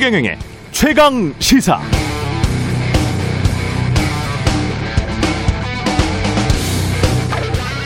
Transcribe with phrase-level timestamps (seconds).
[0.00, 0.38] 최경영의
[0.70, 1.78] 최강 시사.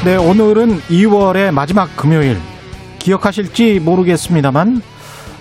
[0.05, 2.39] 네, 오늘은 2월의 마지막 금요일.
[3.01, 4.81] 기억하실지 모르겠습니다만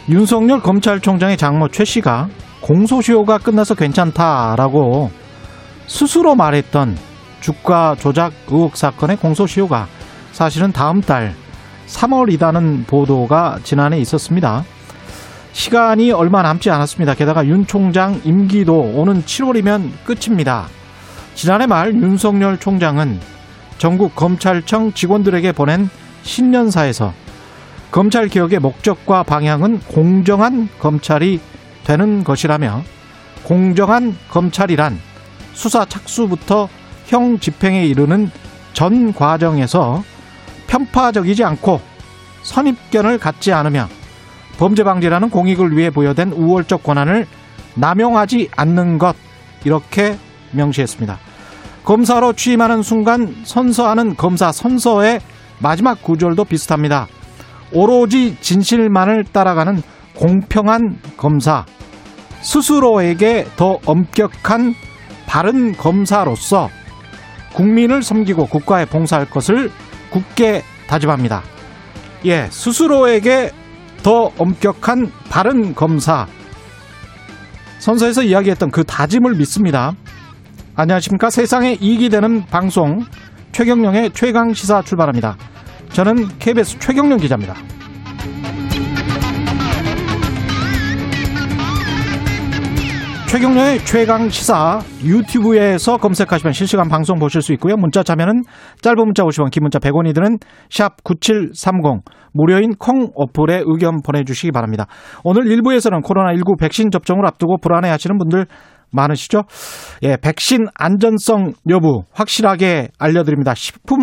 [0.10, 2.30] 윤석열 검찰총장의 장모 최 씨가
[2.62, 5.12] 공소시효가 끝나서 괜찮다라고
[5.86, 6.98] 스스로 말했던
[7.40, 9.88] 주가 조작 의혹 사건의 공소시효가
[10.32, 11.36] 사실은 다음 달
[11.86, 14.66] 3월이다는 보도가 지난해 있었습니다.
[15.54, 17.14] 시간이 얼마 남지 않았습니다.
[17.14, 20.68] 게다가 윤 총장 임기도 오는 7월이면 끝입니다.
[21.36, 23.20] 지난해 말 윤석열 총장은
[23.78, 25.90] 전국 검찰청 직원들에게 보낸
[26.24, 27.14] 신년사에서
[27.92, 31.40] 검찰 개혁의 목적과 방향은 공정한 검찰이
[31.84, 32.84] 되는 것이라며
[33.44, 35.00] 공정한 검찰이란
[35.54, 36.68] 수사 착수부터
[37.06, 38.32] 형 집행에 이르는
[38.74, 40.04] 전 과정에서
[40.66, 41.80] 편파적이지 않고
[42.42, 43.88] 선입견을 갖지 않으며
[44.58, 47.28] 범죄 방지라는 공익을 위해 부여된 우월적 권한을
[47.76, 49.16] 남용하지 않는 것
[49.64, 50.18] 이렇게
[50.52, 51.18] 명시했습니다.
[51.84, 55.20] 검사로 취임하는 순간 선서하는 검사 선서의
[55.60, 57.08] 마지막 구절도 비슷합니다.
[57.72, 59.82] 오로지 진실만을 따라가는
[60.16, 61.66] 공평한 검사,
[62.42, 64.76] 스스로에게 더 엄격한
[65.26, 66.70] 바른 검사로서
[67.54, 69.72] 국민을 섬기고 국가에 봉사할 것을
[70.12, 71.42] 굳게 다짐합니다.
[72.26, 73.52] 예, 스스로에게
[74.04, 76.28] 더 엄격한 바른 검사.
[77.80, 79.94] 선서에서 이야기했던 그 다짐을 믿습니다.
[80.76, 81.30] 안녕하십니까.
[81.30, 83.06] 세상에 이익이 되는 방송
[83.54, 85.38] 최경령의 최강 시사 출발합니다.
[85.94, 87.56] 저는 KBS 최경령 기자입니다.
[93.34, 97.76] 최경련의 최강 시사 유튜브에서 검색하시면 실시간 방송 보실 수 있고요.
[97.76, 98.44] 문자 참여는
[98.84, 100.38] 짧은 문자 50원, 긴 문자 100원이 드는
[100.70, 104.86] 샵 9730 무료인 콩 어플에 의견 보내주시기 바랍니다.
[105.24, 108.46] 오늘 1부에서는 코로나19 백신 접종을 앞두고 불안해하시는 분들
[108.92, 109.46] 많으시죠?
[110.04, 113.56] 예, 백신 안전성 여부 확실하게 알려드립니다.
[113.56, 114.02] 식품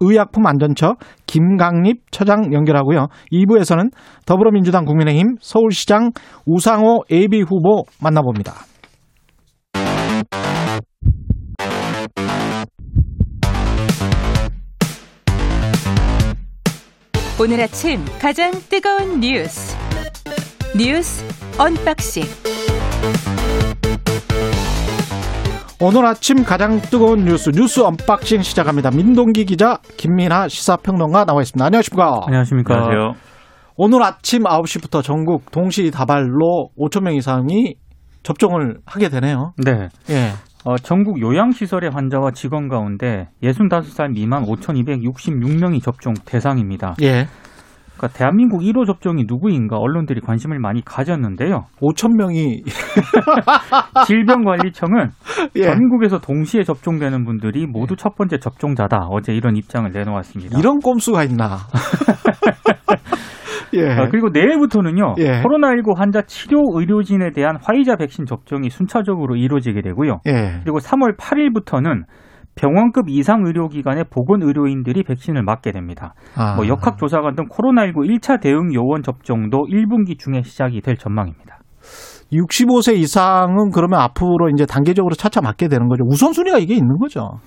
[0.00, 0.96] 의약품 안전처
[1.26, 3.06] 김강립 처장 연결하고요.
[3.32, 3.90] 2부에서는
[4.26, 6.10] 더불어민주당 국민의힘 서울시장
[6.44, 8.52] 우상호 예비 후보 만나봅니다.
[17.38, 19.76] 오늘 아침 가장 뜨거운 뉴스
[20.74, 21.22] 뉴스
[21.60, 22.22] unboxing
[25.78, 28.90] 오늘 아침 가장 뜨거운 뉴스 뉴스 unboxing 시작합니다.
[28.90, 31.62] 민동기 기자 김민아 시사평론가 나와 있습니다.
[31.62, 32.20] 안녕하십니까?
[32.26, 32.74] 안녕하십니까?
[32.74, 33.12] 안녕하세요.
[33.76, 37.74] 오늘 아침 9시부터 전국 동시 다발로 5천 명 이상이
[38.22, 39.52] 접종을 하게 되네요.
[39.62, 39.88] 네.
[40.08, 40.32] 예.
[40.66, 46.96] 어, 전국 요양시설의 환자와 직원 가운데 65살 미만 5,266명이 접종 대상입니다.
[47.02, 47.28] 예.
[47.96, 51.66] 그러니까 대한민국 1호 접종이 누구인가 언론들이 관심을 많이 가졌는데요.
[51.80, 52.64] 5천 명이
[54.08, 55.10] 질병관리청은
[55.54, 55.62] 예.
[55.62, 59.06] 전국에서 동시에 접종되는 분들이 모두 첫 번째 접종자다.
[59.08, 60.58] 어제 이런 입장을 내놓았습니다.
[60.58, 61.58] 이런 꼼수가 있나?
[63.74, 63.98] 예.
[63.98, 65.14] 어, 그리고 내일부터는요.
[65.18, 65.42] 예.
[65.42, 70.20] 코로나19 환자 치료 의료진에 대한 화이자 백신 접종이 순차적으로 이루어지게 되고요.
[70.26, 70.60] 예.
[70.62, 72.04] 그리고 3월 8일부터는
[72.56, 76.14] 병원급 이상 의료기관의 보건 의료인들이 백신을 맞게 됩니다.
[76.34, 76.56] 아.
[76.56, 81.58] 뭐 역학조사관 등 코로나19 1차 대응 요원 접종도 1분기 중에 시작이 될 전망입니다.
[82.32, 86.04] 65세 이상은 그러면 앞으로 이제 단계적으로 차차 맞게 되는 거죠.
[86.08, 87.38] 우선순위가 이게 있는 거죠.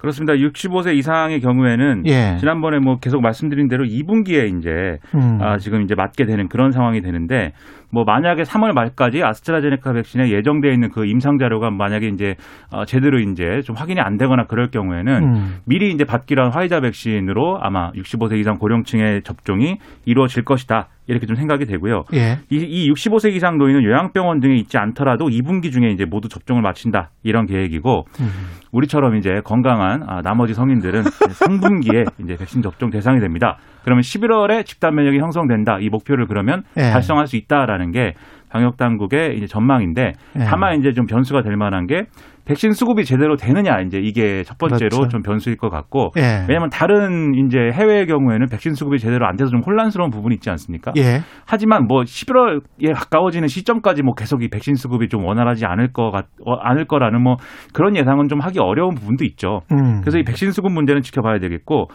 [0.00, 0.32] 그렇습니다.
[0.32, 2.36] 65세 이상의 경우에는 예.
[2.40, 5.38] 지난번에 뭐 계속 말씀드린 대로 2분기에 이제 음.
[5.42, 7.52] 아, 지금 이제 맞게 되는 그런 상황이 되는데
[7.92, 12.36] 뭐 만약에 3월 말까지 아스트라제네카 백신에 예정되어 있는 그 임상 자료가 만약에 이제
[12.72, 15.56] 어, 제대로 이제 좀 확인이 안 되거나 그럴 경우에는 음.
[15.66, 20.88] 미리 이제 받기로 한 화이자 백신으로 아마 65세 이상 고령층의 접종이 이루어질 것이다.
[21.10, 22.04] 이렇게 좀 생각이 되고요.
[22.14, 22.38] 예.
[22.50, 27.10] 이, 이 65세 이상 노인은 요양병원 등에 있지 않더라도 2분기 중에 이제 모두 접종을 마친다.
[27.24, 28.26] 이런 계획이고 음.
[28.70, 31.02] 우리처럼 이제 건강한 아, 나머지 성인들은
[31.42, 33.58] 3분기에 이제 백신 접종 대상이 됩니다.
[33.84, 35.78] 그러면 11월에 집단 면역이 형성된다.
[35.80, 36.90] 이 목표를 그러면 예.
[36.90, 38.14] 달성할 수 있다라는 게
[38.50, 40.44] 방역 당국의 이제 전망인데 예.
[40.44, 42.04] 다만 이제 좀 변수가 될 만한 게
[42.44, 45.08] 백신 수급이 제대로 되느냐 이제 이게 첫 번째로 그렇죠.
[45.08, 46.44] 좀 변수일 것 같고 예.
[46.48, 50.92] 왜냐하면 다른 이제 해외의 경우에는 백신 수급이 제대로 안 돼서 좀 혼란스러운 부분이 있지 않습니까?
[50.96, 51.20] 예.
[51.46, 56.26] 하지만 뭐 11월에 가까워지는 시점까지 뭐 계속 이 백신 수급이 좀 원활하지 않을 거 같,
[56.44, 57.36] 어, 않을 거라는 뭐
[57.72, 59.60] 그런 예상은 좀 하기 어려운 부분도 있죠.
[59.70, 60.00] 음.
[60.00, 61.86] 그래서 이 백신 수급 문제는 지켜봐야 되겠고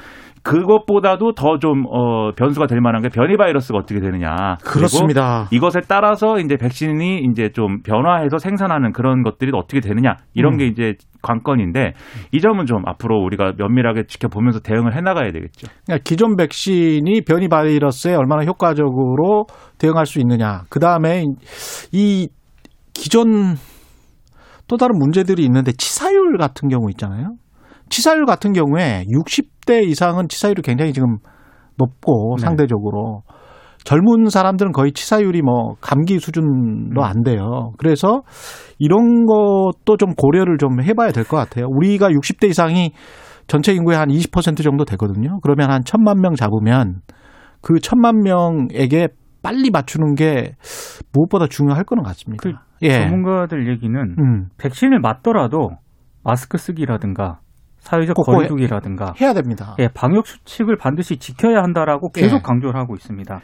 [0.46, 4.56] 그것보다도 더 좀 어, 변수가 될 만한 게 변이 바이러스가 어떻게 되느냐.
[4.64, 5.48] 그렇습니다.
[5.52, 10.58] 이것에 따라서 이제 백신이 이제 좀 변화해서 생산하는 그런 것들이 어떻게 되느냐 이런 이런 음.
[10.60, 10.94] 게 이제
[11.24, 11.94] 관건인데
[12.32, 15.68] 이 점은 좀 앞으로 우리가 면밀하게 지켜보면서 대응을 해나가야 되겠죠.
[15.86, 19.48] 그러니까 기존 백신이 변이 바이러스에 얼마나 효과적으로
[19.80, 20.62] 대응할 수 있느냐.
[20.70, 21.26] 그 다음에
[21.92, 22.30] 이
[22.94, 23.56] 기존
[24.68, 27.34] 또 다른 문제들이 있는데 치사율 같은 경우 있잖아요.
[27.90, 31.18] 치사율 같은 경우에 60 대 이상은 치사율이 굉장히 지금
[31.78, 32.44] 높고 네.
[32.44, 33.24] 상대적으로
[33.84, 37.72] 젊은 사람들은 거의 치사율이 뭐 감기 수준도 안 돼요.
[37.78, 38.24] 그래서
[38.80, 41.68] 이런 것도 좀 고려를 좀 해봐야 될 것 같아요.
[41.70, 42.94] 우리가 60대 이상이
[43.48, 45.40] 전체 인구의 한 20% 정도 되거든요.
[45.44, 47.02] 그러면 한 천만 명 잡으면
[47.62, 49.10] 그 천만 명에게
[49.44, 50.54] 빨리 맞추는 게
[51.14, 52.42] 무엇보다 중요할 거는 같습니다.
[52.42, 53.02] 그 예.
[53.02, 54.48] 전문가들 얘기는 음.
[54.58, 55.70] 백신을 맞더라도
[56.24, 57.40] 마스크 쓰기라든가
[57.86, 59.76] 사회적 거리두기라든가 해야 됩니다.
[59.80, 62.42] 예, 방역 수칙을 반드시 지켜야 한다라고 계속 예.
[62.42, 63.40] 강조를 하고 있습니다.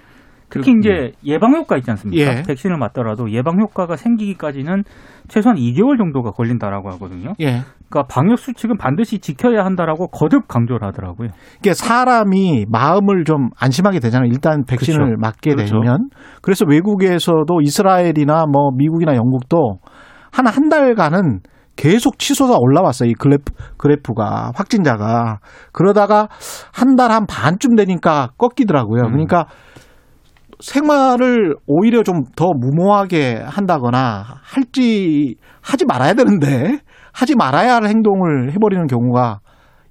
[0.50, 2.40] 특히 이제 예방 효과 있지 않습니까?
[2.40, 2.44] 예.
[2.46, 4.84] 백신을 맞더라도 예방 효과가 생기기까지는
[5.30, 7.34] 최소한 2개월 정도가 걸린다라고 하거든요.
[7.40, 7.62] 예.
[7.90, 11.30] 그러니까 방역 수칙은 반드시 지켜야 한다라고 거듭 강조를 하더라고요.
[11.60, 14.28] 이게 사람이 마음을 좀 안심하게 되잖아요.
[14.30, 15.20] 일단 백신을 그렇죠.
[15.22, 15.80] 맞게 그렇죠.
[15.80, 16.10] 되면.
[16.42, 19.78] 그래서 외국에서도 이스라엘이나 뭐 미국이나 영국도
[20.32, 21.40] 한 한 달간은
[21.82, 23.10] 계속 치솟아 올라왔어요.
[23.10, 25.40] 이 그래프, 그래프가 확진자가
[25.72, 26.28] 그러다가
[26.72, 29.02] 한 달 한 반쯤 되니까 꺾이더라고요.
[29.06, 29.12] 음.
[29.14, 29.48] 그러니까
[30.60, 36.78] 생활을 오히려 좀 더 무모하게 한다거나 할지 하지 말아야 되는데
[37.14, 39.40] 하지 말아야 할 행동을 해버리는 경우가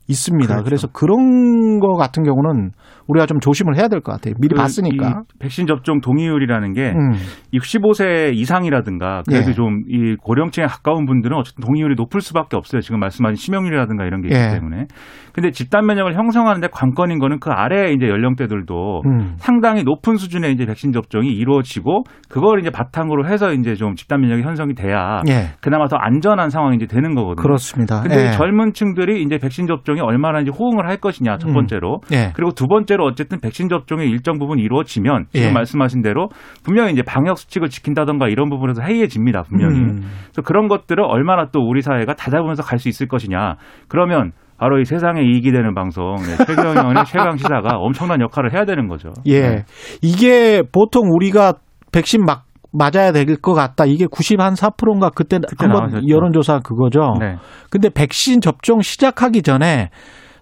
[0.07, 0.47] 있습니다.
[0.49, 0.65] 그렇죠.
[0.65, 2.71] 그래서 그런 거 같은 경우는
[3.11, 4.35] 우리가 좀 조심을 해야 될 것 같아요.
[4.41, 5.09] 미리 그 봤으니까.
[5.35, 7.12] 이 백신 접종 동의율이라는 게 음.
[7.53, 9.53] 65세 이상이라든가 그래도 예.
[9.55, 12.81] 좀이 고령층에 가까운 분들은 어쨌든 동의율이 높을 수밖에 없어요.
[12.81, 14.49] 지금 말씀하신 치명률이라든가 이런 게 있기 예.
[14.55, 14.87] 때문에.
[15.33, 19.35] 근데 집단 면역을 형성하는데 관건인 거는 그 아래 이제 연령대들도 음.
[19.37, 24.43] 상당히 높은 수준의 이제 백신 접종이 이루어지고 그걸 이제 바탕으로 해서 이제 좀 집단 면역이
[24.43, 25.51] 형성이 돼야 예.
[25.61, 27.43] 그나마 더 안전한 상황이 이제 되는 거거든요.
[27.43, 28.01] 그렇습니다.
[28.03, 28.29] 근데 예.
[28.29, 31.55] 이 젊은 층들이 이제 백신 접종이 얼마나 이제 호응을 할 것이냐 첫 음.
[31.55, 32.33] 번째로 예.
[32.35, 35.52] 그리고 두 번째로 어쨌든 백신 접종의 일정 부분 이루어지면 지금 예.
[35.52, 36.29] 말씀하신 대로
[36.64, 39.79] 분명히 이제 방역 수칙을 지킨다던가 이런 부분에서 해이해집니다 분명히.
[39.79, 40.00] 음.
[40.25, 43.56] 그래서 그런 것들을 얼마나 또 우리 사회가 다잡으면서 갈 수 있을 것이냐.
[43.88, 48.88] 그러면 바로 이 세상에 이익이 되는 방송 네, 최경영의 최강 시사가 엄청난 역할을 해야 되는
[48.88, 49.11] 거죠.
[49.26, 49.41] 예.
[49.41, 49.64] 네.
[50.03, 51.55] 이게 보통 우리가
[51.93, 53.85] 백신 막 맞아야 될 것 같다.
[53.85, 56.08] 이게 94%인가 그때, 그때 한번.
[56.08, 57.14] 여론조사 그거죠.
[57.19, 57.37] 네.
[57.69, 59.91] 근데 백신 접종 시작하기 전에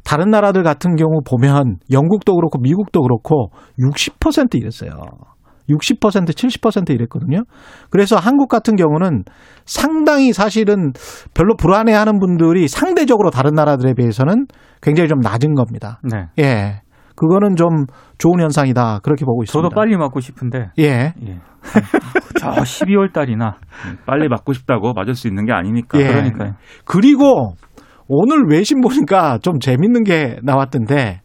[0.04, 4.90] 다른 나라들 같은 경우 보면 영국도 그렇고 미국도 그렇고 60% 이랬어요.
[5.68, 7.42] 60% 70% 이랬거든요.
[7.90, 9.24] 그래서 한국 같은 경우는
[9.66, 10.92] 상당히 사실은
[11.34, 14.46] 별로 불안해하는 분들이 상대적으로 다른 나라들에 비해서는
[14.80, 16.00] 굉장히 좀 낮은 겁니다.
[16.02, 16.28] 네.
[16.38, 16.80] 예.
[17.16, 17.86] 그거는 좀
[18.18, 19.00] 좋은 현상이다.
[19.02, 19.68] 그렇게 보고 있습니다.
[19.68, 21.12] 저도 빨리 맞고 싶은데 예.
[21.26, 21.40] 예.
[22.38, 23.56] 저 12월 달이나
[24.06, 25.98] 빨리 맞고 싶다고 맞을 수 있는 게 아니니까.
[25.98, 26.06] 예.
[26.06, 26.54] 그러니까요.
[26.84, 27.54] 그리고
[28.08, 31.20] 오늘 외신 보니까 좀 재밌는 게 나왔던데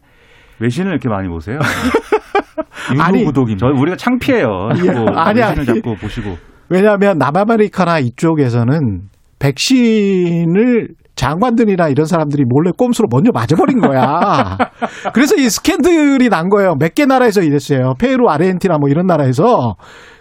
[0.60, 1.58] 외신을 이렇게 많이 보세요.
[3.00, 3.66] 아니, 유도구독입니다.
[3.66, 4.46] 저 우리가 창피해요.
[4.84, 4.90] 예.
[5.16, 5.64] 아니, 외신을 아니.
[5.66, 6.36] 자꾸 보시고.
[6.68, 9.02] 왜냐하면 남아메리카나 이쪽에서는
[9.38, 14.56] 백신을 장관들이나 이런 사람들이 몰래 꼼수로 먼저 맞아버린 거야.
[15.14, 16.74] 그래서 이 스캔들이 난 거예요.
[16.78, 17.94] 몇 개 나라에서 이랬어요.
[17.98, 19.76] 페루, 아르헨티나 뭐 이런 나라에서.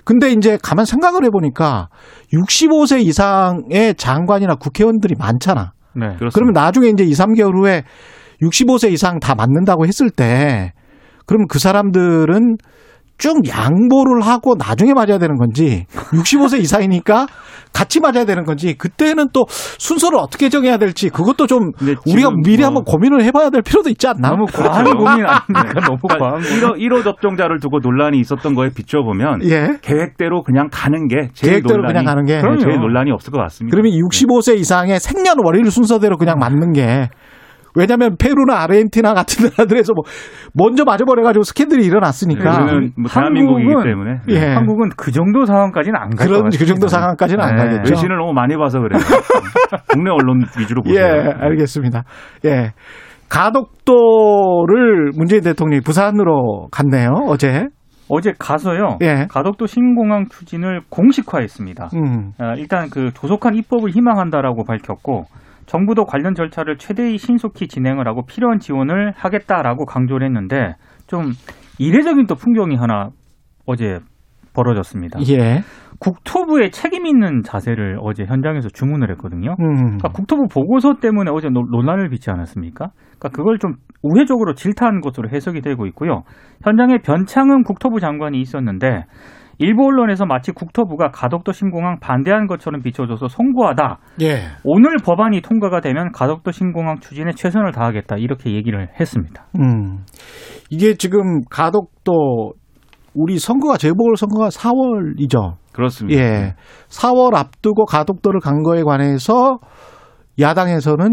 [0.05, 1.87] 근데 이제 가만 생각을 해보니까
[2.33, 5.71] 65세 이상의 장관이나 국회의원들이 많잖아.
[5.95, 6.15] 네.
[6.33, 7.83] 그러면 나중에 이제 2, 3개월 후에
[8.41, 10.73] 65세 이상 다 맞는다고 했을 때,
[11.25, 12.57] 그럼 그 사람들은
[13.23, 17.27] 쭉 양보를 하고 나중에 맞아야 되는 건지, 65세 이상이니까
[17.71, 21.71] 같이 맞아야 되는 건지, 그때는 또 순서를 어떻게 정해야 될지, 그것도 좀
[22.05, 24.31] 우리가 미리 뭐- 한번 고민을 해봐야 될 필요도 있지 않나?
[24.31, 24.97] 너무 과한 그렇죠.
[24.99, 25.87] 고민 아닙니까?
[25.87, 26.43] 너무 과한 고민.
[26.43, 29.69] 1호, 1호 접종자를 두고 논란이 있었던 거에 비춰보면 예.
[29.81, 32.35] 계획대로 그냥 가는 게 제일 계획대로 논란이, 그냥 가는 게.
[32.35, 32.59] 네, 그럼요.
[32.59, 33.73] 제일 논란이 없을 것 같습니다.
[33.73, 37.07] 그러면 65세 이상의 생년월일 순서대로 그냥 맞는 게
[37.75, 40.03] 왜냐하면 페루나 아르헨티나 같은 나라들에서 뭐
[40.53, 44.53] 먼저 맞아버려가지고 스캔들이 일어났으니까 우리는 뭐 대한민국이기 때문에 예.
[44.53, 46.43] 한국은 그 정도 상황까지는 안갈 같아요.
[46.43, 47.63] 그 정도 상황까지는 안 네.
[47.63, 47.91] 가겠죠.
[47.93, 48.99] 외신을 너무 많이 봐서 그래요.
[49.91, 51.03] 국내 언론 위주로 보세요.
[51.03, 52.03] 예, 알겠습니다.
[52.45, 52.71] 예.
[53.29, 57.67] 가덕도를 문재인 대통령이 부산으로 갔네요, 어제.
[58.09, 58.99] 어제 가서요.
[59.01, 59.25] 예.
[59.29, 61.89] 가덕도 신공항 추진을 공식화했습니다.
[61.95, 62.31] 음.
[62.37, 65.25] 아, 일단 그 조속한 입법을 희망한다라고 밝혔고
[65.65, 70.75] 정부도 관련 절차를 최대의 신속히 진행을 하고 필요한 지원을 하겠다라고 강조를 했는데
[71.07, 71.31] 좀
[71.79, 73.09] 이례적인 또 풍경이 하나
[73.65, 73.99] 어제
[74.53, 75.19] 벌어졌습니다.
[75.29, 75.61] 예.
[75.99, 79.55] 국토부의 책임 있는 자세를 어제 현장에서 주문을 했거든요.
[79.59, 79.75] 음.
[79.75, 82.89] 그러니까 국토부 보고서 때문에 어제 논- 논란을 빚지 않았습니까?
[83.17, 86.23] 그러니까 그걸 좀 우회적으로 질타한 것으로 해석이 되고 있고요.
[86.63, 89.05] 현장에 변창흠 국토부 장관이 있었는데
[89.59, 93.99] 일부 언론에서 마치 국토부가 가덕도 신공항 반대한 것처럼 비춰줘서 송구하다.
[94.21, 94.41] 예.
[94.63, 99.45] 오늘 법안이 통과가 되면 가덕도 신공항 추진에 최선을 다하겠다 이렇게 얘기를 했습니다.
[99.59, 100.05] 음.
[100.69, 102.53] 이게 지금 가덕도
[103.15, 105.57] 우리 선거가 재보궐 선거가 4월이죠.
[105.71, 106.21] 그렇습니다.
[106.21, 106.55] 예.
[106.89, 109.59] 4월 앞두고 가덕도를 간 거에 관해서
[110.39, 111.07] 야당에서는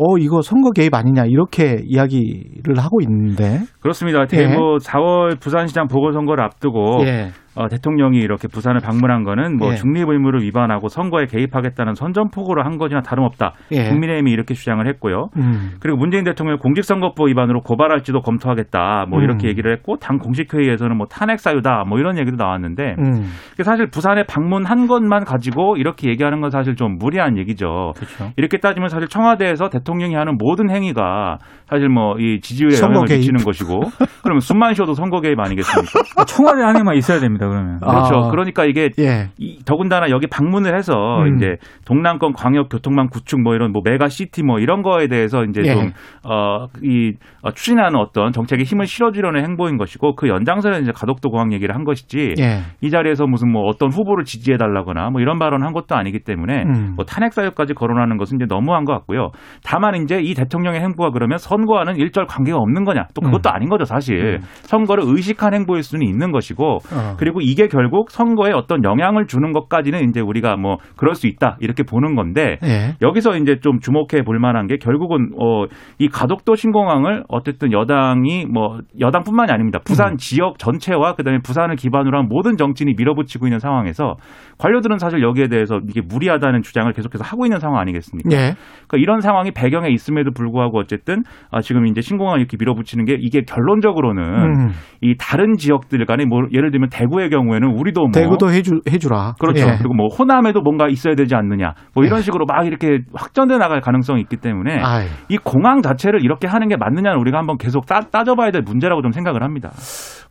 [0.00, 4.24] 어 이거 선거 개입 아니냐 이렇게 이야기를 하고 있는데 그렇습니다.
[4.34, 4.46] 예.
[4.46, 7.30] 뭐 4월 부산시장 보궐선거를 앞두고 예.
[7.58, 9.76] 어, 대통령이 이렇게 부산을 방문한 거는 뭐 예.
[9.76, 13.54] 중립 의무를 위반하고 선거에 개입하겠다는 선전포고를 한 거지나 다름없다.
[13.72, 13.88] 예.
[13.88, 15.28] 국민의힘이 이렇게 주장을 했고요.
[15.36, 15.70] 음.
[15.80, 19.06] 그리고 문재인 대통령 공직선거법 위반으로 고발할지도 검토하겠다.
[19.08, 19.50] 뭐 이렇게 음.
[19.50, 21.84] 얘기를 했고 당 공식회의에서는 뭐 탄핵 사유다.
[21.88, 23.24] 뭐 이런 얘기도 나왔는데 음.
[23.62, 27.92] 사실 부산에 방문한 것만 가지고 이렇게 얘기하는 건 사실 좀 무리한 얘기죠.
[27.96, 28.30] 그렇죠.
[28.36, 31.38] 이렇게 따지면 사실 청와대에서 대통령이 하는 모든 행위가
[31.68, 33.18] 사실 뭐 이 지지율에 영향을 개입.
[33.18, 33.80] 미치는 것이고
[34.22, 36.24] 그러면 숨만 쉬어도 선거 개입 아니겠습니까?
[36.26, 37.47] 청와대 안에만 있어야 됩니다.
[37.48, 37.78] 그러면.
[37.82, 38.08] 아.
[38.08, 38.30] 그렇죠.
[38.30, 39.28] 그러니까 이게 예.
[39.38, 41.36] 이 더군다나 여기 방문을 해서 음.
[41.36, 45.62] 이제 동남권 광역 교통망 구축 뭐 이런 뭐 메가 시티 뭐 이런 거에 대해서 이제
[45.64, 45.74] 예.
[45.74, 47.12] 좀어이
[47.42, 51.84] 어, 추진하는 어떤 정책에 힘을 실어주려는 행보인 것이고 그 연장선에 이제 가덕도 공항 얘기를 한
[51.84, 52.60] 것이지 예.
[52.80, 56.62] 이 자리에서 무슨 뭐 어떤 후보를 지지해 달라거나 뭐 이런 발언 한 것도 아니기 때문에
[56.62, 56.92] 음.
[56.96, 59.30] 뭐 탄핵 사유까지 거론하는 것은 이제 너무한 것 같고요.
[59.64, 63.06] 다만 이제 이 대통령의 행보가 그러면 선거와는 일절 관계가 없는 거냐?
[63.14, 63.54] 또 그것도 음.
[63.54, 64.40] 아닌 거죠, 사실.
[64.62, 67.16] 선거를 의식한 행보일 수는 있는 것이고 어.
[67.18, 71.82] 그리고 이게 결국 선거에 어떤 영향을 주는 것까지는 이제 우리가 뭐 그럴 수 있다 이렇게
[71.82, 72.94] 보는 건데 예.
[73.02, 75.66] 여기서 이제 좀 주목해 볼 만한 게 결국은 어
[75.98, 79.80] 이 가덕도 신공항을 어쨌든 여당이 뭐 여당뿐만이 아닙니다.
[79.84, 80.16] 부산 음.
[80.16, 84.16] 지역 전체와 그다음에 부산을 기반으로 한 모든 정치인이 밀어붙이고 있는 상황에서
[84.58, 88.30] 관료들은 사실 여기에 대해서 이게 무리하다는 주장을 계속해서 하고 있는 상황 아니겠습니까?
[88.32, 88.54] 예.
[88.86, 93.42] 그러니까 이런 상황이 배경에 있음에도 불구하고 어쨌든 아 지금 이제 신공항 이렇게 밀어붙이는 게 이게
[93.42, 94.68] 결론적으로는 음.
[95.00, 99.34] 이 다른 지역들 간에 뭐 예를 들면 대구 의 경우에는 우리도 뭐 대구도 해주 해주라.
[99.40, 99.66] 그렇죠.
[99.66, 99.76] 예.
[99.76, 101.74] 그리고 뭐 호남에도 뭔가 있어야 되지 않느냐.
[101.94, 105.06] 뭐 이런 식으로 막 이렇게 확전돼 나갈 가능성이 있기 때문에 아이.
[105.28, 109.12] 이 공항 자체를 이렇게 하는 게 맞느냐는 우리가 한번 계속 따, 따져봐야 될 문제라고 좀
[109.12, 109.70] 생각을 합니다.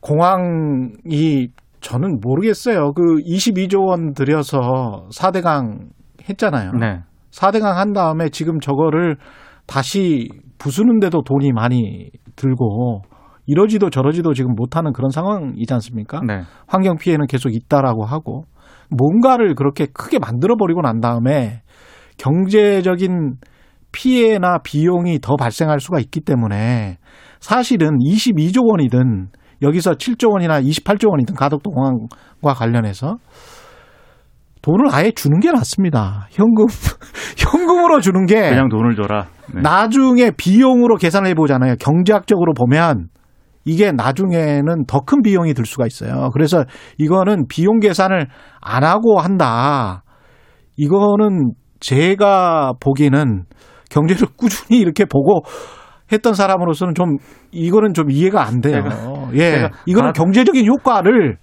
[0.02, 1.50] 공항이
[1.82, 2.94] 저는 모르겠어요.
[2.94, 5.90] 그 22조 원 들여서 4대강
[6.30, 6.72] 했잖아요.
[6.80, 7.02] 네.
[7.32, 9.18] 4대강 한 다음에 지금 저거를
[9.68, 13.02] 다시 부수는데도 돈이 많이 들고
[13.48, 16.22] 이러지도 저러지도 지금 못하는 그런 상황이지 않습니까?
[16.28, 16.42] 네.
[16.68, 18.44] 환경 피해는 계속 있다라고 하고
[18.90, 21.62] 뭔가를 그렇게 크게 만들어 버리고 난 다음에
[22.18, 23.38] 경제적인
[23.92, 26.98] 피해나 비용이 더 발생할 수가 있기 때문에
[27.40, 29.30] 사실은 22조 원이든
[29.62, 33.18] 여기서 7조 원이나 28조 원이든 가덕도 공항과 관련해서
[34.62, 36.28] 돈을 아예 주는 게 낫습니다.
[36.32, 36.66] 현금
[37.38, 39.28] 현금으로 주는 게 그냥 돈을 줘라.
[39.54, 39.62] 네.
[39.62, 41.76] 나중에 비용으로 계산을 해보잖아요.
[41.80, 43.08] 경제학적으로 보면
[43.68, 46.30] 이게 나중에는 더 큰 비용이 들 수가 있어요.
[46.34, 46.64] 그래서
[46.98, 48.28] 이거는 비용 계산을
[48.62, 50.04] 안 하고 한다.
[50.78, 53.44] 이거는 제가 보기에는
[53.90, 55.42] 경제를 꾸준히 이렇게 보고
[56.12, 57.18] 했던 사람으로서는 좀
[57.52, 58.82] 이거는 좀 이해가 안 돼요.
[58.84, 61.38] 제가- 예, 제가 이거는 가- 경제적인 효과를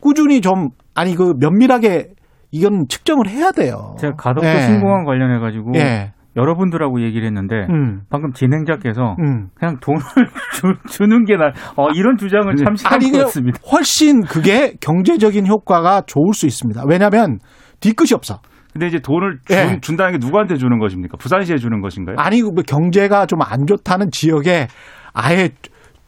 [0.00, 2.08] 꾸준히 좀 아니 그 면밀하게
[2.52, 3.96] 이건 측정을 해야 돼요.
[3.98, 4.60] 제가 가덕도 예.
[4.62, 9.48] 신공항 관련해 가지고 예, 여러분들하고 얘기를 했는데 음, 방금 진행자께서 음.
[9.54, 10.00] 그냥 돈을
[10.88, 11.52] 주, 는게 나.
[11.76, 13.58] 어, 이런 주장을 참 아니 그 싫어했습니다.
[13.70, 16.82] 훨씬 그게 경제적인 효과가 좋을 수 있습니다.
[16.88, 17.38] 왜냐하면
[17.80, 18.40] 뒤끝이 없어.
[18.72, 19.78] 근데 이제 돈을 준, 예.
[19.80, 21.16] 준다는 게 누구한테 주는 것입니까?
[21.16, 22.16] 부산시에 주는 것인가요?
[22.18, 24.66] 아니 그 경제가 좀 안 좋다는 지역에
[25.12, 25.50] 아예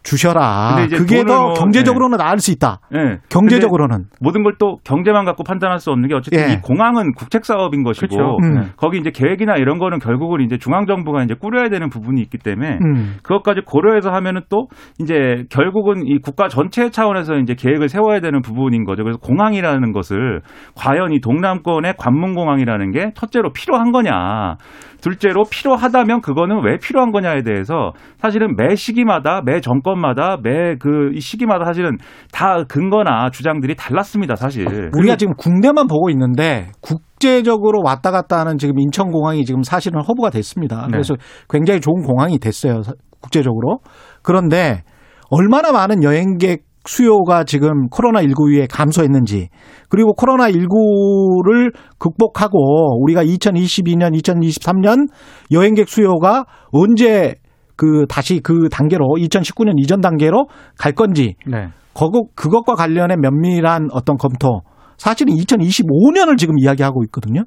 [0.06, 0.86] 주셔라.
[0.96, 2.80] 그게 더 뭐, 경제적으로는 나을 수 있다.
[2.94, 3.18] 예.
[3.28, 4.04] 경제적으로는.
[4.20, 6.54] 모든 걸 또 경제만 갖고 판단할 수 없는 게 어쨌든 예.
[6.54, 8.36] 이 공항은 국책 사업인 것이고 그렇죠.
[8.42, 8.54] 음.
[8.54, 8.66] 네.
[8.76, 12.78] 거기 이제 계획이나 이런 거는 결국은 이제 중앙 정부가 이제 꾸려야 되는 부분이 있기 때문에
[12.82, 13.16] 음.
[13.22, 18.84] 그것까지 고려해서 하면은 또 이제 결국은 이 국가 전체 차원에서 이제 계획을 세워야 되는 부분인
[18.84, 19.02] 거죠.
[19.02, 20.40] 그래서 공항이라는 것을
[20.75, 24.56] 과연 이 동남권의 관문공항이라는 게 첫째로 필요한 거냐.
[25.02, 31.19] 둘째로 필요하다면 그거는 왜 필요한 거냐에 대해서 사실은 매 시기마다 매 정권 마다 매 그
[31.19, 31.97] 시기마다 사실은
[32.33, 34.67] 다 근거나 주장들이 달랐습니다, 사실.
[34.97, 40.83] 우리가 지금 국내만 보고 있는데 국제적으로 왔다 갔다 하는 지금 인천공항이 지금 사실은 허브가 됐습니다.
[40.87, 40.93] 네.
[40.93, 41.15] 그래서
[41.49, 42.83] 굉장히 좋은 공항이 됐어요.
[42.83, 43.79] 사- 국제적으로.
[44.23, 44.83] 그런데
[45.31, 49.49] 얼마나 많은 여행객 수요가 지금 코로나19 이후에 감소했는지
[49.88, 55.09] 그리고 코로나19를 극복하고 우리가 2022년, 2023년
[55.50, 57.35] 여행객 수요가 언제
[57.76, 61.68] 그 다시 그 단계로 2019년 이전 단계로 갈 건지 네.
[61.95, 64.62] 그거, 그것과 관련해 면밀한 어떤 검토.
[64.99, 67.45] 사실은 2025년을 지금 이야기하고 있거든요.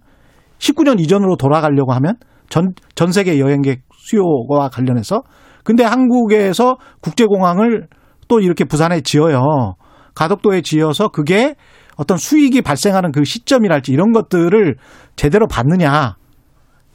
[0.59, 2.15] 19년 이전으로 돌아가려고 하면
[2.49, 5.23] 전, 전 세계 여행객 수요와 관련해서.
[5.63, 7.87] 근데 한국에서 국제공항을
[8.27, 9.75] 또 이렇게 부산에 지어요.
[10.15, 11.55] 가덕도에 지어서 그게
[11.95, 14.75] 어떤 수익이 발생하는 그 시점이랄지 이런 것들을
[15.15, 16.15] 제대로 받느냐.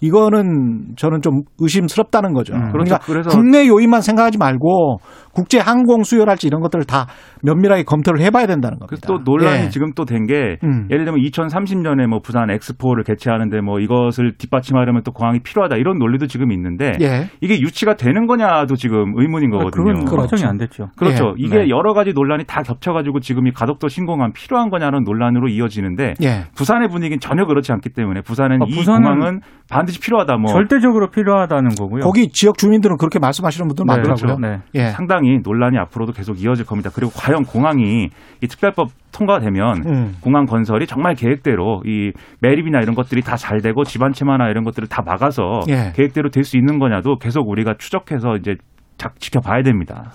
[0.05, 2.55] 이거는 저는 좀 의심스럽다는 거죠.
[2.55, 3.31] 음, 그러니까 그렇죠.
[3.31, 4.99] 국내 요인만 생각하지 말고
[5.35, 7.07] 국제 항공 수요랄지 이런 것들을 다
[7.43, 8.87] 면밀하게 검토를 해봐야 된다는 겁니다.
[8.89, 9.69] 그래서 또 논란이 예.
[9.69, 10.89] 지금 또 된게 음.
[10.91, 16.27] 예를 들면 2030년에 뭐 부산 엑스포를 개최하는데 뭐 이것을 뒷받침하려면 또 공항이 필요하다 이런 논리도
[16.27, 17.29] 지금 있는데 예.
[17.41, 19.85] 이게 유치가 되는 거냐도 지금 의문인 거거든요.
[19.85, 20.23] 그건 그렇죠.
[20.23, 20.89] 확정이 안 됐죠.
[20.97, 21.35] 그렇죠.
[21.39, 21.45] 예.
[21.45, 21.69] 이게 네.
[21.69, 26.45] 여러 가지 논란이 다 겹쳐가지고 지금 이 가덕도 신공항 필요한 거냐는 논란으로 이어지는데 예.
[26.57, 30.37] 부산의 분위기는 전혀 그렇지 않기 때문에 부산은 아, 이 공항은 반드시 필요하다.
[30.37, 32.03] 뭐 절대적으로 필요하다는 거고요.
[32.03, 34.37] 거기 지역 주민들은 그렇게 말씀하시는 분들 네, 많더라고요.
[34.37, 34.41] 그렇죠.
[34.41, 34.63] 네.
[34.75, 34.91] 예.
[35.25, 36.91] 상당히 논란이 앞으로도 계속 이어질 겁니다.
[36.95, 38.09] 그리고 과연 공항이
[38.43, 40.15] 이 특별법 통과가 되면 음.
[40.21, 45.03] 공항 건설이 정말 계획대로 이 매립이나 이런 것들이 다 잘 되고 집안체마나 이런 것들을 다
[45.05, 45.93] 막아서 예.
[45.95, 48.55] 계획대로 될 수 있는 거냐도 계속 우리가 추적해서 이제
[48.99, 50.11] 작- 지켜봐야 됩니다.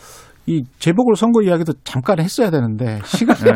[0.49, 3.51] 이 재보궐 선거 이야기도 잠깐 했어야 되는데 시간 네.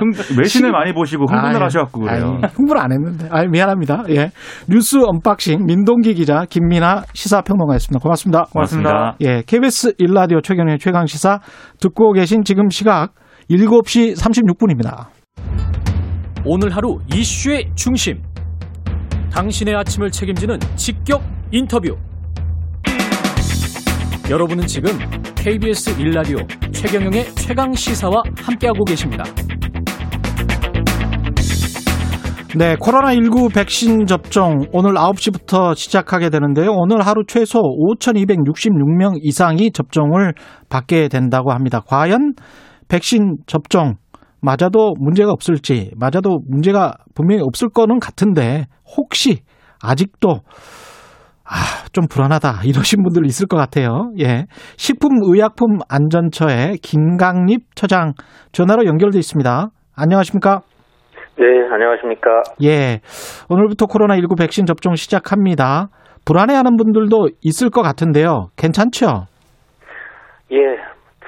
[0.00, 2.38] 흥- 외신을 많이 보시고 흥분을 아유, 하셔갖고 그래요.
[2.42, 3.28] 아유, 흥분 안 했는데.
[3.30, 4.04] 아 미안합니다.
[4.08, 4.30] 예.
[4.66, 8.00] 뉴스 unboxing 민동기 기자 김민아 시사평론가였습니다.
[8.02, 8.44] 고맙습니다.
[8.50, 9.16] 고맙습니다.
[9.20, 9.42] 예.
[9.46, 11.40] KBS 일라디오 최경영의 최강 시사
[11.80, 13.12] 듣고 계신 지금 시각
[13.50, 15.08] 7시 36분입니다.
[16.46, 18.22] 오늘 하루 이슈의 중심.
[19.32, 21.20] 당신의 아침을 책임지는 직격
[21.50, 21.96] 인터뷰.
[24.28, 24.90] 여러분은 지금
[25.36, 26.38] KBS 일라디오
[26.72, 29.22] 최경영의 최강 시사와 함께하고 계십니다.
[32.56, 36.72] 네, 코로나19 백신 접종 오늘 9시부터 시작하게 되는데요.
[36.72, 40.34] 오늘 하루 최소 5,266명 이상이 접종을
[40.68, 41.80] 받게 된다고 합니다.
[41.86, 42.34] 과연
[42.88, 43.94] 백신 접종
[44.40, 48.66] 맞아도 문제가 없을지, 맞아도 문제가 분명히 없을 거는 같은데
[48.96, 49.42] 혹시
[49.80, 50.40] 아직도
[51.48, 52.62] 아, 좀 불안하다.
[52.66, 54.10] 이러신 분들 있을 것 같아요.
[54.20, 54.46] 예.
[54.76, 58.12] 식품의약품안전처의 김강립 처장
[58.52, 59.68] 전화로 연결돼 있습니다.
[59.96, 60.60] 안녕하십니까?
[61.38, 62.42] 네, 안녕하십니까.
[62.64, 63.00] 예.
[63.48, 65.88] 오늘부터 코로나19 백신 접종 시작합니다.
[66.24, 68.48] 불안해하는 분들도 있을 것 같은데요.
[68.56, 69.26] 괜찮죠?
[70.52, 70.56] 예,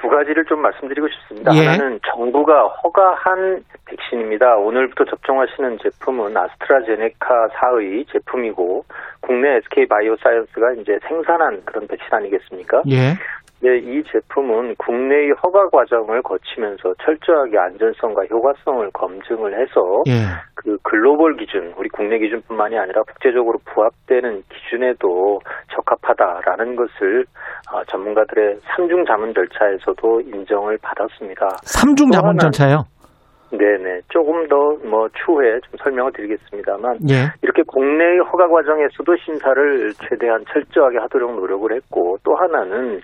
[0.01, 1.53] 두 가지를 좀 말씀드리고 싶습니다.
[1.55, 1.65] 예.
[1.65, 4.57] 하나는 정부가 허가한 백신입니다.
[4.57, 8.85] 오늘부터 접종하시는 제품은 아스트라제네카 사의 제품이고
[9.21, 12.83] 국내 SK 바이오사이언스가 이제 생산한 그런 백신 아니겠습니까?
[12.89, 13.13] 예.
[13.61, 20.13] 네, 이 제품은 국내의 허가 과정을 거치면서 철저하게 안전성과 효과성을 검증을 해서 예.
[20.55, 25.41] 그 글로벌 기준, 우리 국내 기준뿐만이 아니라 국제적으로 부합되는 기준에도
[25.75, 27.25] 적합하다라는 것을
[27.73, 31.45] 어, 전문가들의 삼중 자문 절차에서도 인정을 받았습니다.
[31.63, 32.85] 삼중 하나는- 전차요.
[33.51, 34.01] 네네.
[34.09, 37.31] 조금 더 뭐 추후에 좀 설명을 드리겠습니다만 예.
[37.41, 43.01] 이렇게 국내의 허가 과정에서도 심사를 최대한 철저하게 하도록 노력을 했고 또 하나는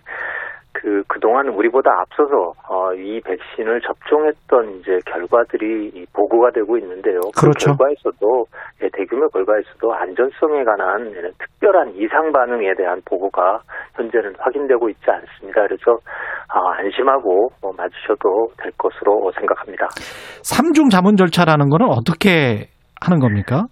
[0.76, 7.20] 그 그동안 우리보다 앞서서 어, 이 백신을 접종했던 이제 결과들이 이 보고가 되고 있는데요.
[7.36, 7.72] 그렇죠.
[7.72, 8.46] 그 결과에서도
[8.84, 13.62] 예, 대규모 결과에서도 안전성에 관한 예, 특별한 이상 반응에 대한 보고가
[13.96, 15.62] 현재는 확인되고 있지 않습니다.
[15.64, 15.98] 그래서
[16.50, 19.88] 아, 안심하고 뭐 맞으셔도 될 것으로 생각합니다.
[20.44, 22.68] 삼중 자본 절차라는 거는 어떻게
[23.02, 23.64] 하는 겁니까?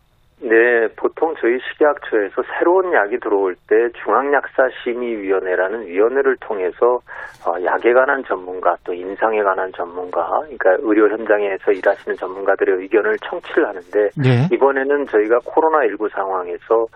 [0.44, 7.00] 네, 보통 저희 식약처에서 새로운 약이 들어올 때 중앙약사심의위원회라는 위원회를 통해서
[7.48, 13.68] 어, 약에 관한 전문가 또 임상에 관한 전문가, 그러니까 의료 현장에서 일하시는 전문가들의 의견을 청취를
[13.70, 14.54] 하는데 예.
[14.54, 16.88] 이번에는 저희가 코로나19 상황에서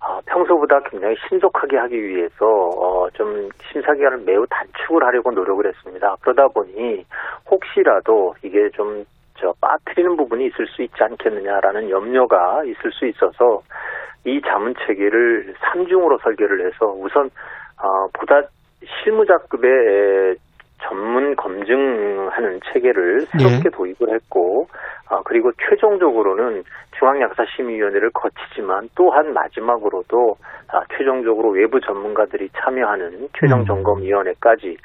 [0.00, 6.16] 어, 평소보다 굉장히 신속하게 하기 위해서 어, 좀 심사 기간을 매우 단축을 하려고 노력을 했습니다.
[6.20, 7.04] 그러다 보니
[7.48, 9.04] 혹시라도 이게 좀
[9.40, 13.62] 저 빠뜨리는 부분이 있을 수 있지 않겠느냐라는 염려가 있을 수 있어서
[14.24, 17.30] 이 자문 체계를 3중으로 설계를 해서 우선
[17.80, 18.42] 어, 보다
[19.04, 20.36] 실무자급의
[20.82, 24.68] 전문 검증하는 체계를 새롭게 도입을 했고
[25.10, 26.64] 어, 그리고 최종적으로는
[26.98, 30.34] 중앙약사심의위원회를 거치지만 또한 마지막으로도
[30.70, 33.64] 아, 최종적으로 외부 전문가들이 참여하는 최종 음.
[33.64, 34.76] 점검위원회까지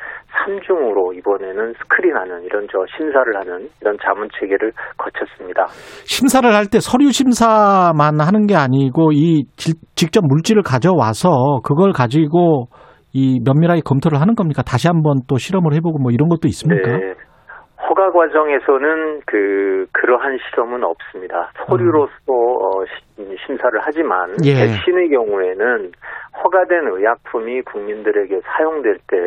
[0.46, 5.66] 3중으로 이번에는 스크린하는 이런 저 심사를 하는 이런 자문 체계를 거쳤습니다.
[6.06, 12.68] 심사를 할 때 서류 심사만 하는 게 아니고 이 지- 직접 물질을 가져와서 그걸 가지고
[13.12, 14.64] 이 면밀하게 검토를 하는 겁니까?
[14.64, 16.98] 다시 한번 또 실험을 해보고 뭐 이런 것도 있습니까?
[16.98, 17.14] 네.
[17.96, 21.52] 허가 과정에서는 그 그러한 실험은 없습니다.
[21.68, 24.54] 서류로서 어, 시- 심사를 하지만 예.
[24.56, 25.92] 백신의 경우에는
[26.44, 29.18] 허가된 의약품이 국민들에게 사용될 때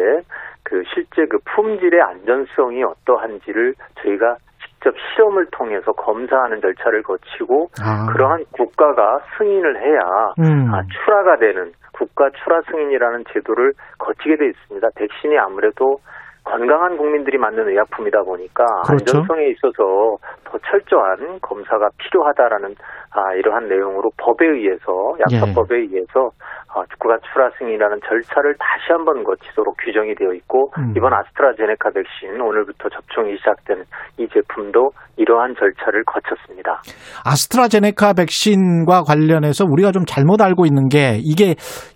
[0.69, 4.35] 그 실제 그 품질의 안전성이 어떠한지를 저희가
[4.67, 8.11] 직접 실험을 통해서 검사하는 절차를 거치고 아.
[8.13, 10.01] 그러한 국가가 승인을 해야
[10.41, 10.75] 음.
[10.75, 14.89] 아, 출하가 되는 국가 출하 승인이라는 제도를 거치게 돼 있습니다.
[14.97, 15.99] 백신이 아무래도
[16.47, 19.19] 건강한 국민들이 맞는 의약품이다 보니까 그렇죠.
[19.19, 22.75] 안전성에 있어서 더 철저한 검사가 필요하다라는
[23.11, 26.31] 아, 이러한 내용으로 법에 의해서 약사법에 의해서
[26.75, 30.95] 어, 국가 출하 승인이라는 절차를 다시 한번 거치도록 규정이 되어 있고 음.
[30.97, 33.83] 이번 아스트라제네카 백신 오늘부터 접종이 시작된
[34.19, 36.83] 이 제품도 이러한 절차를 거쳤습니다.
[37.25, 41.55] 아스트라제네카 백신과 관련해서 우리가 좀 잘못 알고 있는 게 이게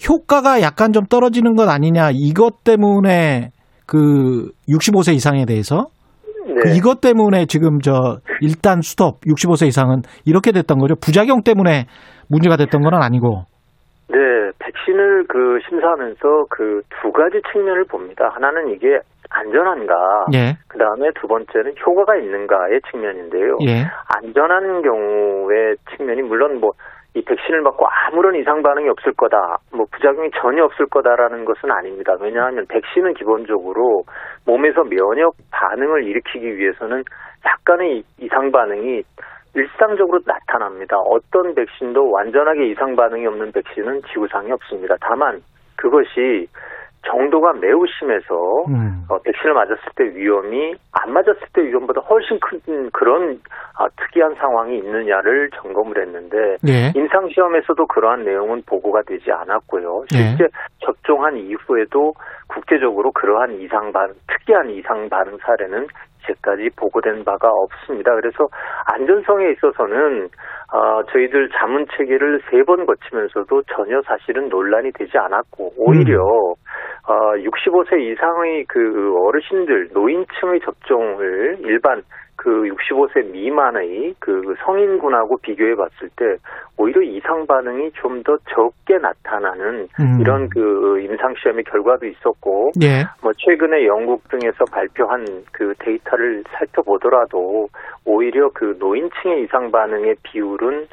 [0.09, 3.51] 효과가 약간 좀 떨어지는 것 아니냐 이것 때문에
[3.90, 5.87] 그 65세 이상에 대해서
[6.46, 6.55] 네.
[6.62, 10.94] 그 이것 때문에 지금 저 일단 스톱 65세 이상은 이렇게 됐던 거죠.
[10.94, 11.87] 부작용 때문에
[12.29, 13.44] 문제가 됐던 건 아니고.
[14.09, 14.16] 네,
[14.59, 18.29] 백신을 그 심사하면서 그 두 가지 측면을 봅니다.
[18.35, 19.00] 하나는 이게
[19.31, 20.57] 안전한가, 예.
[20.68, 23.59] 그 다음에 두 번째는 효과가 있는가의 측면인데요.
[23.66, 23.87] 예.
[24.16, 26.72] 안전한 경우의 측면이 물론 뭐
[27.14, 32.14] 이 백신을 맞고 아무런 이상 반응이 없을 거다, 뭐 부작용이 전혀 없을 거다라는 것은 아닙니다.
[32.20, 34.05] 왜냐하면 백신은 기본적으로
[34.46, 37.03] 몸에서 면역 반응을 일으키기 위해서는
[37.44, 39.03] 약간의 이- 이상 반응이
[39.55, 40.96] 일상적으로 나타납니다.
[40.99, 44.94] 어떤 백신도 완전하게 이상 반응이 없는 백신은 지구상에 없습니다.
[45.01, 45.40] 다만
[45.77, 46.46] 그것이
[47.07, 49.05] 정도가 매우 심해서 음.
[49.09, 53.41] 어, 백신을 맞았을 때 위험이 안 맞았을 때 위험보다 훨씬 큰 그런
[53.79, 56.93] 아, 특이한 상황이 있느냐를 점검을 했는데 예.
[56.95, 60.05] 임상 시험에서도 그러한 내용은 보고가 되지 않았고요.
[60.15, 60.19] 예.
[60.19, 60.49] 실제
[60.85, 62.15] 접종한 이후에도
[62.49, 65.87] 국제적으로 그러한 이상 반 특이한 이상 반응 사례는
[66.23, 68.15] 이제까지 보고된 바가 없습니다.
[68.15, 68.49] 그래서
[68.93, 70.29] 안전성에 있어서는
[70.73, 77.99] 어, 저희들 자문 체계를 세 번 거치면서도 전혀 사실은 논란이 되지 않았고 오히려 어, 65세
[78.01, 82.03] 이상의 그 어르신들 노인층의 접종을 일반
[82.40, 86.24] 그 65세 미만의 그 성인군하고 비교해 봤을 때
[86.79, 90.18] 오히려 이상 반응이 좀 더 적게 나타나는 음.
[90.20, 93.05] 이런 그 임상 시험의 결과도 있었고 예.
[93.22, 97.68] 뭐 최근에 영국 등에서 발표한 그 데이터를 살펴보더라도
[98.05, 100.87] 오히려 그 노인층의 이상 반응의 비율은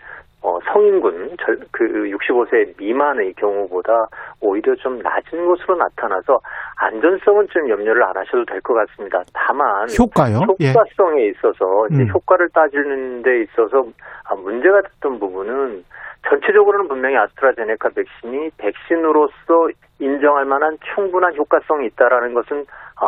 [0.43, 3.91] 어, 성인군 절- 그 65세 미만의 경우보다
[4.39, 6.37] 오히려 좀 낮은 것으로 나타나서
[6.77, 9.23] 안전성은 좀 염려를 안 하셔도 될 것 같습니다.
[9.33, 9.65] 다만
[9.99, 10.39] 효과요?
[10.59, 10.69] 예.
[10.71, 12.07] 효과성에 있어서 이제 음.
[12.13, 13.83] 효과를 따지는 데 있어서
[14.29, 15.83] 아, 문제가 됐던 부분은
[16.29, 19.69] 전체적으로는 분명히 아스트라제네카 백신이 백신으로서
[19.99, 22.61] 인정할 만한 충분한 효과성이 있다라는 것은
[23.01, 23.07] 어,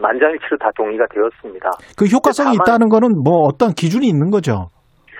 [0.00, 1.68] 만장일치로 다 동의가 되었습니다.
[1.98, 4.68] 그 효과성이 있다는 거는 뭐 어떤 기준이 있는 거죠.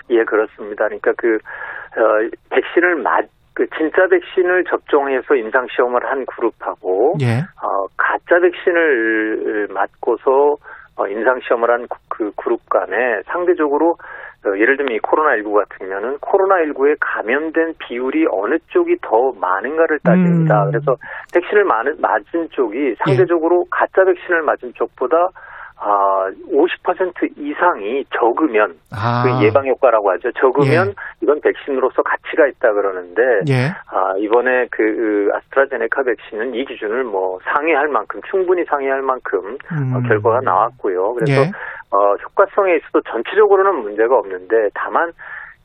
[0.09, 0.85] 예, 그렇습니다.
[0.85, 7.39] 그러니까 그 어, 백신을 맞, 그 진짜 백신을 접종해서 임상 시험을 한 그룹하고 예.
[7.61, 10.57] 어, 가짜 백신을 맞고서
[10.95, 13.97] 어, 임상 시험을 한 그 그룹 간에 상대적으로
[14.45, 20.65] 어, 예를 들면 이 코로나19 같으면은 코로나19에 감염된 비율이 어느 쪽이 더 많은가를 따집니다.
[20.65, 20.71] 음.
[20.71, 20.95] 그래서
[21.33, 25.29] 백신을 맞은, 맞은 쪽이 상대적으로 가짜 백신을 맞은 쪽보다
[25.77, 29.23] 아, 50% 이상이 적으면 아.
[29.23, 30.31] 그 예방 효과라고 하죠.
[30.33, 30.93] 적으면 예.
[31.21, 33.73] 이건 백신으로서 가치가 있다 그러는데 예.
[33.91, 39.97] 아, 이번에 그, 그 아스트라제네카 백신은 이 기준을 뭐 상회할 만큼 충분히 상회할 만큼 어,
[39.97, 40.03] 음.
[40.07, 41.13] 결과가 나왔고요.
[41.15, 41.51] 그래서 예.
[41.91, 45.11] 어, 효과성에 있어서 전체적으로는 문제가 없는데 다만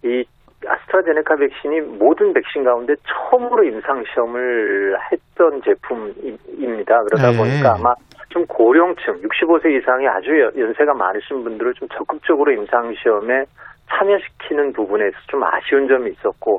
[0.03, 0.25] 이
[0.67, 7.05] 아스트라제네카 백신이 모든 백신 가운데 처음으로 임상 시험을 했던 제품입니다.
[7.05, 7.39] 그러다 네.
[7.39, 7.95] 보니까 아마
[8.29, 13.45] 좀 고령층, 65세 이상의 아주 연- 연세가 많으신 분들을 좀 적극적으로 임상 시험에
[13.91, 16.59] 참여시키는 부분에서 좀 아쉬운 점이 있었고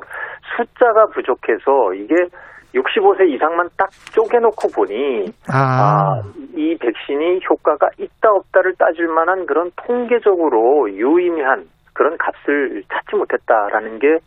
[0.56, 2.14] 숫자가 부족해서 이게
[2.74, 5.54] 65세 이상만 딱 쪼개놓고 보니 아.
[5.54, 6.22] 아,
[6.54, 14.18] 이 백신이 효과가 있다 없다를 따질 만한 그런 통계적으로 유의미한 그런 값을 찾지 못했다라는 게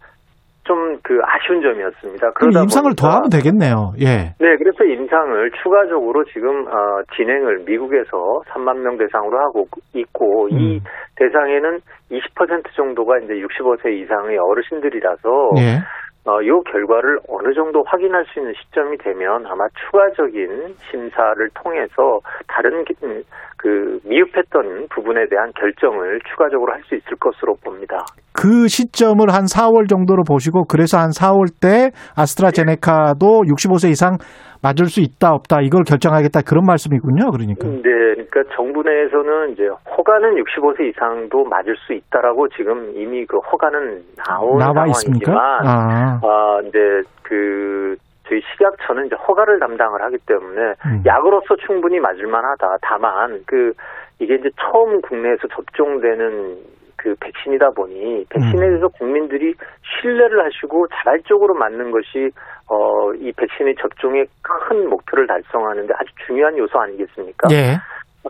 [0.63, 2.31] 좀 그 아쉬운 점이었습니다.
[2.31, 3.93] 그럼 그러다 임상을 보니까 더하면 되겠네요.
[3.99, 4.33] 예.
[4.39, 10.79] 네, 그래서 임상을 추가적으로 지금 어, 진행을 미국에서 3만 명 대상으로 하고 있고 이 음.
[11.15, 11.79] 대상에는
[12.11, 15.79] 20% 정도가 이제 65세 이상의 어르신들이라서 예.
[16.25, 22.85] 어, 이 결과를 어느 정도 확인할 수 있는 시점이 되면 아마 추가적인 심사를 통해서 다른
[22.85, 23.21] 기- 음,
[23.57, 28.03] 그 미흡했던 부분에 대한 결정을 추가적으로 할 수 있을 것으로 봅니다.
[28.33, 34.17] 그 시점을 한 4월 정도로 보시고 그래서 한 4월 때 아스트라제네카도 65세 이상
[34.63, 37.31] 맞을 수 있다 없다 이걸 결정하겠다 그런 말씀이군요.
[37.31, 37.67] 그러니까.
[37.67, 44.01] 네, 그러니까 정부 내에서는 이제 허가는 65세 이상도 맞을 수 있다라고 지금 이미 그 허가는
[44.25, 44.73] 나온 나와?
[44.73, 46.19] 상황이지만 아.
[46.23, 46.79] 아, 이제
[47.23, 47.97] 그
[48.29, 51.03] 저희 식약처는 이제 허가를 담당을 하기 때문에 음.
[51.05, 52.77] 약으로서 충분히 맞을 만하다.
[52.81, 53.73] 다만 그
[54.19, 56.55] 이게 이제 처음 국내에서 접종되는
[57.03, 58.69] 그 백신이다 보니 백신에 음.
[58.69, 59.53] 대해서 국민들이
[60.01, 62.31] 신뢰를 하시고 자발적으로 맞는 것이
[62.69, 67.49] 어 이 백신의 접종의 큰 목표를 달성하는데 아주 중요한 요소 아니겠습니까?
[67.51, 67.75] 예.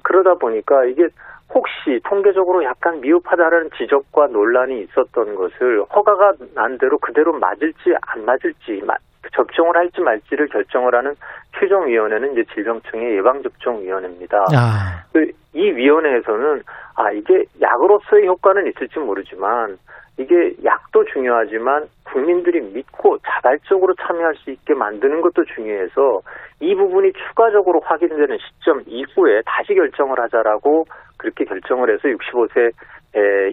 [0.04, 1.08] 그러다 보니까 이게
[1.54, 8.82] 혹시 통계적으로 약간 미흡하다라는 지적과 논란이 있었던 것을 허가가 난 대로 그대로 맞을지 안 맞을지
[8.86, 8.96] 마-
[9.32, 11.16] 접종을 할지 말지를 결정을 하는
[11.60, 14.38] 최종위원회는 이제 질병청의 예방접종위원회입니다.
[14.56, 16.64] 아, 그이 위원회에서는
[16.96, 19.78] 아 이게 약으로서의 효과는 있을지 모르지만
[20.18, 26.22] 이게 약도 중요하지만 국민들이 믿고 자발적으로 참여할 수 있게 만드는 것도 중요해서
[26.60, 30.86] 이 부분이 추가적으로 확인되는 시점 이후에 다시 결정을 하자라고
[31.18, 32.72] 그렇게 결정을 해서 65세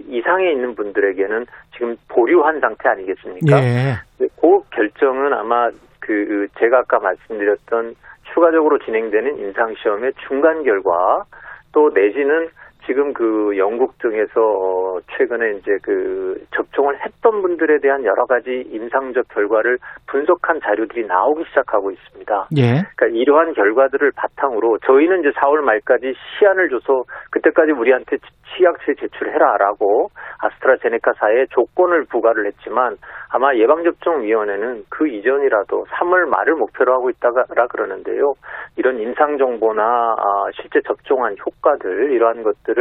[0.08, 3.62] 이상에 있는 분들에게는 지금 보류한 상태 아니겠습니까?
[3.62, 3.94] 예.
[4.18, 4.28] 그
[4.70, 5.70] 결정은 아마
[6.00, 7.94] 그 제가 아까 말씀드렸던
[8.32, 11.24] 추가적으로 진행되는 임상 시험의 중간 결과
[11.72, 12.48] 또 내지는
[12.90, 19.28] 지금 그 영국 등에서 어, 최근에 이제 그 접종을 했던 분들에 대한 여러 가지 임상적
[19.28, 22.48] 결과를 분석한 자료들이 나오기 시작하고 있습니다.
[22.56, 22.82] 예.
[22.96, 28.16] 그러니까 이러한 결과들을 바탕으로 저희는 이제 4월 말까지 시한을 줘서 그때까지 우리한테
[28.56, 32.96] 치약체 제출해라라고 아스트라제네카사에 조건을 부과를 했지만
[33.28, 38.34] 아마 예방접종위원회는 그 이전이라도 3월 말을 목표로 하고 있다라 그러는데요.
[38.76, 42.79] 이런 임상 정보나 아, 실제 접종한 효과들 이러한 것들을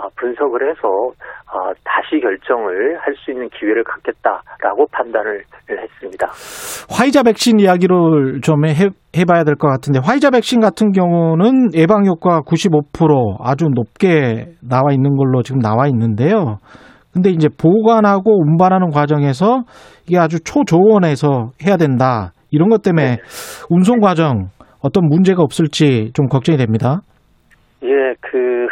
[0.00, 0.88] 아, 분석을 해서
[1.50, 6.28] 아, 다시 결정을 할 수 있는 기회를 갖겠다라고 판단을 했습니다.
[6.88, 12.40] 화이자 백신 이야기를 좀 해, 해봐야 될 것 같은데 화이자 백신 같은 경우는 예방 효과
[12.42, 16.58] 95% 아주 높게 나와 있는 걸로 지금 나와 있는데요.
[17.12, 19.64] 근데 이제 보관하고 운반하는 과정에서
[20.06, 22.30] 이게 아주 초저온에서 해야 된다.
[22.52, 23.16] 이런 것 때문에
[23.68, 27.00] 운송 과정 어떤 문제가 없을지 좀 걱정이 됩니다.
[27.82, 27.88] 예,
[28.20, 28.66] 그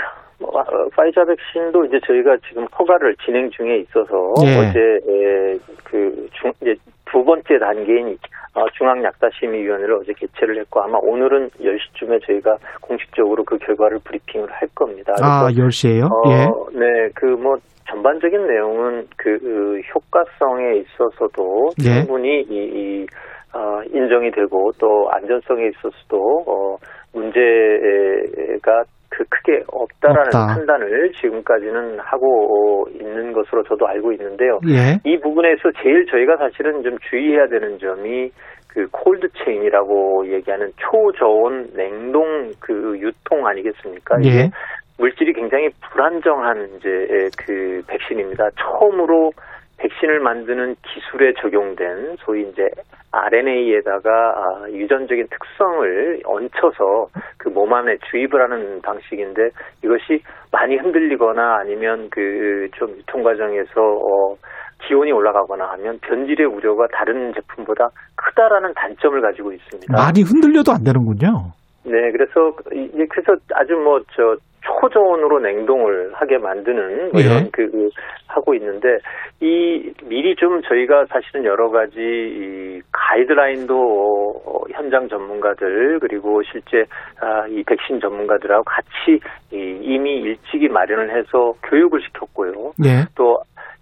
[0.95, 4.59] 파이자 백신도 이제 저희가 지금 허가를 진행 중에 있어서 예.
[4.59, 6.75] 어제 에, 그 중, 이제
[7.11, 8.17] 두 번째 단계인
[8.55, 15.13] 어, 중앙약사심의위원회를 어제 개최를 했고 아마 오늘은 10시쯤에 저희가 공식적으로 그 결과를 브리핑을 할 겁니다.
[15.23, 16.05] 아, 그래서 10시에요?
[16.11, 16.79] 어, 예.
[16.79, 17.57] 네, 그 뭐
[17.89, 22.01] 전반적인 내용은 그, 그 효과성에 있어서도 예.
[22.01, 23.07] 충분히 이, 이
[23.55, 26.77] 어, 인정이 되고 또 안전성에 있어서도 어,
[27.13, 30.47] 문제가 그 크게 없다라는 없다.
[30.55, 34.61] 판단을 지금까지는 하고 있는 것으로 저도 알고 있는데요.
[34.69, 34.99] 예.
[35.05, 38.31] 이 부분에서 제일 저희가 사실은 좀 주의해야 되는 점이
[38.69, 44.19] 그 콜드 체인이라고 얘기하는 초저온 냉동 그 유통 아니겠습니까?
[44.21, 44.51] 이게 예.
[44.99, 46.89] 물질이 굉장히 불안정한 이제
[47.39, 48.49] 그 백신입니다.
[48.59, 49.31] 처음으로
[49.79, 52.67] 백신을 만드는 기술에 적용된 소위 이제
[53.13, 57.09] RNA에다가 아, 유전적인 특성을 얹혀서
[57.39, 59.51] 그 몸 안에 주입을 하는 방식인데
[59.83, 60.21] 이것이
[60.53, 64.37] 많이 흔들리거나 아니면 그 좀 유통 과정에서 어,
[64.87, 69.95] 기온이 올라가거나 하면 변질의 우려가 다른 제품보다 크다라는 단점을 가지고 있습니다.
[69.95, 71.53] 많이 흔들려도 안 되는군요.
[71.85, 77.27] 네, 그래서 이제 그래서 아주 뭐 저 초저온으로 냉동을 하게 만드는 뭐 예.
[77.27, 77.89] 이런 그, 그
[78.27, 78.99] 하고 있는데
[79.41, 86.85] 이 미리 좀 저희가 사실은 여러 가지 이 가이드라인도 어, 현장 전문가들 그리고 실제
[87.21, 89.21] 아, 이 백신 전문가들하고 같이
[89.53, 92.73] 이, 이미 일찍이 마련을 해서 교육을 시켰고요.
[92.85, 93.07] 예.
[93.15, 93.39] 또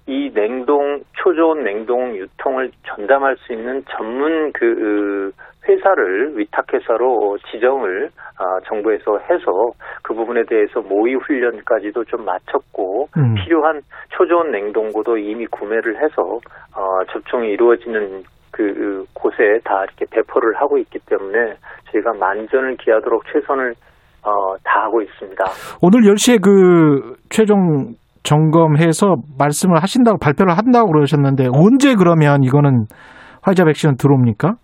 [0.07, 5.33] 이 냉동 초저온 냉동 유통을 전담할 수 있는 전문 그
[5.67, 13.35] 회사를 위탁회사로 지정을 아, 정부에서 해서 그 부분에 대해서 모의 훈련까지도 좀 마쳤고 음.
[13.37, 16.41] 필요한 초저온 냉동고도 이미 구매를 해서
[16.77, 21.55] 어, 접종이 이루어지는 그 곳에 다 이렇게 배포를 하고 있기 때문에
[21.91, 23.75] 저희가 만전을 기하도록 최선을
[24.23, 25.45] 어, 다 하고 있습니다.
[25.83, 32.87] 오늘 10시에 그 최종 점검해서 말씀을 하신다고 발표를 한다고 그러셨는데 언제 그러면 이거는
[33.43, 34.55] 화이자 백신은 들어옵니까?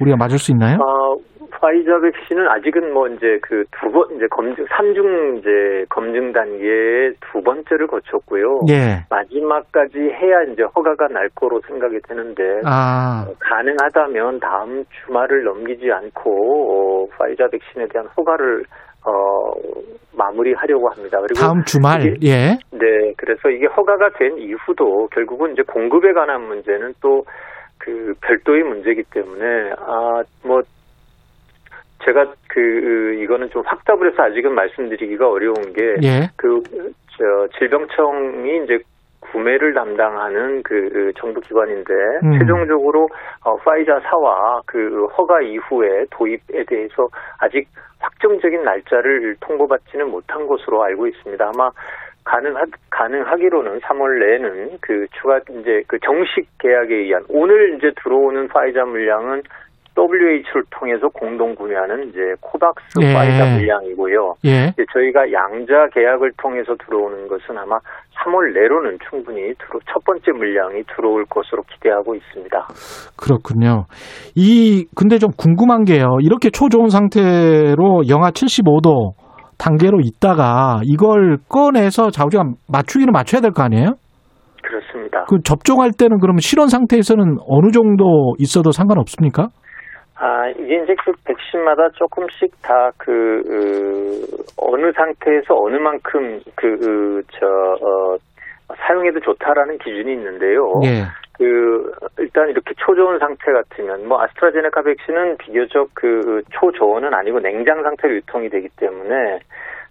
[0.00, 0.76] 우리가 맞을 수 있나요?
[0.76, 1.16] 어,
[1.58, 5.48] 화이자 백신은 아직은 뭐 이제 그 두 번 이제 검증 삼중 이제
[5.88, 8.60] 검증 단계의 두 번째를 거쳤고요.
[8.68, 9.06] 예.
[9.08, 16.30] 마지막까지 해야 이제 허가가 날 거로 생각이 되는데 아, 어, 가능하다면 다음 주말을 넘기지 않고
[16.70, 18.64] 어, 화이자 백신에 대한 허가를
[19.06, 19.52] 어,
[20.16, 21.18] 마무리하려고 합니다.
[21.20, 22.02] 그리고 다음 주말.
[22.02, 22.58] 이게- 예.
[22.72, 27.22] 네, 그래서 이게 허가가 된 이후도 결국은 이제 공급에 관한 문제는 또
[27.78, 30.62] 그 별도의 문제이기 때문에 아뭐
[32.04, 36.28] 제가 그 이거는 좀 확답을 해서 아직은 말씀드리기가 어려운 게 예.
[36.36, 36.62] 그,
[37.16, 38.78] 저, 질병청이 이제
[39.32, 42.38] 구매를 담당하는 그 정부 기관인데, 음.
[42.38, 43.08] 최종적으로,
[43.44, 47.08] 어, 파이자사와 그 허가 이후에 도입에 대해서
[47.38, 51.44] 아직 확정적인 날짜를 통보받지는 못한 것으로 알고 있습니다.
[51.54, 51.70] 아마
[52.24, 58.84] 가능하, 가능하기로는 3월 내에는 그 추가, 이제 그 정식 계약에 의한, 오늘 이제 들어오는 파이자
[58.84, 59.42] 물량은
[59.96, 63.14] WH를 통해서 공동 구매하는 이제 코박스 예.
[63.14, 64.34] 파이자 물량이고요.
[64.44, 64.68] 예.
[64.72, 67.76] 이제 저희가 양자 계약을 통해서 들어오는 것은 아마
[68.22, 72.66] 3월 내로는 충분히 들어, 첫 번째 물량이 들어올 것으로 기대하고 있습니다.
[73.16, 73.84] 그렇군요.
[74.34, 76.18] 이 근데 좀 궁금한 게요.
[76.20, 79.12] 이렇게 초좋은 상태로 영하 75도
[79.58, 83.94] 단계로 있다가 이걸 꺼내서 자우지가 맞추기는 맞춰야 될 거 아니에요?
[84.62, 85.24] 그렇습니다.
[85.28, 89.48] 그 접종할 때는 그러면 실온 상태에서는 어느 정도 있어도 상관없습니까?
[90.18, 94.26] 아, 이게 이제 그 백신마다 조금씩 다 그, 그,
[94.56, 98.16] 어느 상태에서 어느 만큼 그, 그, 저, 어,
[98.76, 100.72] 사용해도 좋다라는 기준이 있는데요.
[100.84, 101.04] 예.
[101.36, 108.14] 그, 일단 이렇게 초저온 상태 같으면, 뭐, 아스트라제네카 백신은 비교적 그 초저온은 아니고 냉장 상태로
[108.14, 109.40] 유통이 되기 때문에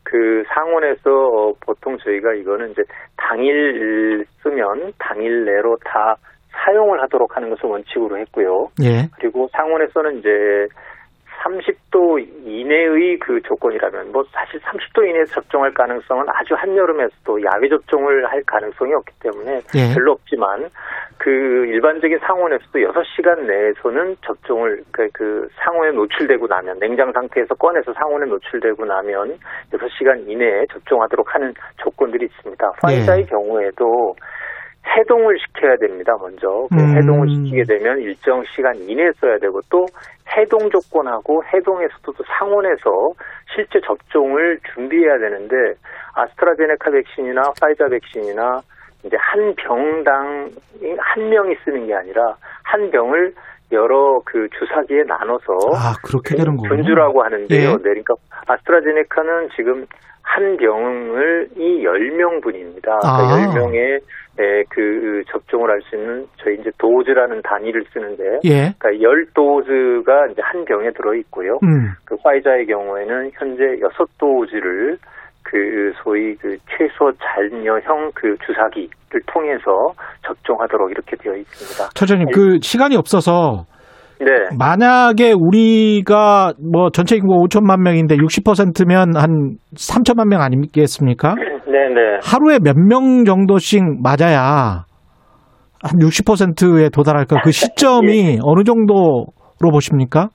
[0.05, 2.83] 그 상온에서 어, 보통 저희가 이거는 이제
[3.17, 6.15] 당일 쓰면 당일 내로 다
[6.63, 8.69] 사용을 하도록 하는 것을 원칙으로 했고요.
[8.83, 9.09] 예.
[9.17, 10.29] 그리고 상온에서는 이제
[11.45, 18.41] 30도 이내의 그 조건이라면 뭐 사실 30도 이내에서 접종할 가능성은 아주 한여름에서도 야외 접종을 할
[18.43, 19.93] 가능성이 없기 때문에 예.
[19.93, 20.69] 별로 없지만
[21.17, 28.25] 그 일반적인 상온에서도 6시간 내에서는 접종을 그, 그 상온에 노출되고 나면 냉장 상태에서 꺼내서 상온에
[28.25, 29.37] 노출되고 나면
[29.71, 32.71] 6시간 이내에 접종하도록 하는 조건들이 있습니다.
[32.81, 34.15] 화이자의 경우에도
[34.85, 36.67] 해동을 시켜야 됩니다, 먼저.
[36.69, 36.97] 그 음.
[36.97, 39.85] 해동을 시키게 되면 일정 시간 이내에 써야 되고 또
[40.37, 43.13] 해동 조건하고 해동에서도 또 상온에서
[43.53, 45.55] 실제 접종을 준비해야 되는데
[46.13, 48.61] 아스트라제네카 백신이나 파이자 백신이나
[49.03, 50.49] 이제 한 병당
[50.97, 53.33] 한 명이 쓰는 게 아니라 한 병을
[53.71, 56.75] 여러 그 주사기에 나눠서 아, 그렇게 되는 거군요.
[56.75, 57.69] 분주라고 하는데요.
[57.69, 57.73] 예.
[57.73, 58.13] 네, 그러니까
[58.47, 59.85] 아스트라제네카는 지금
[60.21, 62.89] 한 병을 이 10명분입니다.
[63.03, 63.17] 아.
[63.17, 63.99] 그러니까 10명의
[64.69, 68.73] 그 접종을 할 수 있는 저희 이제 도즈라는 단위를 쓰는데 예.
[68.77, 71.59] 그러니까 10도즈가 이제 한 병에 들어 있고요.
[71.63, 71.91] 음.
[72.05, 74.97] 그 화이자의 경우에는 현재 6도즈를
[75.43, 79.93] 그 소위 그 최소 잔여형 그 주사기를 통해서
[80.25, 81.89] 접종하도록 이렇게 되어 있습니다.
[81.93, 83.65] 처장님, 그 시간이 없어서
[84.19, 84.31] 네.
[84.57, 91.35] 만약에 우리가 뭐 전체 인구 5천만 명인데 60%면 한 3천만 명 아니겠습니까?
[91.67, 92.19] 네, 네.
[92.23, 94.85] 하루에 몇 명 정도씩 맞아야
[95.83, 97.41] 한 60%에 도달할까?
[97.43, 99.25] 그 시점이 어느 정도로
[99.71, 100.29] 보십니까?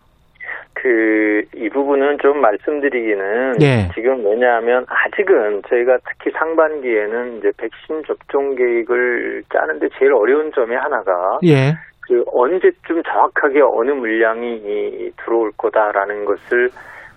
[0.75, 3.89] 그, 이 부분은 좀 말씀드리기는 예.
[3.95, 11.39] 지금 왜냐하면 아직은 저희가 특히 상반기에는 이제 백신 접종 계획을 짜는데 제일 어려운 점이 하나가
[11.45, 11.75] 예.
[12.11, 16.69] 그 언제쯤 정확하게 어느 물량이 이 들어올 거다라는 것을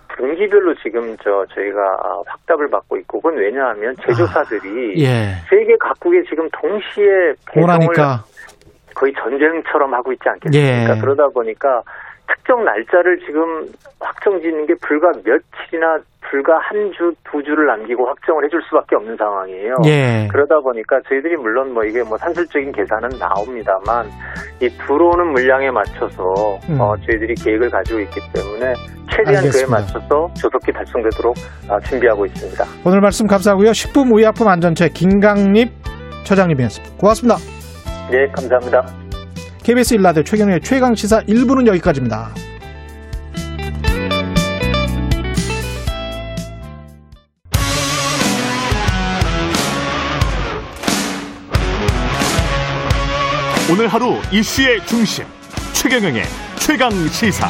[0.10, 5.34] 분기별로 지금 저 저희가 확답을 받고 있고 그건 왜냐하면 제조사들이 예.
[5.50, 8.24] 세계 각국에 지금 동시에 배송을 원하니까.
[8.94, 10.96] 거의 전쟁처럼 하고 있지 않겠습니까?
[10.96, 11.02] 예.
[11.02, 11.82] 그러다 보니까
[12.28, 13.68] 특정 날짜를 지금
[14.00, 19.16] 확정 짓는 게 불과 며칠이나 불과 한 주, 두 주를 남기고 확정을 해줄 수밖에 없는
[19.18, 19.76] 상황이에요.
[19.86, 20.28] 예.
[20.32, 24.08] 그러다 보니까 저희들이 물론 뭐 이게 뭐 산술적인 계산은 나옵니다만
[24.62, 26.80] 이 들어오는 물량에 맞춰서 음.
[26.80, 28.74] 어, 저희들이 계획을 가지고 있기 때문에
[29.12, 29.52] 최대한 알겠습니다.
[29.52, 31.36] 그에 맞춰서 조속히 달성되도록
[31.70, 32.64] 아, 준비하고 있습니다.
[32.86, 33.74] 오늘 말씀 감사하고요.
[33.74, 35.70] 식품 의약품 안전처 김강립
[36.26, 36.98] 처장님이었습니다.
[36.98, 37.36] 고맙습니다.
[38.10, 39.03] 네, 감사합니다.
[39.64, 42.36] KBS 일라드 최경의 최강 시사 1부는 여기까지입니다.
[53.72, 55.24] 오늘 하루 이슈의 중심
[55.72, 56.24] 최경영의
[56.60, 57.50] 최강 시사.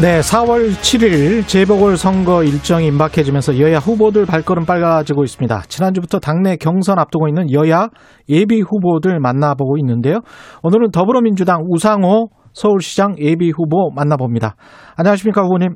[0.00, 5.62] 네, 4월 7일 재보궐선거 일정이 임박해지면서 여야 후보들 발걸음 빨라지고 있습니다.
[5.62, 7.88] 지난주부터 당내 경선 앞두고 있는 여야
[8.28, 10.20] 예비 후보들 만나보고 있는데요.
[10.62, 14.54] 오늘은 더불어민주당 우상호 서울시장 예비 후보 만나봅니다.
[14.96, 15.70] 안녕하십니까, 후보님?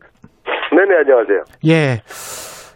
[0.71, 1.43] 네네, 안녕하세요.
[1.67, 2.03] 예.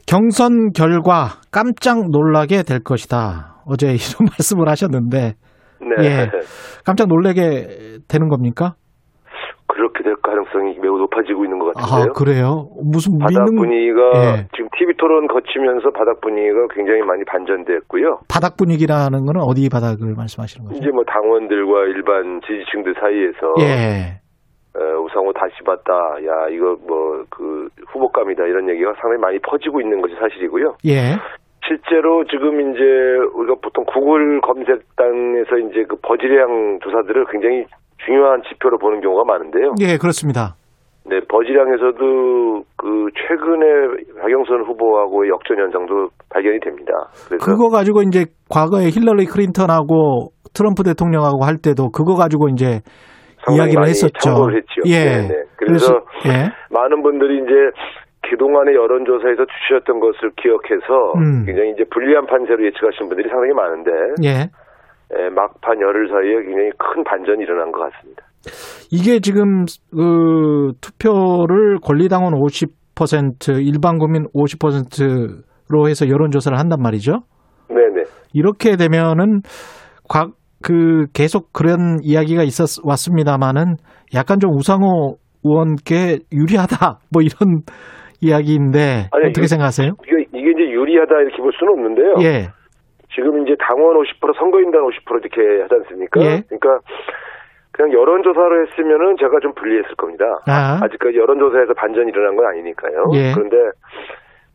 [0.08, 3.62] 경선 결과 깜짝 놀라게 될 것이다.
[3.66, 5.34] 어제 이런 말씀을 하셨는데,
[6.00, 6.04] 네.
[6.04, 6.30] 예.
[6.84, 8.74] 깜짝 놀라게 되는 겁니까?
[9.66, 12.12] 그렇게 될 가능성이 매우 높아지고 있는 것 아, 같은데요.
[12.14, 12.68] 그래요?
[12.82, 14.46] 무슨 바닥 믿는 분위기가 예.
[14.54, 18.20] 지금 TV 토론 거치면서 바닥 분위기가 굉장히 많이 반전됐고요.
[18.28, 20.78] 바닥 분위기라는 거는 어디 바닥을 말씀하시는 거죠?
[20.78, 24.20] 이제 뭐 당원들과 일반 지지층들 사이에서 예.
[24.78, 25.92] 어, 우상호 다시 봤다.
[26.26, 30.76] 야 이거 뭐 그 후보감이다 이런 얘기가 상당히 많이 퍼지고 있는 것이 사실이고요.
[30.86, 31.16] 예.
[31.66, 32.82] 실제로 지금 이제
[33.34, 37.66] 우리가 보통 구글 검색단에서 이제 그 버즈량 조사들을 굉장히
[38.06, 39.74] 중요한 지표로 보는 경우가 많은데요.
[39.80, 40.54] 예, 그렇습니다.
[41.08, 46.92] 네, 버즈량에서도 그 최근에 박영선 후보하고의 역전 현상도 발견이 됩니다.
[47.28, 52.80] 그래서 그거 가지고 이제 과거에 힐러리 클린턴하고 트럼프 대통령하고 할 때도 그거 가지고 이제
[53.48, 54.50] 이야기를 했었죠.
[54.86, 54.98] 예.
[54.98, 55.34] 네, 네.
[55.56, 55.94] 그래서
[56.26, 56.50] 예.
[56.74, 57.54] 많은 분들이 이제
[58.28, 61.46] 그동안의 여론조사에서 주셨던 것을 기억해서 음.
[61.46, 63.90] 굉장히 이제 불리한 판세로 예측하시는 분들이 상당히 많은데
[64.24, 64.50] 예.
[65.14, 68.24] 예, 막판 열흘 사이에 굉장히 큰 반전이 일어난 것 같습니다.
[68.90, 77.20] 이게 지금 그 투표를 권리당원 50% 일반 국민 50%로 해서 여론 조사를 한단 말이죠.
[77.68, 78.04] 네네.
[78.32, 79.42] 이렇게 되면은
[80.08, 80.28] 과,
[80.62, 83.76] 그 계속 그런 이야기가 있었 왔습니다만은
[84.14, 87.62] 약간 좀 우상호 의원께 유리하다 뭐 이런
[88.20, 89.92] 이야기인데 아니, 어떻게 생각하세요?
[90.04, 92.14] 이게, 이게 이제 유리하다 이렇게 볼 수는 없는데요.
[92.22, 92.48] 예,
[93.16, 96.20] 지금 이제 당원 50% 선거인단 50% 이렇게 하지 않습니까?
[96.20, 96.42] 예.
[96.46, 96.78] 그러니까
[97.72, 100.24] 그냥 여론조사로 했으면은 제가 좀 불리했을 겁니다.
[100.46, 100.78] 아.
[100.82, 103.04] 아직까지 여론조사에서 반전이 일어난 건 아니니까요.
[103.14, 103.32] 예.
[103.34, 103.56] 그런데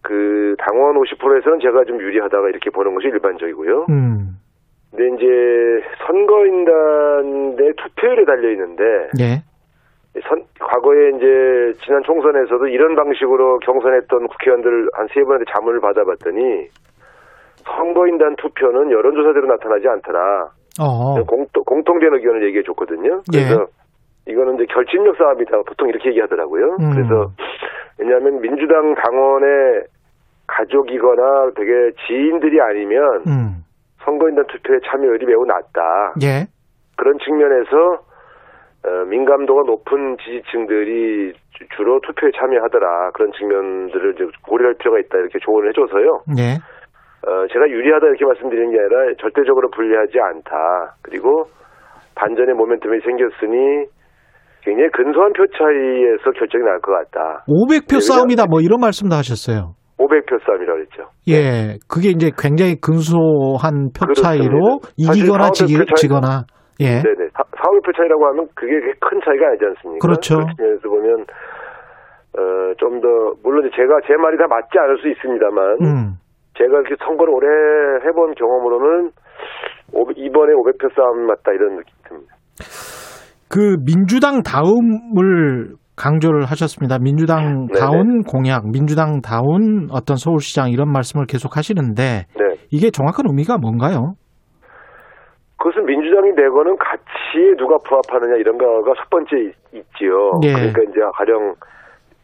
[0.01, 3.85] 그 당원 50%에서는 제가 좀 유리하다가 이렇게 보는 것이 일반적이고요.
[3.89, 4.37] 음,
[4.89, 8.83] 근데 이제 선거인단 내 투표율에 달려 있는데
[9.19, 9.43] 예,
[10.27, 16.67] 선, 과거에 이제 지난 총선에서도 이런 방식으로 경선했던 국회의원들 한 세 번한테 자문을 받아봤더니
[18.01, 20.49] 선거인단 투표는 여론조사대로 나타나지 않더라.
[20.79, 23.21] 어, 공통, 공통된 의견을 얘기해 줬거든요.
[23.31, 23.67] 그래서
[24.27, 25.57] 이거는 이제 결집력 싸움이다.
[25.67, 26.77] 보통 이렇게 얘기하더라고요.
[26.79, 26.91] 음.
[26.93, 27.31] 그래서
[27.99, 29.83] 왜냐하면 민주당 당원의
[30.47, 33.63] 가족이거나 되게 지인들이 아니면 음,
[34.03, 36.13] 선거인단 투표에 참여율이 매우 낮다.
[36.23, 36.47] 예,
[36.97, 38.01] 그런 측면에서
[38.83, 43.11] 어, 민감도가 높은 지지층들이 주- 주로 투표에 참여하더라.
[43.11, 45.19] 그런 측면들을 이제 고려할 필요가 있다.
[45.19, 46.21] 이렇게 조언을 해줘서요.
[46.39, 46.57] 예,
[47.27, 50.95] 어, 제가 유리하다 이렇게 말씀드리는 게 아니라 절대적으로 불리하지 않다.
[51.03, 51.45] 그리고
[52.15, 53.85] 반전의 모멘텀이 생겼으니
[54.63, 57.43] 굉장히 근소한 표 차이에서 결정이 날 것 같다.
[57.47, 59.73] 500표 예, 싸움이다 뭐 이런 말씀도 하셨어요.
[59.97, 61.09] 500표 싸움이라고 그랬죠.
[61.29, 64.21] 예, 그게 이제 굉장히 근소한 표 그렇습니다.
[64.21, 66.45] 차이로 이기거나 400표 지기, 지거나
[66.81, 67.29] 예, 네네.
[67.37, 70.01] 4, 500표 차이라고 하면 그게 큰 차이가 아니지 않습니까?
[70.01, 70.37] 그렇죠.
[70.41, 71.25] 그 측면에서 보면
[72.33, 73.07] 어, 좀 더
[73.43, 76.13] 물론 제가 제 말이 다 맞지 않을 수 있습니다만 음,
[76.57, 77.47] 제가 이렇게 선거를 오래
[78.05, 79.11] 해본 경험으로는
[79.93, 82.35] 500 이번에 500표 싸움 맞다 이런 느낌이 듭니다.
[83.49, 86.97] 그 민주당 다음을 강조를 하셨습니다.
[86.99, 87.79] 민주당 네네.
[87.79, 92.43] 다운 공약, 민주당 다운 어떤 서울시장 이런 말씀을 계속 하시는데 네.
[92.71, 94.13] 이게 정확한 의미가 뭔가요?
[95.57, 100.31] 그것은 민주당이 내거는 가치에 누가 부합하느냐 이런 거가 첫 번째 있- 있지요.
[100.43, 100.53] 예.
[100.53, 101.53] 그러니까 이제 가령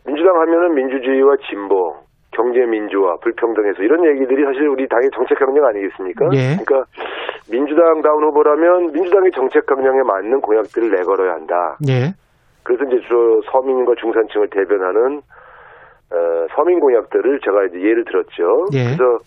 [0.07, 1.93] 민주당 하면은 민주주의와 진보,
[2.37, 6.29] 경제 민주화, 불평등해서 이런 얘기들이 사실 우리 당의 정책 강령 아니겠습니까?
[6.33, 6.55] 예.
[6.61, 6.85] 그러니까
[7.49, 11.77] 민주당 다운 후보라면 민주당의 정책 강령에 맞는 공약들을 내걸어야 한다.
[11.89, 12.13] 예,
[12.61, 15.21] 그래서 이제 주로 서민과 중산층을 대변하는
[16.13, 18.67] 어, 서민 공약들을 제가 이제 예를 들었죠.
[18.73, 18.93] 예.
[18.93, 19.17] 그래서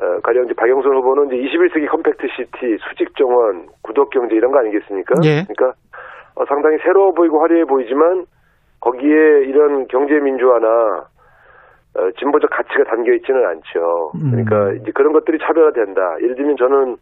[0.00, 4.58] 어, 가령 이제 박영선 후보는 이제 21세기 compact city, 수직 정원, 구독 경제 이런 거
[4.60, 5.14] 아니겠습니까?
[5.24, 5.44] 예.
[5.44, 5.78] 그러니까
[6.34, 8.24] 어, 상당히 새로워 보이고 화려해 보이지만
[8.80, 11.04] 거기에 이런 경제 민주화나
[11.96, 14.12] 어, 진보적 가치가 담겨 있지는 않죠.
[14.16, 14.30] 음.
[14.30, 16.16] 그러니까 이제 그런 것들이 차별화된다.
[16.22, 16.96] 예를 들면 저는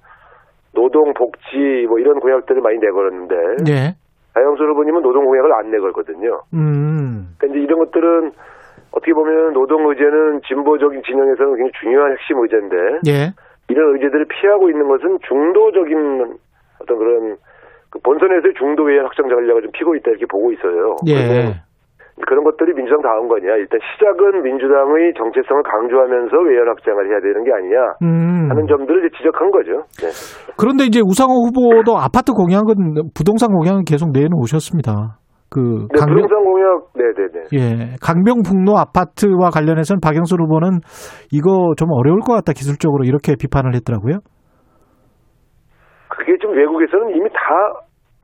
[0.73, 3.35] 노동, 복지 뭐 이런 공약들을 많이 내걸었는데
[3.69, 3.95] 예,
[4.35, 6.43] 박영선 후보님은 노동 공약을 안 내걸거든요.
[6.55, 8.33] 음, 그러니까 이제 이런 것들은
[8.93, 12.77] 어떻게 보면 노동 의제는 진보적인 진영에서는 굉장히 중요한 핵심 의제인데
[13.07, 13.33] 예,
[13.69, 16.37] 이런 의제들을 피하고 있는 것은 중도적인
[16.83, 17.37] 어떤 그런
[17.91, 20.97] 그 본선에서의 중도 외연 확장 전략을 좀 피고 있다 이렇게 보고 있어요.
[21.07, 21.55] 예,
[22.23, 23.57] 그런 것들이 민주당 다운 거냐?
[23.57, 28.51] 일단 시작은 민주당의 정체성을 강조하면서 외연 확장을 해야 되는 게 아니냐 음.
[28.51, 29.83] 하는 점들을 이제 지적한 거죠.
[29.99, 30.07] 네.
[30.57, 35.19] 그런데 이제 우상호 후보도 아파트 공약은 부동산 공약은 계속 내놓으셨습니다.
[35.51, 37.39] 그 네, 강병 부동산 공약, 네네네.
[37.55, 40.81] 예 강병북로 아파트와 관련해서는 박영수 후보는
[41.33, 44.19] 이거 좀 어려울 것 같다 기술적으로 이렇게 비판을 했더라고요.
[46.09, 47.41] 그게 좀 외국에서는 이미 다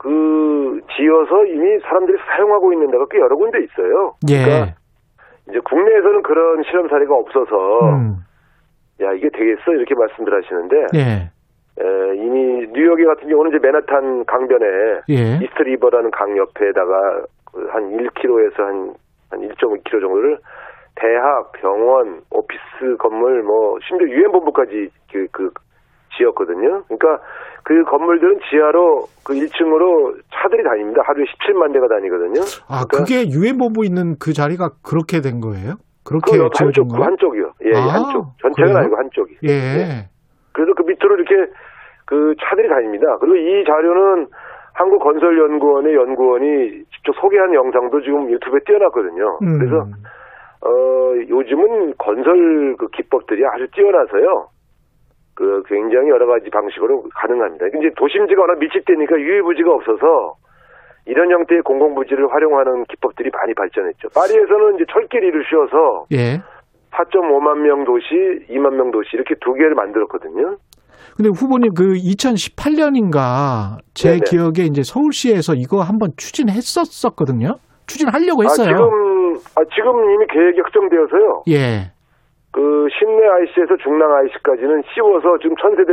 [0.01, 4.15] 그 지어서 이미 사람들이 사용하고 있는 데가 꽤 여러 군데 있어요.
[4.31, 4.43] 예.
[4.43, 4.73] 그러니까
[5.47, 8.17] 이제 국내에서는 그런 실험 사례가 없어서 음.
[8.99, 11.29] 야 이게 되겠어 이렇게 말씀들 하시는데 예.
[11.79, 14.65] 에, 이미 뉴욕에 같은 경우는 이제 맨하탄 강변에
[15.09, 15.45] 예.
[15.45, 18.95] 이스트 리버라는 강 옆에다가 그한 1km에서 한,
[19.29, 20.39] 한 1.5km 정도를
[20.95, 25.51] 대학, 병원, 오피스 건물, 뭐 심지어 유엔 본부까지 그, 그
[26.17, 26.83] 지었거든요.
[26.87, 27.23] 그러니까
[27.63, 31.01] 그 건물들은 지하로 그 1층으로 차들이 다닙니다.
[31.05, 32.41] 하루에 17만 대가 다니거든요.
[32.67, 35.75] 아 그러니까 그게 유엔 본부 있는 그 자리가 그렇게 된 거예요?
[36.03, 37.01] 그렇게 그 한쪽, 그?
[37.01, 37.51] 한쪽이요.
[37.65, 38.25] 예, 아, 한쪽.
[38.41, 38.75] 전체는?
[38.75, 39.37] 아니고 한쪽이.
[39.43, 40.09] 예.
[40.51, 41.51] 그래서 그 밑으로 이렇게
[42.05, 43.17] 그 차들이 다닙니다.
[43.19, 44.27] 그리고 이 자료는
[44.73, 49.39] 한국건설연구원의 연구원이 직접 소개한 영상도 지금 유튜브에 띄워놨거든요.
[49.43, 49.59] 음.
[49.59, 49.87] 그래서
[50.63, 54.47] 어 요즘은 건설 그 기법들이 아주 뛰어나서요.
[55.33, 57.67] 그 굉장히 여러 가지 방식으로 가능합니다.
[57.67, 60.35] 이제 도심지가 워낙 밀집되니까 유해부지가 없어서
[61.05, 64.09] 이런 형태의 공공부지를 활용하는 기법들이 많이 발전했죠.
[64.13, 66.41] 파리에서는 이제 철길이를 씌워서 예.
[66.91, 68.05] 4.5만 명 도시,
[68.49, 70.57] 2만 명 도시 이렇게 두 개를 만들었거든요.
[71.15, 74.21] 근데 후보님 그 2018년인가 제 네네.
[74.29, 77.55] 기억에 이제 서울시에서 이거 한번 추진했었었거든요.
[77.87, 78.69] 추진하려고 했어요.
[78.69, 81.43] 아, 지금 아, 지금 이미 계획이 확정되어서요.
[81.49, 81.91] 예.
[82.51, 85.91] 그 신내 IC에서 중랑 IC까지는 씌워서 지금 천세대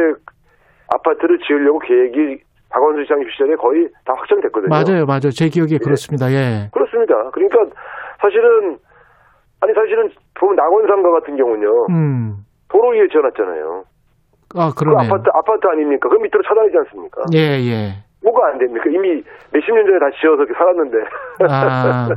[0.89, 4.69] 아파트를 지으려고 계획이 박원순 시장 시절에 거의 다 확정됐거든요.
[4.69, 5.31] 맞아요, 맞아요.
[5.31, 6.31] 제 기억에 그렇습니다.
[6.33, 6.69] 예.
[6.73, 7.31] 그렇습니다.
[7.31, 7.59] 그러니까
[8.21, 8.79] 사실은
[9.61, 11.87] 아니 사실은 보면 낙원상가 같은 경우는요.
[11.91, 12.45] 음.
[12.69, 13.85] 도로 위에 지어놨잖아요.
[14.57, 15.09] 아, 그 그러네요.
[15.13, 16.09] 아파트 아파트 아닙니까?
[16.09, 17.23] 그 밑으로 차단이지 않습니까?
[17.35, 17.95] 예, 예.
[18.23, 18.85] 뭐가 안 됩니까?
[18.91, 20.99] 이미 몇십 년 전에 다 지어서 살았는데.
[21.49, 22.09] 아,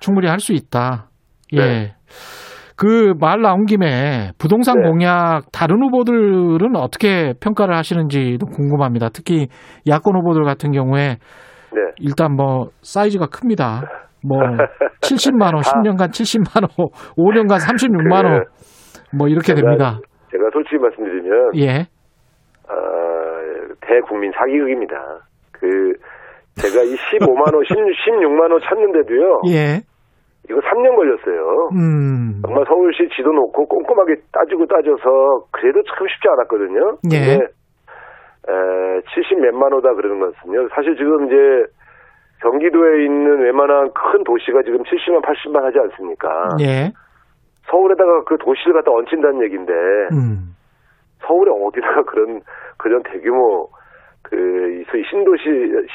[0.00, 1.06] 충분히 할 수 있다.
[1.52, 1.58] 예.
[1.60, 1.94] 네.
[2.76, 4.88] 그 말 나온 김에 부동산 네.
[4.88, 9.08] 공약 다른 후보들은 어떻게 평가를 하시는지 궁금합니다.
[9.14, 9.48] 특히
[9.88, 11.16] 야권 후보들 같은 경우에
[11.72, 11.80] 네.
[11.98, 13.82] 일단 뭐 사이즈가 큽니다.
[14.26, 14.40] 뭐
[15.00, 18.44] 70만 원, 10년간 70만 원, 5년간 36만 원,
[19.16, 19.98] 뭐 이렇게 제가- 됩니다.
[20.30, 21.86] 제가 솔직히 말씀드리면 예,
[22.68, 22.74] 어,
[23.80, 24.96] 대국민 사기극입니다.
[25.52, 25.66] 그
[26.56, 29.40] 제가 이 15만 원, 10, 16만 원 찾는데도요.
[29.48, 29.80] 예,
[30.48, 31.68] 이거 3년 걸렸어요.
[31.72, 36.98] 음, 정말 서울시 지도 놓고 꼼꼼하게 따지고 따져서 그래도 참 쉽지 않았거든요.
[37.12, 37.18] 예.
[37.18, 37.44] 근데
[38.48, 40.68] 에, 70 몇만 호다 그러는 것은요.
[40.74, 41.36] 사실 지금 이제
[42.42, 46.28] 경기도에 있는 웬만한 큰 도시가 지금 70만 80만 하지 않습니까?
[46.60, 46.92] 예,
[47.70, 49.72] 서울에다가 그 도시를 갖다 얹힌다는 얘기인데
[50.12, 50.54] 음,
[51.26, 52.40] 서울에 어디다가 그런
[52.76, 53.68] 그런 대규모
[54.28, 55.42] 그 소위 신도시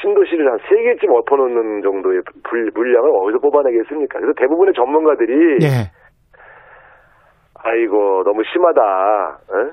[0.00, 4.18] 신도시를 한 세 개쯤 엎어놓는 정도의 불, 물량을 어디서 뽑아내겠습니까?
[4.20, 5.90] 그래서 대부분의 전문가들이 예.
[7.64, 8.80] 아이고 너무 심하다.
[8.80, 9.70] 에?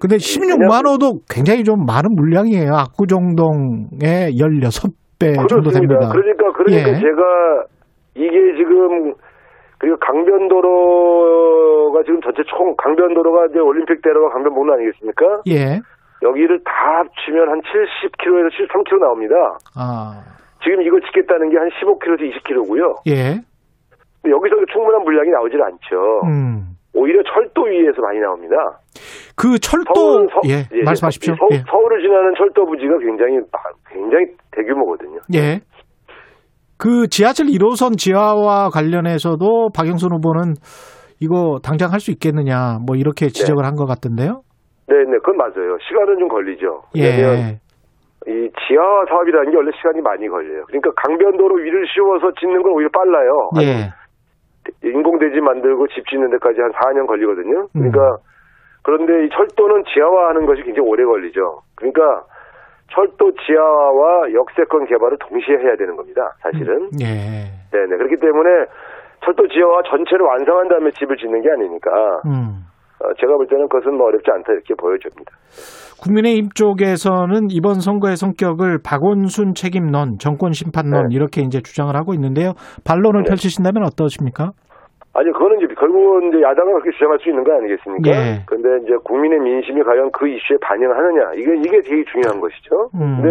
[0.00, 2.72] 근데 왜냐면- 16만 호도 굉장히 좀 많은 물량이에요.
[2.74, 5.98] 압구정동의 16배 정도 그렇습니다.
[5.98, 6.12] 됩니다.
[6.12, 6.94] 그러니까 그러니까 예.
[7.00, 7.64] 제가
[8.14, 9.14] 이게 지금
[9.78, 15.42] 그리고 강변도로가 지금 전체 총 강변도로가 이제 올림픽대로가 강변북로 아니겠습니까?
[15.48, 15.80] 예.
[16.22, 16.70] 여기를 다
[17.00, 19.34] 합치면 한 70km에서 73km 나옵니다.
[19.76, 20.22] 아,
[20.62, 22.94] 지금 이거 짓겠다는 게 한 15km에서 20km고요.
[23.08, 23.40] 예.
[24.24, 25.96] 여기서 충분한 물량이 나오질 않죠.
[26.26, 26.76] 음.
[26.94, 28.54] 오히려 철도 위에서 많이 나옵니다.
[29.34, 31.34] 그 철도 서울, 서- 예, 예, 말씀하십시오.
[31.34, 31.64] 서, 예.
[31.68, 33.40] 서울을 지나는 철도 부지가 굉장히
[33.90, 35.18] 굉장히 대규모거든요.
[35.34, 35.60] 예.
[36.76, 40.54] 그 지하철 1호선 지하와 관련해서도 박영선 후보는
[41.20, 44.42] 이거 당장 할 수 있겠느냐 뭐 이렇게 지적을 한것 같던데요.
[44.88, 45.78] 네, 네, 그건 맞아요.
[45.88, 46.82] 시간은 좀 걸리죠.
[46.94, 47.60] 왜냐면 예.
[48.26, 50.64] 이 지하 사업이라는 게 원래 시간이 많이 걸려요.
[50.66, 53.50] 그러니까 강변도로 위를 씌워서 짓는 건 오히려 빨라요.
[53.62, 54.88] 예.
[54.88, 57.62] 인공대지 만들고 집 짓는 데까지 한 4년 걸리거든요.
[57.62, 57.68] 음.
[57.72, 58.18] 그러니까
[58.82, 61.62] 그런데 이 철도는 지하화하는 것이 굉장히 오래 걸리죠.
[61.74, 62.24] 그러니까
[62.92, 66.34] 철도 지하화와 역세권 개발을 동시에 해야 되는 겁니다.
[66.42, 66.90] 사실은.
[67.00, 67.50] 예.
[67.72, 67.96] 네네.
[67.96, 68.66] 그렇기 때문에
[69.24, 72.66] 철도 지하화 전체를 완성한 다음에 집을 짓는 게 아니니까 음.
[73.02, 75.32] 어, 제가 볼 때는 그것은 뭐 어렵지 않다 이렇게 보여집니다.
[76.02, 81.14] 국민의힘 쪽에서는 이번 선거의 성격을 박원순 책임론, 정권 심판론 네.
[81.14, 82.54] 이렇게 이제 주장을 하고 있는데요.
[82.86, 83.28] 반론을 네.
[83.28, 84.52] 펼치신다면 어떠십니까?
[85.14, 88.10] 아니 그거는 이제 결국은 이제 야당은 그렇게 주장할 수 있는 거 아니겠습니까?
[88.10, 88.42] 예.
[88.46, 92.88] 근데 이제 국민의 민심이 과연 그 이슈에 반영하느냐 이게 이게 되게 중요한 것이죠.
[92.94, 93.20] 음.
[93.20, 93.28] 근데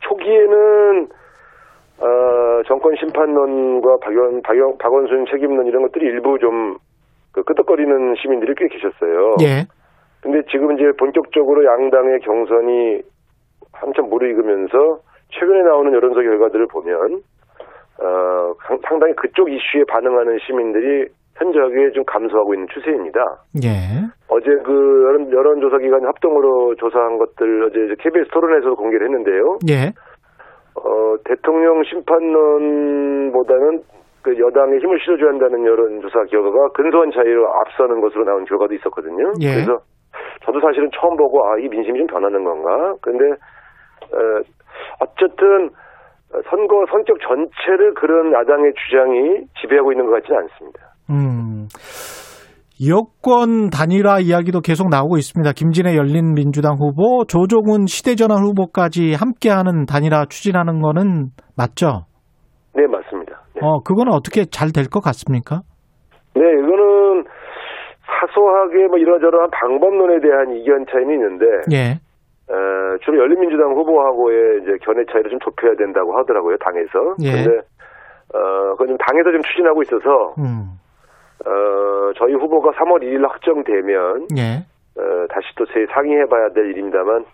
[0.00, 1.08] 초기에는
[1.98, 6.76] 어, 정권 심판론과 박원, 박원, 박원순 책임론 이런 것들이 일부 좀
[7.36, 9.36] 그 끄덕거리는 시민들이 꽤 계셨어요.
[9.42, 9.66] 예.
[10.22, 13.02] 근데 지금 이제 본격적으로 양당의 경선이
[13.72, 16.96] 한참 무르익으면서 최근에 나오는 여론조 결과들을 보면
[18.00, 21.06] 어, 상- 상당히 그쪽 이슈에 반응하는 시민들이
[21.36, 23.20] 현저하게 좀 감소하고 있는 추세입니다.
[23.62, 23.68] 예.
[24.28, 29.58] 어제 그 여론, 여론조사 기관 합동으로 조사한 것들 어제 KBS 토론에서도 공개를 했는데요.
[29.68, 29.92] 예.
[30.74, 33.82] 어, 대통령 심판론보다는
[34.26, 39.30] 그 여당에 힘을 실어줘야 한다는 여론조사 결과가 근소한 차이로 앞서는 것으로 나온 결과도 있었거든요.
[39.40, 39.54] 예.
[39.54, 39.78] 그래서
[40.44, 42.94] 저도 사실은 처음 보고 아, 이 민심이 좀 변하는 건가?
[43.00, 44.42] 근데 어,
[44.98, 45.70] 어쨌든
[46.50, 50.80] 선거 성격 전체를 그런 야당의 주장이 지배하고 있는 것 같지는 않습니다.
[51.10, 51.68] 음.
[52.90, 55.52] 여권 단일화 이야기도 계속 나오고 있습니다.
[55.52, 62.06] 김진애 열린 민주당 후보, 조종훈 시대전환 후보까지 함께하는 단일화 추진하는 거는 맞죠?
[63.66, 65.62] 어, 그거는 어떻게 잘 될 것 같습니까?
[66.34, 67.24] 네, 이거는
[68.06, 71.98] 사소하게 뭐 이러저러한 방법론에 대한 이견 차이는 있는데 예.
[72.48, 72.54] 어,
[73.04, 77.14] 주로 열린민주당 후보하고의 이제 견해 차이를 좀 좁혀야 된다고 하더라고요 당에서.
[77.22, 77.32] 예.
[77.44, 77.58] 근데
[78.34, 80.78] 어, 그건 좀 당에서 좀 추진하고 있어서 음.
[81.44, 84.62] 어, 저희 후보가 3월 2일 확정되면 예.
[84.98, 87.24] 어, 다시 또 제 상의해봐야 될 일입니다만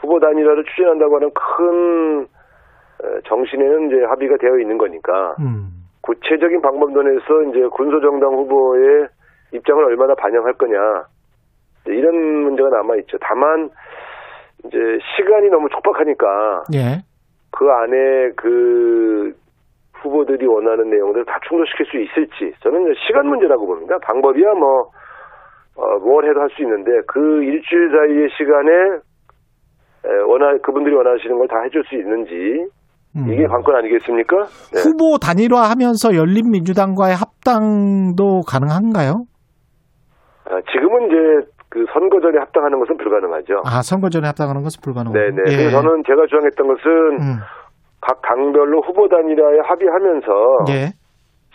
[0.00, 2.37] 후보 단일화를 추진한다고 하는 큰 어,
[3.26, 5.68] 정신에는 이제 합의가 되어 있는 거니까 음.
[6.02, 9.08] 구체적인 방법론에서 이제 군소정당 후보의
[9.52, 10.78] 입장을 얼마나 반영할 거냐
[11.86, 13.16] 이런 문제가 남아 있죠.
[13.20, 13.70] 다만
[14.64, 14.76] 이제
[15.16, 17.02] 시간이 너무 촉박하니까 예.
[17.50, 19.34] 그 안에 그
[19.94, 23.98] 후보들이 원하는 내용들을 다 충족시킬 수 있을지 저는 시간 문제라고 봅니다.
[24.02, 24.90] 방법이야 뭐
[25.76, 28.72] 어, 뭘 해도 할 수 있는데 그 일주일 사이의 시간에
[30.04, 32.66] 에, 원하 그분들이 원하시는 걸 다 해줄 수 있는지
[33.18, 33.32] 음.
[33.32, 34.36] 이게 관건 아니겠습니까?
[34.72, 34.80] 네.
[34.80, 39.24] 후보 단일화하면서 열린민주당과의 합당도 가능한가요?
[40.46, 43.62] 아, 지금은 이제 그 선거 전에 합당하는 것은 불가능하죠.
[43.64, 45.12] 아 선거 전에 합당하는 것은 불가능하고.
[45.12, 45.52] 네네.
[45.52, 45.56] 예.
[45.56, 46.90] 그래서 저는 제가 주장했던 것은
[47.20, 47.36] 음.
[48.00, 50.30] 각 당별로 후보 단일화에 합의하면서
[50.70, 50.96] 예.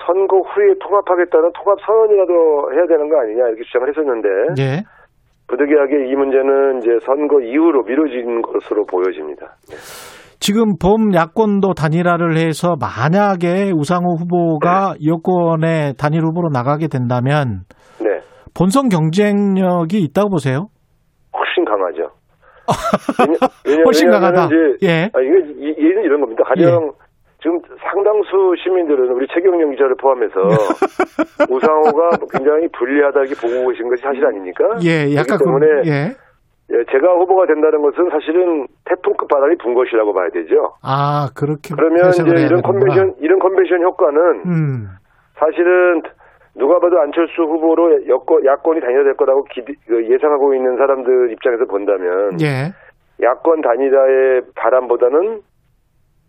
[0.05, 4.28] 선거 후에 통합하겠다는 통합 선언이라도 해야 되는 거 아니냐 이렇게 주장을 했었는데
[4.61, 4.84] 예.
[5.47, 9.55] 부득이하게 이 문제는 이제 선거 이후로 미뤄진 것으로 보여집니다.
[10.44, 17.62] 지금 범 야권도 단일화를 해서 만약에 우상호 후보가 여권의 단일 후보로 나가게 된다면
[18.02, 18.20] 네,
[18.54, 20.68] 본선 경쟁력이 있다고 보세요?
[21.34, 22.12] 훨씬 강하죠.
[23.20, 24.46] 왜냐, 왜냐- 훨씬 강하다.
[24.48, 25.04] 이제 예.
[25.14, 26.44] 아, 이게 이- 예는 이런 겁니다.
[26.44, 26.91] 가령
[27.41, 30.34] 지금 상당수 시민들은 우리 최경영 기자를 포함해서
[31.52, 34.64] 우상호가 굉장히 불리하다 이렇게 보고 계신 것이 사실 아닙니까?
[34.84, 36.16] 예, 약간 그렇기 때문에 그, 예.
[36.72, 40.74] 예, 제가 후보가 된다는 것은 사실은 태풍급 바람이 분 것이라고 봐야 되죠.
[40.82, 42.61] 아, 그렇게 그러면 이제 이런 되는구나.
[42.61, 44.88] 컨벤션 이런 컨벤션 효과는 음.
[45.38, 46.01] 사실은
[46.55, 52.39] 누가 봐도 안철수 후보로 여권, 야권이 단일화될 거라고 기대- 그 예상하고 있는 사람들 입장에서 본다면
[52.41, 52.72] 예.
[53.22, 55.41] 야권 단일화의 바람보다는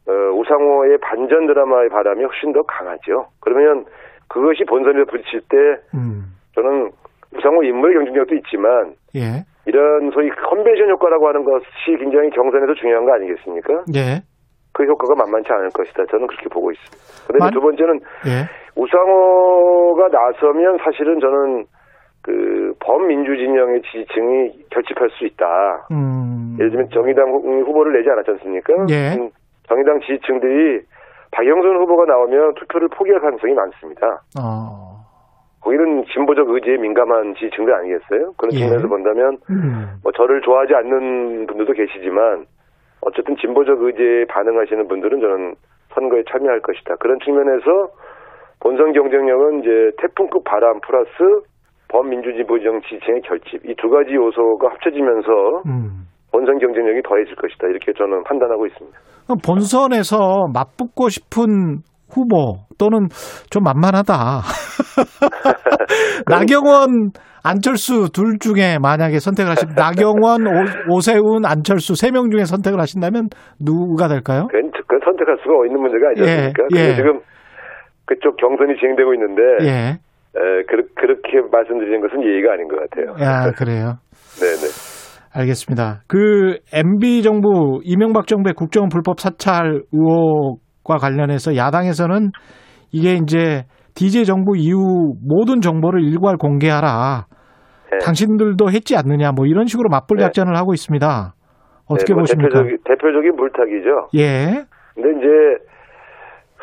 [0.06, 3.28] 어, 우상호의 반전 드라마의 바람이 훨씬 더 강하죠.
[3.40, 3.84] 그러면
[4.28, 5.56] 그것이 본선에서 부딪힐 때
[5.94, 6.24] 음.
[6.54, 6.90] 저는
[7.36, 9.44] 우상호 인물 경쟁력도 있지만 예.
[9.66, 11.64] 이런 소위 컨벤션 효과라고 하는 것이
[11.98, 13.84] 굉장히 경선에서 중요한 거 아니겠습니까?
[13.94, 14.22] 예.
[14.72, 16.04] 그 효과가 만만치 않을 것이다.
[16.10, 17.26] 저는 그렇게 보고 있습니다.
[17.26, 18.44] 그다음에 만- 두 번째는 예.
[18.76, 21.64] 우상호가 나서면 사실은 저는
[22.22, 25.86] 그 범민주 진영의 지지층이 결집할 수 있다.
[25.92, 26.56] 음.
[26.58, 28.72] 예를 들면 정의당 후- 후보를 내지 않았지 않습니까?
[28.90, 29.14] 예.
[29.20, 29.30] 음,
[29.68, 30.80] 정의당 지지층들이
[31.32, 34.06] 박영선 후보가 나오면 투표를 포기할 가능성이 많습니다.
[34.40, 34.93] 어.
[35.64, 38.32] 거기는 진보적 의지에 민감한 지지층들 아니겠어요?
[38.36, 38.58] 그런 예.
[38.58, 39.96] 측면에서 본다면 음.
[40.02, 42.44] 뭐 저를 좋아하지 않는 분들도 계시지만
[43.00, 45.54] 어쨌든 진보적 의지에 반응하시는 분들은 저는
[45.94, 46.96] 선거에 참여할 것이다.
[47.00, 47.88] 그런 측면에서
[48.60, 51.10] 본선 경쟁력은 이제 태풍급 바람 플러스
[51.88, 56.04] 범민주진보정 지지층의 결집 이 두 가지 요소가 합쳐지면서 음.
[56.32, 57.68] 본선 경쟁력이 더해질 것이다.
[57.68, 58.98] 이렇게 저는 판단하고 있습니다.
[59.46, 61.78] 본선에서 맞붙고 싶은
[62.14, 63.08] 후보 또는
[63.50, 64.14] 좀 만만하다.
[66.28, 67.10] 나경원,
[67.42, 70.50] 안철수 둘 중에 만약에 선택을 하시면 나경원, 오,
[70.96, 73.28] 오세훈, 안철수 세 명 중에 선택을 하신다면
[73.60, 74.46] 누가 될까요?
[74.50, 76.52] 그건, 그건 선택할 수가 있는 문제가 아니지 예?
[76.78, 76.94] 예.
[76.94, 77.20] 지금
[78.06, 79.98] 그쪽 경선이 진행되고 있는데 예.
[80.36, 83.14] 에, 그, 그렇게 말씀드리는 것은 예의가 아닌 것 같아요.
[83.24, 83.98] 야, 그래요.
[84.40, 84.68] 네네.
[85.36, 86.02] 알겠습니다.
[86.06, 92.30] 그 MB 정부 이명박 정부의 국정원 불법 사찰 의혹 과 관련해서 야당에서는
[92.92, 93.64] 이게 이제
[93.94, 97.26] DJ 정부 이후 모든 정보를 일괄 공개하라.
[97.90, 97.98] 네.
[98.04, 100.24] 당신들도 했지 않느냐 뭐 이런 식으로 맞불 네.
[100.24, 101.34] 작전을 하고 있습니다.
[101.88, 102.48] 어떻게 네, 뭐 보십니까?
[102.48, 104.08] 대표적인, 대표적인 물타기죠.
[104.16, 104.64] 예.
[104.94, 105.28] 근데 이제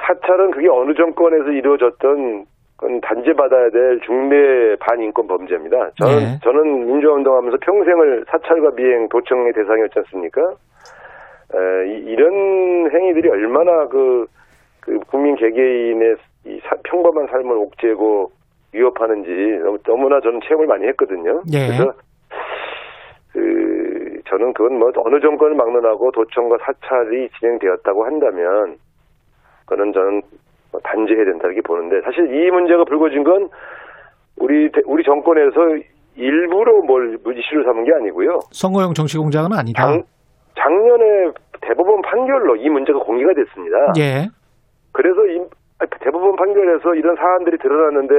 [0.06, 2.46] 사찰은 그게 어느 정권에서 이루어졌던
[2.78, 5.92] 그건 단죄받아야 될 중대 반인권 범죄입니다.
[6.02, 6.40] 저는 네.
[6.44, 10.42] 저는 민주화운동하면서 평생을 사찰과 미행 도청의 대상이었지 않습니까?
[11.54, 14.26] 에, 이, 런 행위들이 얼마나 그,
[14.80, 18.32] 그 국민 개개인의 이 사- 평범한 삶을 옥죄고
[18.74, 19.30] 위협하는지
[19.64, 21.42] 너무, 너무 나 저는 체험을 많이 했거든요.
[21.54, 21.68] 예.
[21.68, 21.94] 그래서
[23.34, 28.78] 그 저는 그건 뭐 어느 정권을 막론하고 도청과 사찰이 진행되었다고 한다면
[29.66, 30.22] 그거는 저는
[30.72, 33.50] 뭐 단죄해야 된다 이렇게 보는데 사실 이 문제가 불거진 건
[34.38, 35.78] 우리 대- 우리 정권에서
[36.16, 38.40] 일부러 뭘 이슈를 삼은 게 아니고요.
[38.52, 39.84] 선거용 정치 공작은 아니다.
[39.86, 40.04] 작,
[40.56, 41.32] 작년에
[41.62, 43.78] 대법원 판결로 이 문제가 공개가 됐습니다.
[44.00, 44.28] 예.
[44.94, 45.40] 그래서 이
[46.02, 48.16] 대법원 판결에서 이런 사안들이 드러났는데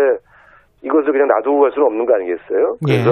[0.83, 2.77] 이것을 그냥 놔두고 갈 수는 없는 거 아니겠어요?
[2.89, 3.03] 예.
[3.03, 3.11] 그래서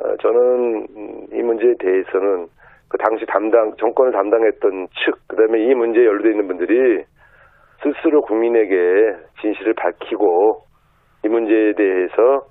[0.00, 2.46] 어, 저는 음, 이 문제에 대해서는
[2.88, 7.04] 그 당시 담당 정권을 담당했던 측 그다음에 이 문제에 연루돼 있는 분들이
[7.82, 8.74] 스스로 국민에게
[9.40, 10.62] 진실을 밝히고
[11.24, 12.46] 이 문제에 대해서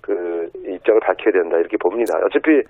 [0.00, 2.18] 그 입장을 밝혀야 된다 이렇게 봅니다.
[2.24, 2.62] 어차피 이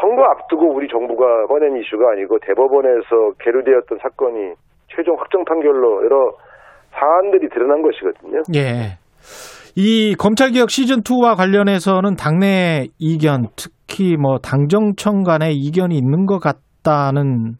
[0.00, 4.54] 선거 앞두고 우리 정부가 꺼낸 이슈가 아니고 대법원에서 계류되었던 사건이
[4.88, 6.32] 최종 확정 판결로 여러
[6.90, 8.42] 사안들이 드러난 것이거든요.
[8.54, 8.98] 예.
[9.74, 17.54] 이 검찰개혁 시즌2와 관련해서는 당내 이견, 특히 뭐 당정청 간의 이견이 있는 것 같다는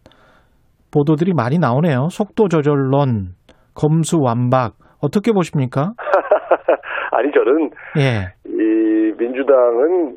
[0.92, 2.08] 보도들이 많이 나오네요.
[2.10, 3.30] 속도 조절론,
[3.74, 5.92] 검수 완박 어떻게 보십니까?
[7.12, 8.34] 아니 저는 예.
[8.44, 10.16] 이 민주당은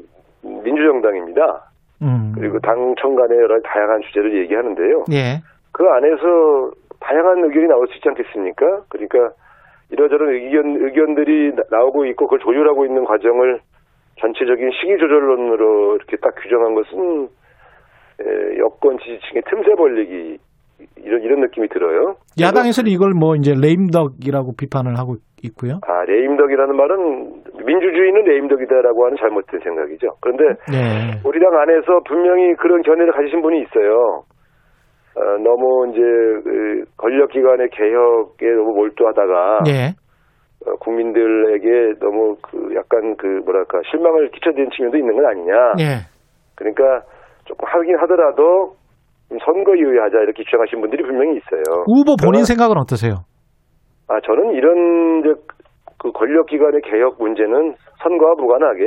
[0.63, 1.61] 민주정당입니다.
[2.01, 2.33] 음.
[2.35, 5.05] 그리고 당청 간의 여러 다양한 주제를 얘기하는데요.
[5.11, 5.41] 예.
[5.71, 8.83] 그 안에서 다양한 의견이 나올 수 있지 않겠습니까?
[8.89, 9.31] 그러니까
[9.91, 13.59] 이러저런 의견 의견들이 나- 나오고 있고 그걸 조율하고 있는 과정을
[14.19, 17.27] 전체적인 시기 조절론으로 이렇게 딱 규정한 것은
[18.21, 20.37] 에, 여권 지지층의 틈새 벌리기
[20.97, 22.15] 이런 이런 느낌이 들어요.
[22.39, 25.79] 야당에서는 이걸 뭐 이제 레임덕이라고 비판을 하고 있고요.
[25.83, 30.07] 아 레임덕이라는 말은 민주주의는 레임덕이다라고 하는 잘못된 생각이죠.
[30.21, 31.19] 그런데 네.
[31.25, 34.23] 우리 당 안에서 분명히 그런 견해를 가지신 분이 있어요.
[35.17, 36.01] 어, 너무 이제
[36.43, 39.95] 그 권력기관의 개혁에 너무 몰두하다가 예.
[40.67, 45.53] 어, 국민들에게 너무 그 약간 그 뭐랄까 실망을 끼쳐드린 측면도 있는 건 아니냐.
[45.79, 45.85] 예.
[46.55, 46.83] 그러니까
[47.45, 48.75] 조금 하긴 하더라도
[49.29, 51.83] 좀 선거 이후에 하자 이렇게 주장하신 분들이 분명히 있어요.
[51.87, 53.23] 후보 본인 그러나- 생각은 어떠세요?
[54.07, 55.23] 아 저는 이런
[56.05, 58.85] 그 권력기관의 개혁 문제는 선거와 무관하게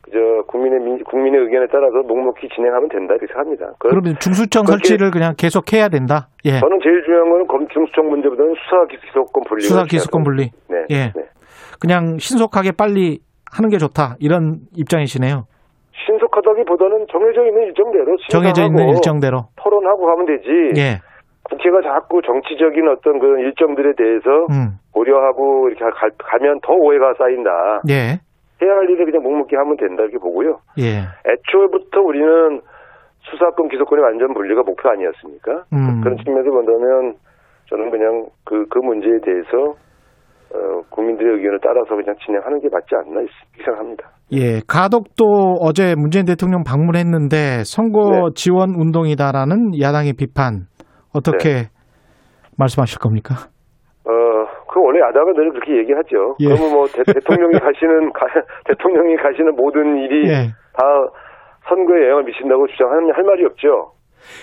[0.00, 0.16] 그저
[0.48, 3.66] 국민의 민, 국민의 의견에 따라서 묵묵히 진행하면 된다 이렇게 생각합니다.
[3.78, 6.28] 그- 그러면 중수청 설치를 그냥 계속 해야 된다.
[6.46, 6.60] 예.
[6.60, 9.60] 저는 제일 중요한 거는 검 중수청 문제보다는 수사 기소권 분리.
[9.64, 10.50] 수사 기소권 분리.
[10.70, 10.76] 네.
[10.88, 11.12] 예.
[11.14, 11.24] 네.
[11.78, 13.18] 그냥 신속하게 빨리
[13.52, 14.16] 하는 게 좋다.
[14.18, 15.44] 이런 입장이시네요.
[16.06, 19.48] 신속하다기보다는 정해져 있는 일정대로 정해져 있는 일정대로.
[19.56, 20.48] 토론하고 가면 되지.
[20.80, 21.00] 예.
[21.44, 24.76] 국회가 자꾸 정치적인 어떤 그런 일정들에 대해서 음.
[24.98, 27.50] 고려하고 이렇게 가, 가면 더 오해가 쌓인다.
[27.88, 28.18] 예.
[28.60, 30.58] 해야 할 일을 그냥 묵묵히 하면 된다 이렇게 보고요.
[30.78, 31.06] 예.
[31.24, 32.60] 애초부터 우리는
[33.30, 35.64] 수사권 기소권의 완전 분리가 목표 아니었습니까?
[35.72, 36.00] 음.
[36.02, 37.14] 그런 측면에서 본다면
[37.66, 39.74] 저는 그냥 그, 그 문제에 대해서
[40.50, 43.20] 어, 국민들의 의견을 따라서 그냥 진행하는 게 맞지 않나
[43.64, 44.08] 생각합니다.
[44.32, 44.60] 예.
[44.66, 45.24] 가덕도
[45.60, 48.34] 어제 문재인 대통령 방문했는데 선거 네.
[48.34, 50.66] 지원 운동이다라는 야당의 비판
[51.14, 51.62] 어떻게 네.
[52.56, 53.34] 말씀하실 겁니까?
[54.04, 54.10] 어,
[54.68, 56.36] 그 원래 야당은 늘 그렇게 얘기하죠.
[56.40, 56.46] 예.
[56.46, 58.26] 그러면 뭐 대, 통령이 가시는 가,
[58.66, 60.52] 대통령이 가시는 모든 일이 예.
[60.76, 60.84] 다
[61.68, 63.92] 선거에 영향을 미친다고 주장하는 할 말이 없죠.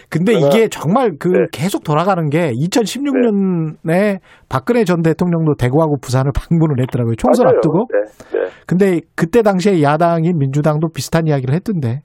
[0.10, 1.46] 근데 이게 정말 그 네.
[1.52, 4.20] 계속 돌아가는 게 2016년에
[4.50, 7.16] 박근혜 전 대통령도 대구하고 부산을 방문을 했더라고요.
[7.16, 7.58] 총선 맞아요.
[7.58, 7.88] 앞두고.
[7.92, 8.46] 네, 네.
[8.66, 12.02] 근데 그때 당시에 야당인 민주당도 비슷한 이야기를 했던데.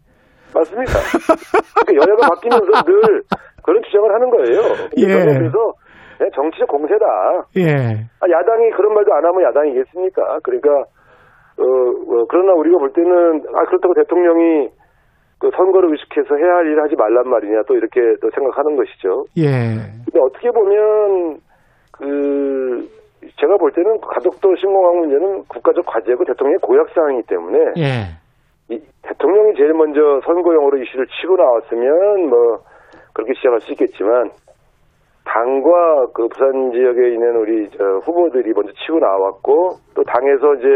[0.55, 0.93] 맞습니다.
[1.87, 3.23] 그러니까 여야가 바뀌면서 늘
[3.62, 4.61] 그런 주장을 하는 거예요.
[4.99, 5.07] 예.
[5.07, 5.73] 그래서
[6.21, 7.07] 그냥 정치적 공세다.
[7.57, 7.64] 예.
[8.21, 10.41] 아, 야당이 그런 말도 안 하면 야당이겠습니까?
[10.43, 14.68] 그러니까 어, 어, 그러나 우리가 볼 때는 아 그렇다고 대통령이
[15.39, 19.25] 그 선거를 의식해서 해야 할 일을 하지 말란 말이냐 또 이렇게 또 생각하는 것이죠.
[19.39, 19.81] 예.
[20.05, 21.39] 근데 어떻게 보면
[21.93, 22.87] 그
[23.41, 28.75] 제가 볼 때는 가덕도 신공항 문제는 국가적 과제고 대통령의 고약 사항이기 때문에 예.
[28.75, 32.59] 이 대통령이 제일 먼저 선거용으로 이슈를 치고 나왔으면 뭐
[33.14, 34.31] 그렇게 시작할 수 있겠지만
[35.33, 40.66] 당과 그 부산 지역에 있는 우리 저 후보들이 먼저 치고 나왔고 또 당에서 이제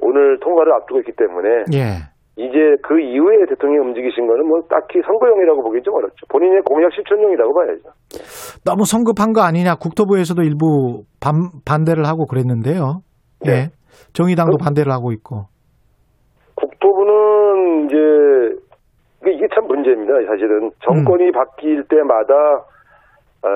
[0.00, 2.04] 오늘 통과를 앞두고 있기 때문에 예.
[2.36, 6.26] 이제 그 이후에 대통령이 움직이신 거는 뭐 딱히 선거용이라고 보기 좀 어렵죠.
[6.28, 7.82] 본인의 공약 실천용이라고 봐야죠.
[8.66, 9.76] 너무 성급한 거 아니냐.
[9.80, 13.00] 국토부에서도 일부 반, 반대를 하고 그랬는데요.
[13.46, 13.50] 예.
[13.50, 13.68] 네.
[14.12, 15.44] 정의당도 그- 반대를 하고 있고.
[16.56, 17.96] 국토부는 이제
[19.32, 20.12] 이게 참 문제입니다.
[20.28, 22.75] 사실은 정권이 바뀔 때마다 어,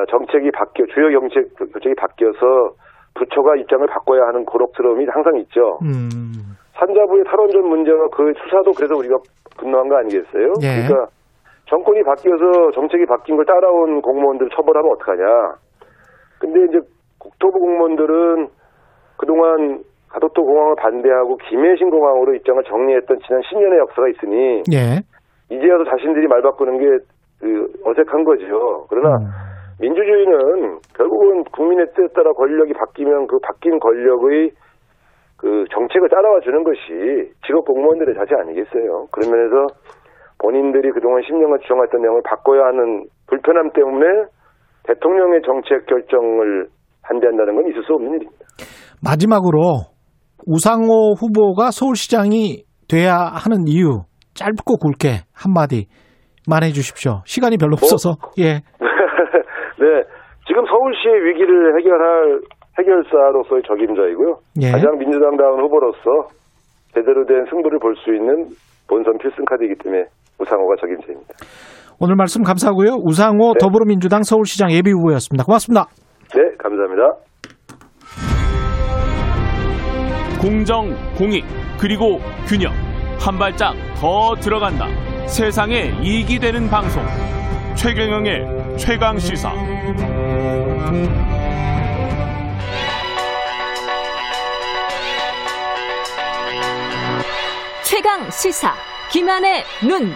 [0.08, 2.74] 정책이 바뀌어 주요 정책 정책이 바뀌어서
[3.14, 5.78] 부처가 입장을 바꿔야 하는 고록스러움이 항상 있죠.
[5.82, 6.56] 음.
[6.74, 9.16] 산자부의 탈원전 문제와 그 수사도 그래서 우리가
[9.58, 10.52] 분노한 거 아니겠어요?
[10.62, 10.86] 예.
[10.86, 11.10] 그러니까
[11.66, 15.54] 정권이 바뀌어서 정책이 바뀐 걸 따라온 공무원들 처벌하면 어떡하냐.
[16.38, 16.78] 근데 이제
[17.18, 18.48] 국토부 공무원들은
[19.18, 25.02] 그동안 가덕도 공항을 반대하고 김해신 공항으로 입장을 정리했던 지난 10년의 역사가 있으니 예.
[25.54, 27.04] 이제야도 자신들이 말 바꾸는 게
[27.40, 28.86] 그 어색한 거죠.
[28.88, 29.26] 그러나 음.
[29.80, 34.50] 민주주의는 결국은 국민의 뜻에 따라 권력이 바뀌면 그 바뀐 권력의
[35.36, 39.06] 그 정책을 따라와 주는 것이 직업 공무원들의 자세 아니겠어요.
[39.10, 39.66] 그런 면에서
[40.38, 44.06] 본인들이 그동안 10년간 주장했던 내용을 바꿔야 하는 불편함 때문에
[44.84, 46.68] 대통령의 정책 결정을
[47.02, 48.44] 반대한다는 건 있을 수 없는 일입니다.
[49.02, 49.88] 마지막으로
[50.46, 54.02] 우상호 후보가 서울시장이 돼야 하는 이유
[54.34, 55.86] 짧고 굵게 한마디
[56.48, 57.22] 말해 주십시오.
[57.24, 58.16] 시간이 별로 없어서.
[58.38, 58.60] 예.
[59.80, 60.02] 네,
[60.46, 62.40] 지금 서울시의 위기를 해결할
[62.78, 64.36] 해결사로서의 적임자이고요.
[64.62, 64.70] 예.
[64.70, 66.28] 가장 민주당다운 후보로서
[66.94, 68.46] 제대로 된 승부를 볼 수 있는
[68.88, 70.04] 본선 필승 카드이기 때문에
[70.40, 71.28] 우상호가 적임자입니다.
[72.00, 73.02] 오늘 말씀 감사하고요.
[73.04, 73.58] 우상호 네.
[73.60, 75.44] 더불어민주당 서울시장 예비 후보였습니다.
[75.44, 75.86] 고맙습니다.
[76.34, 77.02] 네, 감사합니다.
[80.40, 81.44] 공정, 공익,
[81.78, 82.18] 그리고
[82.48, 82.72] 균형.
[83.20, 84.86] 한 발짝 더 들어간다.
[85.26, 87.02] 세상에 이익이 되는 방송.
[87.76, 89.52] 최경영의 최강 시사.
[97.84, 98.74] 최강 시사
[99.10, 100.12] 김한의 눈.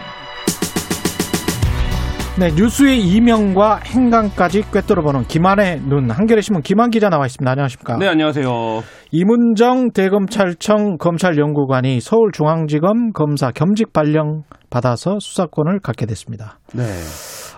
[2.37, 6.11] 네, 뉴스의 이명과 행간까지 꿰뚫어보는 김한의 눈.
[6.11, 7.51] 한겨레 신문 김한 기자 나와 있습니다.
[7.51, 7.97] 안녕하십니까?
[7.99, 8.83] 네, 안녕하세요.
[9.17, 16.59] 이문정 대검찰청 검찰연구관이 서울중앙지검 검사 겸직 발령 받아서 수사권을 갖게 됐습니다.
[16.75, 16.83] 네.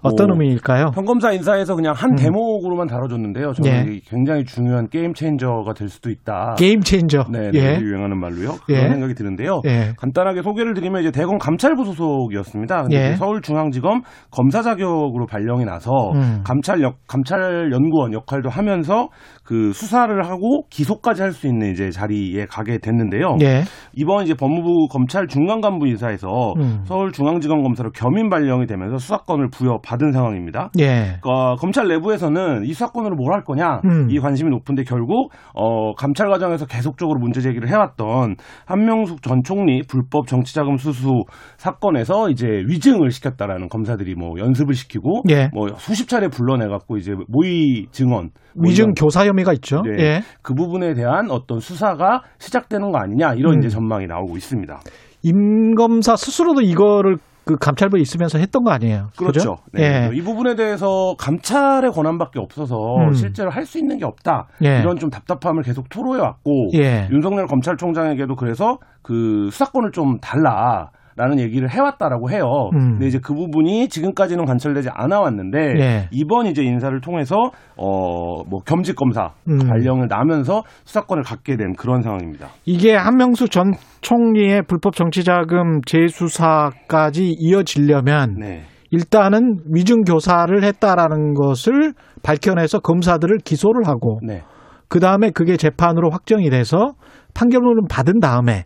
[0.02, 0.90] 어떤 뭐, 의미일까요?
[0.94, 2.16] 평검사 인사에서 그냥 한 음.
[2.16, 3.52] 대목으로만 다뤄줬는데요.
[3.54, 4.00] 저는 예.
[4.06, 6.54] 굉장히 중요한 게임 체인저가 될 수도 있다.
[6.58, 7.24] 게임 체인저.
[7.32, 7.60] 네, 예.
[7.60, 8.56] 네, 유행하는 말로요.
[8.66, 8.88] 그런 예.
[8.90, 9.62] 생각이 드는데요.
[9.64, 9.94] 예.
[9.96, 12.82] 간단하게 소개를 드리면 이제 대검 감찰부 소속이었습니다.
[12.82, 13.16] 근데 예.
[13.16, 16.42] 서울중앙지검 검사 자격으로 발령이 나서 음.
[16.44, 19.08] 감찰 역 감찰 연구원 역할도 하면서
[19.44, 23.36] 그 수사를 하고 기소까지 할 수 있는 이제 자리에 가게 됐는데요.
[23.42, 23.62] 예.
[23.94, 26.80] 이번 이제 법무부 검찰 중간 간부 인사에서 음.
[26.84, 30.70] 서울중앙지검 검사로 겸임 발령이 되면서 수사권을 부여받은 상황입니다.
[30.80, 31.18] 예.
[31.22, 34.08] 어, 검찰 내부에서는 이 수사권으로 뭘 할 거냐 음.
[34.10, 40.26] 이 관심이 높은데 결국 어, 감찰 과정에서 계속적으로 문제 제기를 해왔던 한명숙 전 총리 불법
[40.26, 41.24] 정치자금 수수
[41.58, 45.50] 사건에서 이제 위증을 시켰다라는 검사들이 뭐 연습을 시키고 예.
[45.52, 48.30] 뭐 수십 차례 불러내 갖고 이제 모의 증언 뭐
[48.62, 49.82] 위증 교사 혐의가 있죠.
[49.82, 50.02] 네.
[50.02, 50.22] 예.
[50.42, 53.58] 그 부분에 대한 어떤 수사가 시작되는 거 아니냐 이런 음.
[53.58, 54.80] 이제 전망이 나오고 있습니다.
[55.22, 59.08] 임 검사 스스로도 이거를 그 감찰부에 있으면서 했던 거 아니에요?
[59.16, 59.38] 그렇죠.
[59.38, 59.56] 그죠?
[59.72, 60.08] 네.
[60.10, 60.16] 예.
[60.16, 63.12] 이 부분에 대해서 감찰의 권한밖에 없어서 음.
[63.12, 64.48] 실제로 할 수 있는 게 없다.
[64.64, 64.80] 예.
[64.80, 67.08] 이런 좀 답답함을 계속 토로해 왔고 예.
[67.12, 70.90] 윤석열 검찰총장에게도 그래서 그 수사권을 좀 달라.
[71.16, 72.44] 라는 얘기를 해왔다라고 해요.
[72.74, 72.92] 음.
[72.92, 76.08] 근데 이제 그 부분이 지금까지는 관철되지 않아 왔는데 예.
[76.10, 77.36] 이번 이제 인사를 통해서
[77.76, 79.58] 어 뭐 겸직 검사 음.
[79.58, 82.48] 발령을 나면서 수사권을 갖게 된 그런 상황입니다.
[82.64, 88.62] 이게 한명수 전 총리의 불법 정치자금 재수사까지 이어지려면 네.
[88.90, 91.92] 일단은 위증 교사를 했다라는 것을
[92.22, 94.42] 밝혀내서 검사들을 기소를 하고 네.
[94.88, 96.92] 그 다음에 그게 재판으로 확정이 돼서
[97.34, 98.64] 판결문을 받은 다음에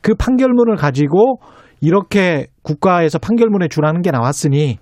[0.00, 1.40] 그 판결문을 가지고
[1.80, 4.78] 이렇게 국가에서 판결문에 준하는 게 나왔으니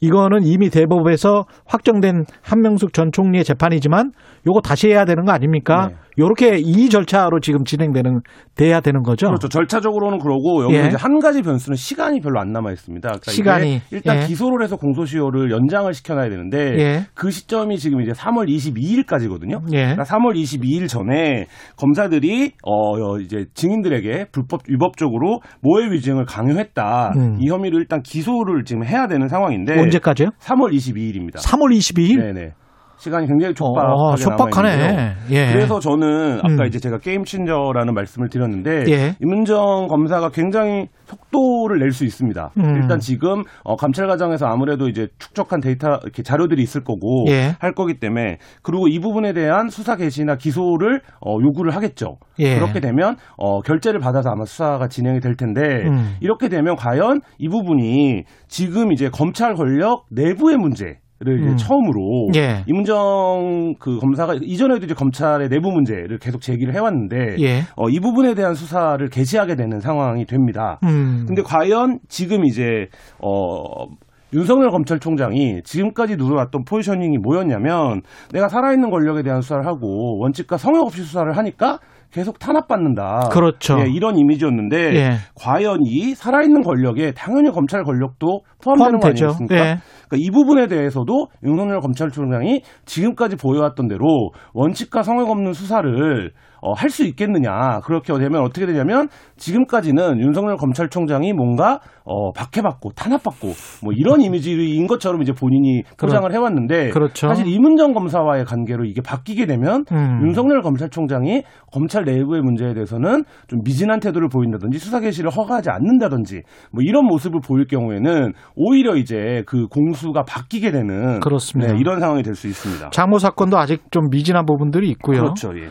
[0.00, 4.12] 이거는 이미 대법에서 확정된 한명숙 전 총리의 재판이지만
[4.46, 5.88] 요거 다시 해야 되는 거 아닙니까?
[5.88, 5.96] 네.
[6.18, 8.20] 요렇게 이 절차로 지금 진행되는
[8.54, 9.26] 돼야 되는 거죠.
[9.26, 9.48] 그렇죠.
[9.48, 10.86] 절차적으로는 그러고 여기 예.
[10.86, 13.06] 이제 한 가지 변수는 시간이 별로 안 남아 있습니다.
[13.08, 13.80] 그러니까 시간이.
[13.90, 14.26] 일단 예.
[14.26, 17.06] 기소를 해서 공소시효를 연장을 시켜놔야 되는데 예.
[17.14, 19.62] 그 시점이 지금 이제 3월 22일까지거든요.
[19.72, 19.94] 예.
[19.94, 21.46] 그러니까 3월 22일 전에
[21.76, 27.36] 검사들이 어 이제 증인들에게 불법 위법적으로 모해 위증을 강요했다 음.
[27.40, 30.30] 이 혐의로 일단 기소를 지금 해야 되는 상황인데 언제까지요?
[30.40, 31.36] 3월 22일입니다.
[31.36, 32.18] 3월 22일?
[32.20, 32.52] 네네.
[32.98, 35.14] 시간이 굉장히 촉박하게 어, 촉박하네.
[35.30, 35.52] 예.
[35.52, 36.66] 그래서 저는 아까 음.
[36.66, 39.14] 이제 제가 게임 친저라는 말씀을 드렸는데 예.
[39.20, 42.50] 임은정 검사가 굉장히 속도를 낼 수 있습니다.
[42.58, 42.76] 음.
[42.76, 47.54] 일단 지금 어, 감찰 과정에서 아무래도 이제 축적한 데이터 이렇게 자료들이 있을 거고 예.
[47.58, 52.16] 할 거기 때문에 그리고 이 부분에 대한 수사 개시나 기소를 어, 요구를 하겠죠.
[52.38, 52.56] 예.
[52.56, 56.16] 그렇게 되면 어, 결재를 받아서 아마 수사가 진행이 될 텐데 음.
[56.20, 61.56] 이렇게 되면 과연 이 부분이 지금 이제 검찰 권력 내부의 문제 를 음.
[61.56, 62.62] 처음으로 예.
[62.66, 67.60] 임은정 그 검사가 이전에도 이제 검찰의 내부 문제를 계속 제기를 해왔는데 예.
[67.74, 70.78] 어, 이 부분에 대한 수사를 개시하게 되는 상황이 됩니다.
[70.84, 71.24] 음.
[71.26, 72.88] 근데 과연 지금 이제
[73.18, 73.86] 어
[74.34, 78.02] 윤석열 검찰총장이 지금까지 누려왔던 포지셔닝이 뭐였냐면
[78.34, 81.78] 내가 살아있는 권력에 대한 수사를 하고 원칙과 성역 없이 수사를 하니까
[82.12, 83.28] 계속 탄압받는다.
[83.32, 83.78] 그렇죠.
[83.80, 85.10] 예, 이런 이미지였는데 예.
[85.34, 89.26] 과연 이 살아있는 권력에 당연히 검찰 권력도 포함되는 거 포함되죠.
[89.26, 89.56] 아니겠습니까?
[89.56, 89.76] 예.
[90.08, 96.32] 그러니까 이 부분에 대해서도 윤석열 검찰총장이 지금까지 보여왔던 대로 원칙과 성역 없는 수사를
[96.62, 97.80] 어, 할 수 있겠느냐.
[97.84, 103.48] 그렇게 되면 어떻게 되냐면 지금까지는 윤석열 검찰총장이 뭔가 어, 박해받고 탄압받고
[103.84, 107.28] 뭐 이런 이미지인 것처럼 이제 본인이 포장을 해왔는데 그렇죠.
[107.28, 110.20] 사실 이문정 검사와의 관계로 이게 바뀌게 되면 음.
[110.24, 111.42] 윤석열 검찰총장이
[111.72, 116.42] 검찰 내부의 문제에 대해서는 좀 미진한 태도를 보인다든지 수사 개시를 허가하지 않는다든지
[116.72, 121.72] 뭐 이런 모습을 보일 경우에는 오히려 이제 그 공 수가 바뀌게 되는 그렇습니다.
[121.72, 122.90] 네, 이런 상황이 될 수 있습니다.
[122.90, 125.22] 장모 사건도 아직 좀 미진한 부분들이 있고요.
[125.22, 125.50] 그렇죠.
[125.58, 125.70] 예.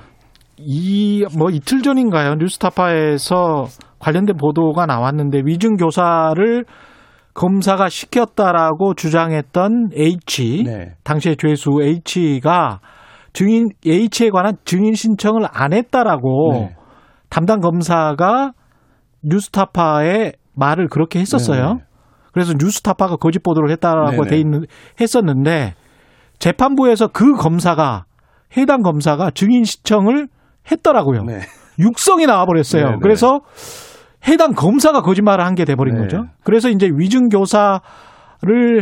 [0.57, 2.35] 이뭐 이틀 전인가요?
[2.35, 3.65] 뉴스타파에서
[3.99, 6.65] 관련된 보도가 나왔는데 위증 교사를
[7.33, 10.95] 검사가 시켰다라고 주장했던 H 네.
[11.03, 12.79] 당시의 죄수 H가
[13.33, 16.75] 증인 H에 관한 증인 신청을 안 했다라고 네.
[17.29, 18.53] 담당 검사가
[19.23, 21.65] 뉴스타파에 말을 그렇게 했었어요.
[21.65, 21.79] 네네.
[22.35, 24.25] 그래서 뉴스타파가 거짓 보도를 했다라고.
[24.25, 24.65] 돼 있는
[24.99, 25.73] 했었는데
[26.37, 28.03] 재판부에서 그 검사가
[28.57, 30.27] 해당 검사가 증인 신청을
[30.69, 31.23] 했더라고요.
[31.23, 31.39] 네.
[31.79, 32.83] 육성이 나와버렸어요.
[32.83, 32.97] 네네.
[33.01, 33.39] 그래서
[34.27, 36.01] 해당 검사가 거짓말을 한 게 돼버린 네.
[36.01, 36.25] 거죠.
[36.43, 37.79] 그래서 이제 위증 교사를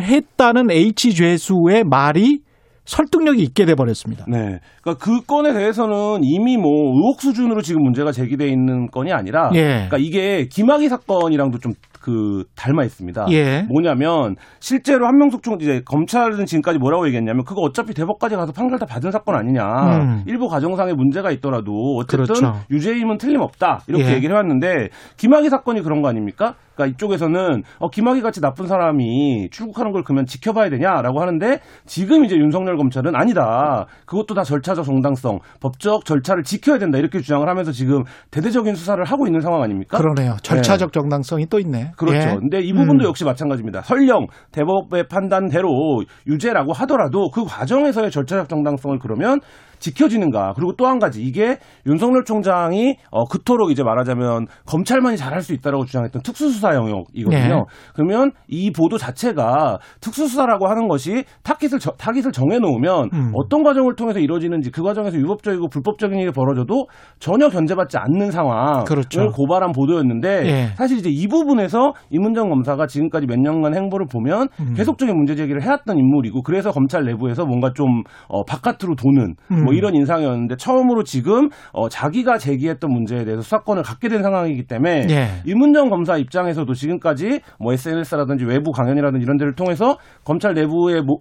[0.01, 2.39] 했다는 H 죄수의 말이
[2.85, 4.25] 설득력이 있게 돼 버렸습니다.
[4.27, 4.59] 네.
[4.81, 9.61] 그러니까 그 건에 대해서는 이미 뭐 의혹 수준으로 지금 문제가 제기돼 있는 건이 아니라 예.
[9.87, 11.73] 그러니까 이게 김학의 사건이랑도 좀
[12.03, 13.27] 그 닮아 있습니다.
[13.31, 13.61] 예.
[13.69, 18.85] 뭐냐면 실제로 한명숙 총 이제 검찰은 지금까지 뭐라고 얘기했냐면 그거 어차피 대법까지 가서 판결 다
[18.85, 19.63] 받은 사건 아니냐.
[19.63, 20.23] 음.
[20.27, 22.59] 일부 과정상의 문제가 있더라도 어쨌든 그렇죠.
[22.69, 23.83] 유죄임은 틀림없다.
[23.87, 24.15] 이렇게 예.
[24.15, 26.55] 얘기를 해왔는데 김학의 사건이 그런 거 아닙니까?
[26.75, 32.35] 그러니까 이쪽에서는 어, 김학의 같이 나쁜 사람이 출국하는 걸 그러면 지켜봐야 되냐라고 하는데 지금 이제
[32.35, 33.85] 윤석열 검찰은 아니다.
[34.05, 39.27] 그것도 다 절차적 정당성, 법적 절차를 지켜야 된다 이렇게 주장을 하면서 지금 대대적인 수사를 하고
[39.27, 39.97] 있는 상황 아닙니까?
[39.97, 40.35] 그러네요.
[40.41, 41.91] 절차적 정당성이 또 있네.
[41.97, 42.29] 그렇죠.
[42.29, 42.35] 예.
[42.35, 43.07] 근데 이 부분도 음.
[43.07, 43.81] 역시 마찬가지입니다.
[43.81, 49.39] 설령 대법의 판단대로 유죄라고 하더라도 그 과정에서의 절차적 정당성을 그러면
[49.83, 50.53] 지켜지는가.
[50.55, 51.57] 그리고 또 한 가지 이게
[51.87, 57.55] 윤석열 총장이 어, 그토록 이제 말하자면 검찰만이 잘할 수 있다라고 주장했던 특수수사 영역이거든요.
[57.55, 57.61] 네.
[57.95, 63.31] 그러면 이 보도 자체가 특수수사라고 하는 것을 타깃을 저- 타깃을 정해 놓으면 음.
[63.33, 66.87] 어떤 과정을 통해서 이루어지는지 그 과정에서 유법적이고 불법적인 일이 벌어져도
[67.19, 69.27] 전혀 견제받지 않는 상황을 그렇죠.
[69.31, 70.65] 고발한 보도였는데 예.
[70.75, 74.73] 사실 이제 이 부분에서 이문정 검사가 지금까지 몇 년간 행보를 보면 음.
[74.75, 79.63] 계속적인 문제 제기를 해왔던 인물이고 그래서 검찰 내부에서 뭔가 좀 어, 바깥으로 도는 음.
[79.63, 85.07] 뭐 이런 인상이었는데 처음으로 지금 어, 자기가 제기했던 문제에 대해서 수사권을 갖게 된 상황이기 때문에
[85.09, 85.27] 예.
[85.45, 91.17] 이문정 검사 입장에서도 지금까지 뭐 SNS라든지 외부 강연이라든지 이런 데를 통해서 검찰 내부의 뭐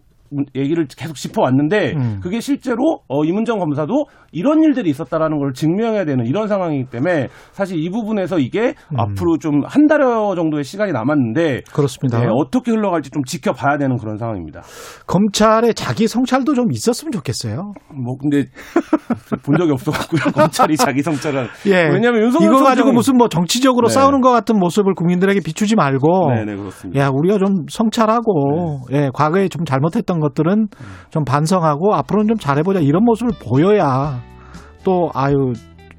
[0.55, 2.21] 얘기를 계속 짚어왔는데 음.
[2.23, 7.79] 그게 실제로 어, 이문정 검사도 이런 일들이 있었다라는 걸 증명해야 되는 이런 상황이기 때문에 사실
[7.79, 9.01] 이 부분에서 이게 음.
[9.01, 12.21] 앞으로 좀 한 달여 정도의 시간이 남았는데 그렇습니다.
[12.21, 14.63] 네, 어떻게 흘러갈지 좀 지켜봐야 되는 그런 상황입니다.
[15.07, 17.73] 검찰의 자기 성찰도 좀 있었으면 좋겠어요.
[17.95, 18.47] 뭐 근데
[19.45, 20.21] 본 적이 없었고요.
[20.35, 21.89] 검찰이 자기 성찰을 예.
[21.89, 23.95] 왜냐하면 윤석열 이거 가지고 무슨 뭐 정치적으로 네.
[23.95, 27.01] 싸우는 것 같은 모습을 국민들에게 비추지 말고 네네 그렇습니다.
[27.01, 30.69] 야 우리가 좀 성찰하고 예 과거에 좀 잘못했던 것들은
[31.11, 34.21] 좀 반성하고 앞으로는 좀 잘해보자 이런 모습을 보여야
[34.85, 35.53] 또 아유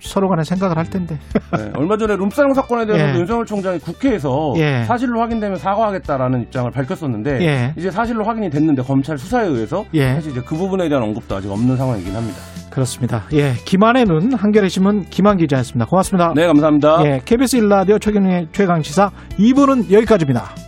[0.03, 1.17] 서로 간에 생각을 할 텐데
[1.57, 3.19] 네, 얼마 전에 룸사롱 사건에 대해서 예.
[3.19, 4.84] 윤석열 총장이 국회에서 예.
[4.84, 7.74] 사실로 확인되면 사과하겠다라는 입장을 밝혔었는데 예.
[7.78, 10.13] 이제 사실로 확인이 됐는데 검찰 수사에 의해서 예.
[10.15, 12.38] 사실 이제 그 부분에 대한 언급도 아직 없는 상황이긴 합니다.
[12.69, 13.24] 그렇습니다.
[13.34, 15.86] 예 김한의 눈 한겨레 신문 김한 기자였습니다.
[15.86, 16.34] 고맙습니다.
[16.36, 17.05] 네 감사합니다.
[17.05, 20.62] 예 KBS 일라디오 최경의 최강 시사 2부는 여기까지입니다.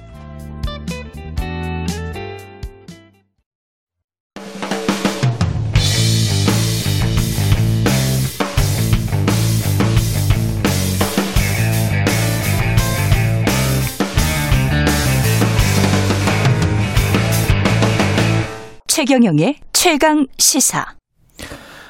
[19.05, 20.83] 최경영의 최강 시사.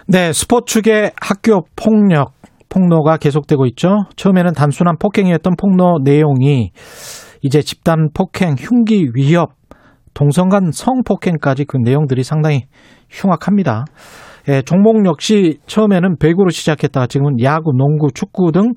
[0.05, 2.33] 네, 스포츠계 학교 폭력,
[2.67, 4.03] 폭로가 계속되고 있죠.
[4.17, 6.71] 처음에는 단순한 폭행이었던 폭로 내용이
[7.41, 9.51] 이제 집단 폭행, 흉기 위협,
[10.13, 12.65] 동성 간 성폭행까지 그 내용들이 상당히
[13.09, 13.85] 흉악합니다.
[14.49, 18.73] 예, 종목 역시 처음에는 배구로 시작했다가 지금은 야구, 농구, 축구 등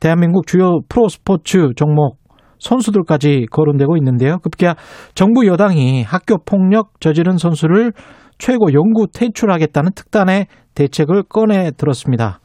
[0.00, 2.21] 대한민국 주요 프로 스포츠 종목
[2.62, 4.38] 선수들까지 거론되고 있는데요.
[4.38, 4.74] 급기야
[5.14, 7.92] 정부 여당이 학교 폭력 저지른 선수를
[8.38, 12.38] 최고 연구 퇴출하겠다는 특단의 대책을 꺼내 들었습니다.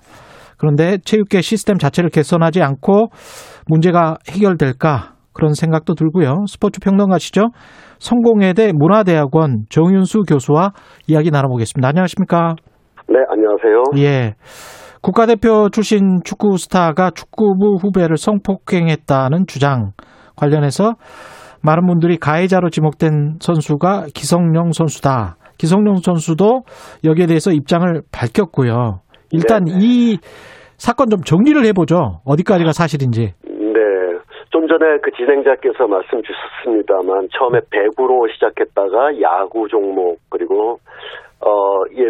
[0.58, 3.10] 그런데 체육계 시스템 자체를 개선하지 않고
[3.68, 6.46] 문제가 해결될까 그런 생각도 들고요.
[6.48, 7.50] 스포츠 평론가시죠.
[8.00, 10.72] 성공회대 문화대학원 정윤수 교수와
[11.08, 11.88] 이야기 나눠보겠습니다.
[11.88, 12.56] 안녕하십니까?
[13.08, 14.04] 네, 안녕하세요.
[14.04, 14.34] 예.
[15.02, 19.92] 국가대표 출신 축구 스타가 축구부 후배를 성폭행했다는 주장
[20.36, 20.94] 관련해서
[21.64, 25.38] 많은 분들이 가해자로 지목된 선수가 기성용 선수다.
[25.58, 26.64] 기성용 선수도
[27.04, 29.02] 여기에 대해서 입장을 밝혔고요.
[29.32, 29.74] 일단 네.
[29.80, 30.18] 이
[30.78, 32.22] 사건 좀 정리를 해보죠.
[32.26, 33.34] 어디까지가 사실인지.
[33.44, 33.80] 네.
[34.50, 40.80] 좀 전에 그 진행자께서 말씀 주셨습니다만 처음에 배구로 시작했다가 야구 종목 그리고
[41.42, 42.10] 어 이게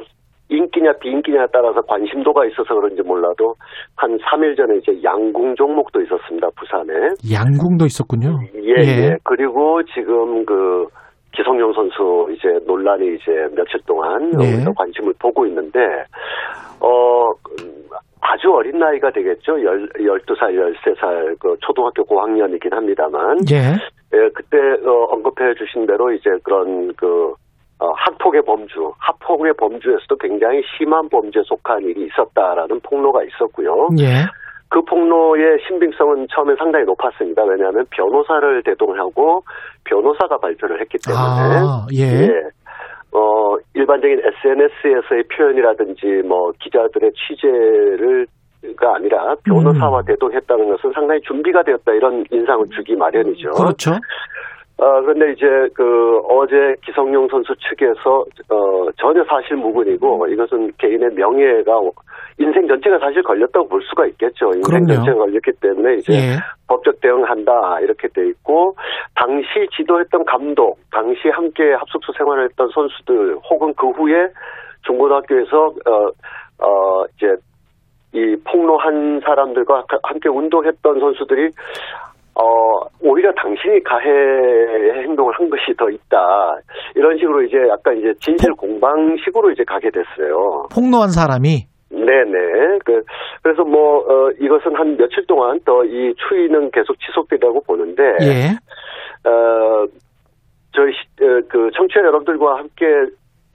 [0.49, 3.55] 인기냐 비인기냐에 따라서 관심도가 있어서 그런지 몰라도
[3.95, 6.47] 한 3일 전에 이제 양궁 종목도 있었습니다.
[6.55, 6.93] 부산에.
[7.31, 8.39] 양궁도 있었군요.
[8.55, 9.17] 예, 예.
[9.23, 10.87] 그리고 지금 그
[11.33, 14.63] 기성용 선수 이제 논란이 이제 며칠 동안 네.
[14.75, 15.79] 관심을 보고 있는데
[16.79, 17.29] 어
[17.61, 17.85] 음,
[18.21, 19.61] 아주 어린 나이가 되겠죠.
[19.63, 23.73] 열, 12살, 13살 그 초등학교 고학년이긴 합니다만 예.
[24.13, 27.33] 예, 그때 어, 언급해 주신 대로 이제 그런 그
[27.79, 33.89] 어, 학폭의 범주, 학폭의 범주에서도 굉장히 심한 범죄에 속한 일이 있었다라는 폭로가 있었고요.
[33.99, 34.25] 예.
[34.69, 37.43] 그 폭로의 신빙성은 처음에 상당히 높았습니다.
[37.43, 39.43] 왜냐하면 변호사를 대동하고
[39.85, 42.27] 변호사가 발표를 했기 때문에 아, 예.
[43.13, 48.27] 어, 일반적인 SNS에서의 표현이라든지 뭐 기자들의 취재를
[48.75, 50.05] 가 아니라 변호사와 음.
[50.05, 53.51] 대동했다는 것은 상당히 준비가 되었다 이런 인상을 주기 마련이죠.
[53.51, 53.91] 그렇죠.
[54.79, 61.81] 어, 그런데 이제 그 어제 기성용 선수 측에서 어, 전혀 사실 무근이고 이것은 개인의 명예가
[62.37, 64.51] 인생 전체가 사실 걸렸다고 볼 수가 있겠죠.
[64.53, 64.93] 인생 그럼요.
[64.93, 66.35] 전체가 걸렸기 때문에 이제 예.
[66.67, 68.75] 법적 대응한다 이렇게 돼 있고
[69.15, 74.27] 당시 지도했던 감독, 당시 함께 합숙소 생활했던 선수들 혹은 그 후에
[74.85, 76.11] 중고등학교에서 어,
[76.63, 77.35] 어 이제
[78.13, 81.51] 이 폭로한 사람들과 가- 함께 운동했던 선수들이
[82.39, 84.09] 어 오히려 당신이 가해
[85.03, 86.57] 행동을 한 것이 더 있다
[86.95, 90.67] 이런 식으로 이제 약간 이제 진실 공방식으로 이제 가게 됐어요.
[90.73, 92.79] 폭로한 사람이 네네.
[92.85, 93.01] 그,
[93.41, 99.29] 그래서 뭐, 어, 이것은 한 며칠 동안 더 이 추이는 계속 지속되다고 보는데, 예.
[99.29, 99.85] 어,
[100.75, 102.85] 저희, 시- 어, 그, 청취자 여러분들과 함께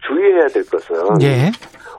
[0.06, 1.50] 주의해야 될 것은, 예.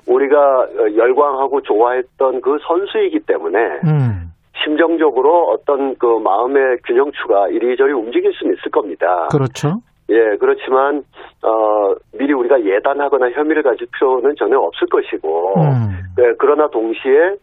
[0.07, 4.22] 우리가 어, 열광하고 좋아했던 그 선수이기 때문에, 음.
[4.63, 9.27] 심정적으로 어떤 그 마음의 균형추가 이리저리 움직일 수는 있을 겁니다.
[9.31, 9.79] 그렇죠.
[10.09, 11.01] 예, 그렇지만,
[11.41, 15.93] 어, 미리 우리가 예단하거나 혐의를 가질 필요는 전혀 없을 것이고, 음.
[16.17, 17.35] 네, 그러나 동시에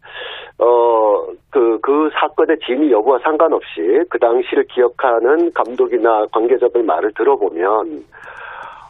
[0.60, 8.04] 어그그 사건의 진위 여부와 상관없이 그 당시를 기억하는 감독이나 관계자들 말을 들어보면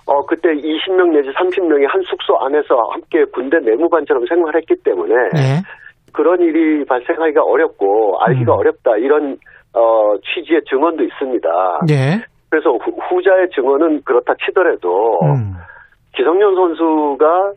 [0.06, 5.62] 어 그때 20명 내지 30명이 한 숙소 안에서 함께 군대 내무반처럼 생활했기 때문에 예.
[6.12, 8.58] 그런 일이 발생하기가 어렵고 알기가 음.
[8.58, 9.38] 어렵다 이런
[9.72, 11.48] 어 취지의 증언도 있습니다.
[11.90, 12.24] 예.
[12.50, 15.54] 그래서 후, 후자의 증언은 그렇다 치더라도 음.
[16.16, 17.52] 기성용 선수가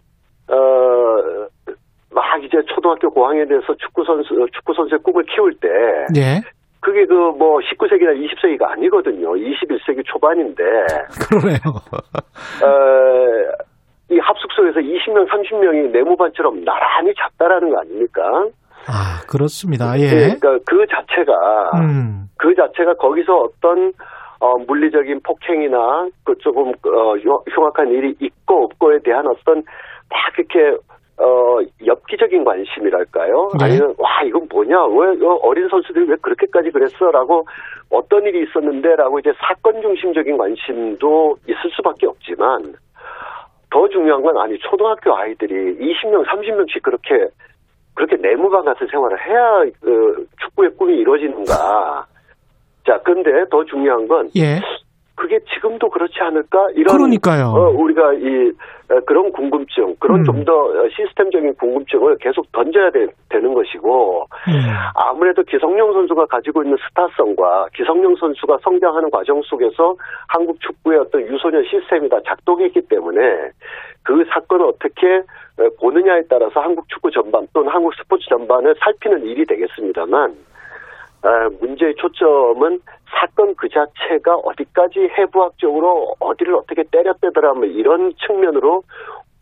[0.49, 1.47] 어,
[2.12, 5.68] 막 이제 초등학교 고학년에 대해서 축구 선수 축구 선수의 꿈을 키울 때
[6.16, 6.41] 예.
[6.80, 9.34] 그게 그 뭐 19세기나 20세기가 아니거든요.
[9.34, 10.64] 21세기 초반인데
[11.28, 11.58] 그러네요.
[12.64, 13.62] 어,
[14.14, 18.22] 이 합숙소에서 20명, 30명이 내무반처럼 나란히 잤다라는 거 아닙니까?
[18.88, 19.97] 아, 그렇습니다.
[19.99, 20.07] 예.
[20.39, 22.28] 그러니까 그 자체가 음.
[22.38, 23.93] 그 자체가 거기서 어떤
[24.39, 29.64] 어, 물리적인 폭행이나 그 조금 어, 흉- 흉악한 일이 있고 없고에 대한 어떤
[30.09, 30.78] 막 이렇게
[31.18, 33.49] 어, 엽기적인 관심이랄까요?
[33.59, 33.66] 네.
[33.66, 34.76] 아니면 와 이건 뭐냐?
[34.88, 37.45] 왜 어, 어린 선수들이 왜 그렇게까지 그랬어?라고
[37.89, 42.74] 어떤 일이 있었는데 라고 이제 사건 중심적인 관심도 있을 수밖에 없지만
[43.74, 47.28] 더 중요한 건 아니 초등학교 아이들이 20명, 30명씩 그렇게
[47.96, 52.06] 그렇게 내무반 같은 생활을 해야 그 축구의 꿈이 이루어지는가?
[52.86, 54.62] 자, 근데 더 중요한 건 예.
[55.16, 56.70] 그게 지금도 그렇지 않을까?
[56.76, 57.45] 이런 그러니까요.
[57.45, 58.51] 어, 우리가 이
[58.89, 60.24] 어, 그런 궁금증, 그런 음.
[60.26, 63.07] 좀더 시스템적인 궁금증을 계속 던져야 되,
[63.39, 64.53] 는 것이고 음.
[64.95, 69.95] 아무래도 기성용 선수가 가지고 있는 스타성과 기성용 선수가 성장하는 과정 속에서
[70.28, 73.22] 한국 축구의 어떤 유소년 시스템이 다 작동했기 때문에
[74.03, 75.24] 그 사건을 어떻게
[75.59, 80.36] 어, 보느냐에 따라서 한국 축구 전반 또는 한국 스포츠 전반을 살피는 일이 되겠습니다만
[81.24, 82.80] 아, 문제의 초점은
[83.20, 88.84] 사건 그 자체가 어디까지 해부학적으로 어디를 어떻게 때렸대더라 뭐 이런 측면으로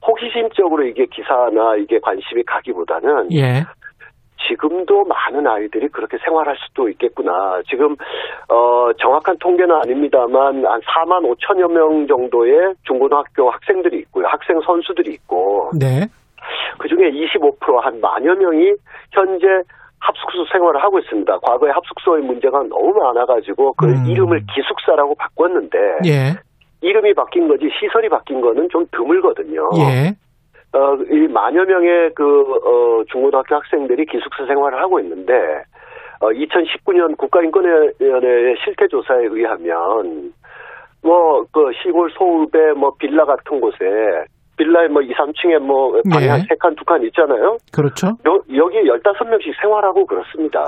[0.05, 3.63] 호기심적으로 이게 기사나 이게 관심이 가기보다는 예.
[4.47, 7.61] 지금도 많은 아이들이 그렇게 생활할 수도 있겠구나.
[7.69, 7.95] 지금
[8.49, 14.25] 어 정확한 통계는 아닙니다만 한 4만 5천여 명 정도의 중고등학교 학생들이 있고요.
[14.27, 16.07] 학생 선수들이 있고 네.
[16.79, 18.73] 그중에 25%한 만여 명이
[19.11, 19.45] 현재
[20.01, 21.39] 합숙소 생활을 하고 있습니다.
[21.39, 24.05] 과거에 합숙소의 문제가 너무 많아가지고 그 음.
[24.07, 26.33] 이름을 기숙사라고 바꿨는데 예.
[26.81, 29.69] 이름이 바뀐 거지 시설이 바뀐 거는 좀 드물거든요.
[29.77, 30.15] 예.
[30.73, 35.33] 어, 이 만여 명의 그, 어, 중고등학교 학생들이 기숙사 생활을 하고 있는데,
[36.21, 40.33] 어, 2019년 국가인권위원회의 실태조사에 의하면,
[41.03, 43.75] 뭐, 그 시골 소읍의 뭐 빌라 같은 곳에,
[44.61, 46.29] 빌라에 뭐 2, 3층에 뭐 방이 네.
[46.29, 47.57] 한 3칸, 2칸 있잖아요?
[47.71, 48.07] 그렇죠.
[48.27, 50.61] 여, 여기 15명씩 생활하고 그렇습니다.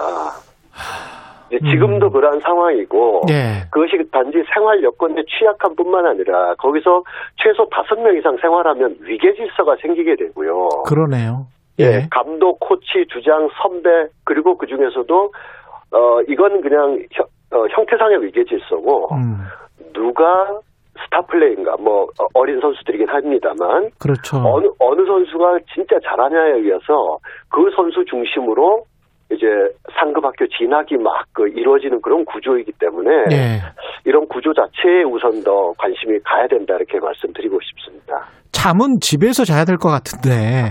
[1.52, 1.70] 음.
[1.70, 3.62] 지금도 그러한 상황이고, 예.
[3.70, 7.04] 그것이 단지 생활 여건의 취약함 뿐만 아니라 거기서
[7.38, 10.70] 최소 다섯 명 이상 생활하면 위계 질서가 생기게 되고요.
[10.88, 11.46] 그러네요.
[11.80, 12.08] 예, 예.
[12.10, 15.32] 감독, 코치, 주장, 선배 그리고 그 중에서도
[15.92, 19.38] 어 이건 그냥 형, 어, 형태상의 위계 질서고 음.
[19.94, 20.60] 누가
[21.06, 24.38] 스타 플레이인가 뭐 어, 어린 선수들이긴 합니다만 그렇죠.
[24.38, 27.18] 어느 어느 선수가 진짜 잘하냐에 의해서
[27.50, 28.84] 그 선수 중심으로
[29.32, 29.48] 이제
[30.00, 33.60] 상급 학교 진학이 막 그 이루어지는 그런 구조이기 때문에 예.
[34.06, 38.28] 이런 구조 자체에 우선 더 관심이 가야 된다 이렇게 말씀드리고 싶습니다.
[38.52, 40.70] 잠은 집에서 자야 될 것 같은데.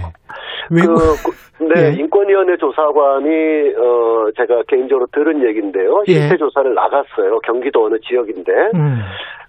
[0.71, 1.93] 외국 그, 그- 네, 예.
[1.95, 3.29] 인권위원회 조사관이
[3.77, 6.03] 어 제가 개인적으로 들은 얘기인데요.
[6.09, 6.13] 예.
[6.13, 7.39] 실태 조사를 나갔어요.
[7.41, 8.53] 경기도 어느 지역인데.
[8.75, 9.01] 음.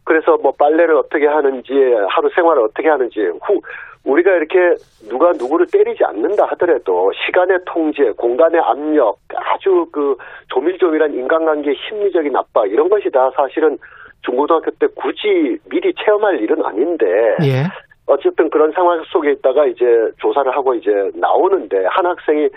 [0.05, 1.73] 그래서 뭐 빨래를 어떻게 하는지
[2.09, 3.61] 하루 생활을 어떻게 하는지 후
[4.03, 4.75] 우리가 이렇게
[5.09, 10.17] 누가 누구를 때리지 않는다 하더라도 시간의 통제, 공간의 압력, 아주 그
[10.49, 13.77] 조밀조밀한 인간관계 심리적인 압박 이런 것이 다 사실은
[14.25, 17.05] 중고등학교 때 굳이 미리 체험할 일은 아닌데
[17.43, 17.63] 예.
[18.05, 19.85] 어쨌든 그런 상황 속에 있다가 이제
[20.19, 22.49] 조사를 하고 이제 나오는데 한 학생이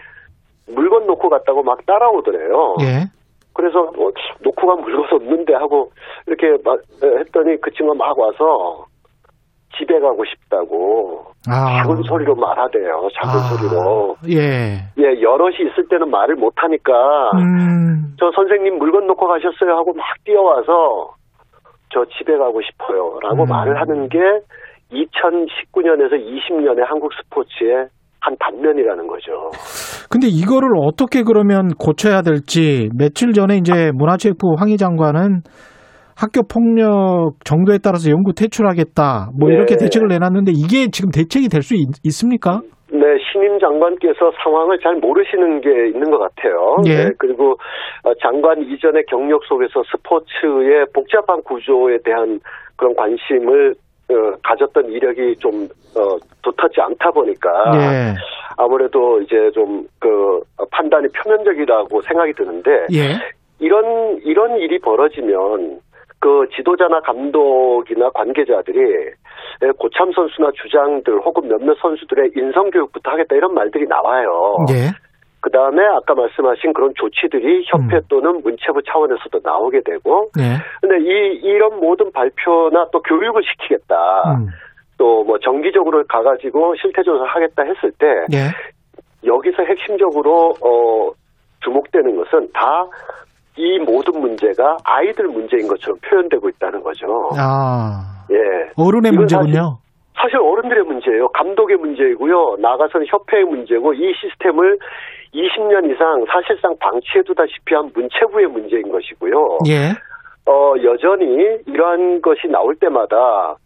[0.68, 2.76] 물건 놓고 갔다고 막 따라오더래요.
[2.80, 3.04] 예.
[3.52, 4.10] 그래서 어,
[4.40, 5.90] 놓고 간 물건 없는데 하고
[6.26, 8.86] 이렇게 막 했더니 그 친구가 막 와서
[9.78, 11.82] 집에 가고 싶다고 아.
[11.82, 13.08] 작은 소리로 말하대요.
[13.14, 13.42] 작은 아.
[13.48, 14.16] 소리로.
[14.30, 14.78] 예.
[14.98, 18.14] 예, 여럿이 있을 때는 말을 못 하니까 음.
[18.18, 21.14] 저 선생님 물건 놓고 가셨어요 하고 막 뛰어와서
[21.90, 23.48] 저 집에 가고 싶어요라고 음.
[23.48, 24.18] 말을 하는 게
[24.92, 27.88] 2019년에서 20년의 한국 스포츠의
[28.20, 29.50] 한 단면이라는 거죠.
[30.10, 35.42] 근데 이거를 어떻게 그러면 고쳐야 될지 며칠 전에 이제 문화체육부 황희 장관은
[36.16, 39.56] 학교 폭력 정도에 따라서 연구 퇴출하겠다 뭐 네.
[39.56, 42.62] 이렇게 대책을 내놨는데 이게 지금 대책이 될 수 있습니까?
[42.90, 46.76] 네, 신임 장관께서 상황을 잘 모르시는 게 있는 것 같아요.
[46.86, 47.04] 예.
[47.04, 47.56] 네, 그리고
[48.04, 52.40] 어, 장관 이전의 경력 속에서 스포츠의 복잡한 구조에 대한
[52.76, 53.74] 그런 관심을
[54.08, 58.14] 어, 가졌던 이력이 좀 어, 두텁지 않다 보니까 예.
[58.56, 63.18] 아무래도 이제 좀 그 판단이 표면적이라고 생각이 드는데 예.
[63.58, 65.80] 이런 이런 일이 벌어지면
[66.20, 68.80] 그 지도자나 감독이나 관계자들이
[69.62, 74.56] 예, 고참 선수나 주장들 혹은 몇몇 선수들의 인성 교육부터 하겠다 이런 말들이 나와요.
[74.70, 74.90] 예.
[75.46, 78.02] 그 다음에 아까 말씀하신 그런 조치들이 협회 음.
[78.08, 80.58] 또는 문체부 차원에서도 나오게 되고, 예.
[80.80, 83.94] 근데 이 이런 모든 발표나 또 교육을 시키겠다,
[84.40, 84.48] 음.
[84.98, 88.50] 또뭐 정기적으로 가가지고 실태 조사를 하겠다 했을 때 예.
[89.24, 91.12] 여기서 핵심적으로 어
[91.60, 92.88] 주목되는 것은 다
[93.58, 97.06] 이 모든 문제가 아이들 문제인 것처럼 표현되고 있다는 거죠.
[97.38, 98.02] 아.
[98.30, 98.36] 예.
[98.76, 99.78] 어른의 문제군요.
[100.14, 101.28] 사실 어른들의 문제예요.
[101.28, 102.56] 감독의 문제이고요.
[102.58, 104.78] 나가서는 협회의 문제고 이 시스템을
[105.34, 109.58] 20년 이상 사실상 방치해두다시피 한 문체부의 문제인 것이고요.
[109.68, 109.92] 예.
[110.48, 113.56] 어, 여전히 이러한 것이 나올 때마다,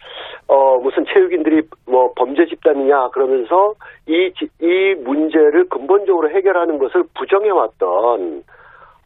[0.49, 3.74] 어, 무슨 체육인들이 뭐 범죄 집단이냐 그러면서
[4.09, 8.43] 이, 지- 이 문제를 근본적으로 해결하는 것을 부정해왔던,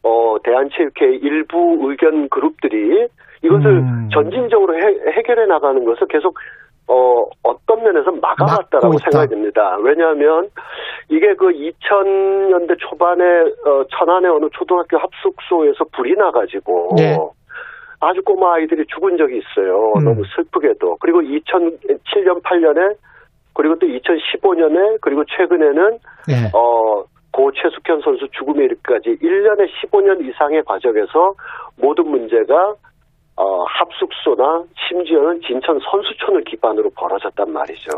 [0.03, 3.07] 어, 대한체육회 일부 의견 그룹들이
[3.43, 4.09] 이것을 음.
[4.13, 6.37] 전진적으로 해, 해결해 나가는 것을 계속
[6.87, 8.11] 어, 어떤 면에서
[8.61, 9.09] 있다.
[9.09, 9.77] 생각이 듭니다.
[9.81, 10.49] 왜냐하면
[11.09, 13.23] 이게 그 2000년대 초반에
[13.65, 17.17] 어, 천안의 어느 초등학교 합숙소에서 불이 나가지고 네.
[17.99, 19.93] 아주 꼬마 아이들이 죽은 적이 있어요.
[19.97, 20.03] 음.
[20.03, 20.97] 너무 슬프게도.
[20.99, 22.95] 그리고 2007년, 8년에
[23.53, 25.97] 그리고 또 2015년에 그리고 최근에는
[26.29, 26.51] 예.
[26.53, 31.33] 어, 고 최숙현 선수 죽음에 이르기까지 1년에 15년 이상의 과정에서
[31.77, 32.75] 모든 문제가
[33.37, 37.89] 어, 합숙소나 심지어는 진천 선수촌을 기반으로 벌어졌단 말이죠.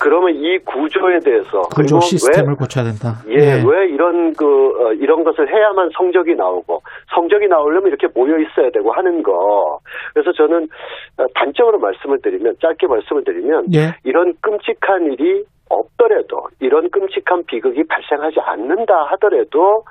[0.00, 3.16] 그러면 이 구조에 대해서 구조 시스템을 왜 고쳐야 된다.
[3.28, 6.80] 예, 왜 이런 그 어, 이런 것을 해야만 성적이 나오고
[7.14, 9.80] 성적이 나오려면 이렇게 모여 있어야 되고 하는 거.
[10.14, 10.68] 그래서 저는
[11.18, 13.94] 어, 단적으로 말씀을 드리면 짧게 말씀을 드리면 예.
[14.04, 19.84] 이런 끔찍한 일이 없더라도 이런 끔찍한 비극이 발생하지 않는다 하더라도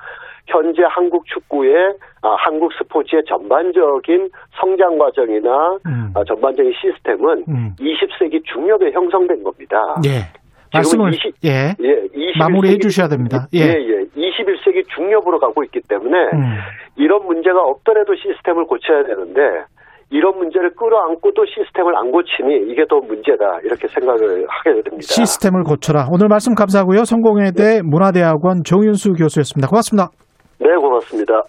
[0.48, 1.74] 현재 한국 축구의
[2.22, 4.30] 아, 한국 스포츠의 전반적인
[4.60, 6.12] 성장 과정이나 음.
[6.14, 7.70] 아, 전반적인 시스템은 음.
[7.78, 9.76] 20세기 중엽에 형성된 겁니다.
[10.06, 10.26] 예.
[10.72, 11.74] 말씀을 20 예.
[11.80, 13.46] 예, 21세기, 마무리해 주셔야 됩니다.
[13.54, 13.60] 예.
[13.60, 14.04] 예, 예.
[14.16, 16.58] 21세기 중엽으로 가고 있기 때문에 음.
[16.96, 19.40] 이런 문제가 없더라도 시스템을 고쳐야 되는데
[20.10, 25.00] 이런 문제를 끌어안고 또 시스템을 안 고치니 이게 더 문제다 이렇게 생각을 하게 됩니다.
[25.00, 26.08] 시스템을 고쳐라.
[26.10, 27.04] 오늘 말씀 감사하고요.
[27.04, 29.68] 성공회대 문화대학원 정윤수 교수였습니다.
[29.68, 30.08] 고맙습니다.
[30.60, 31.42] 네, 고맙습니다.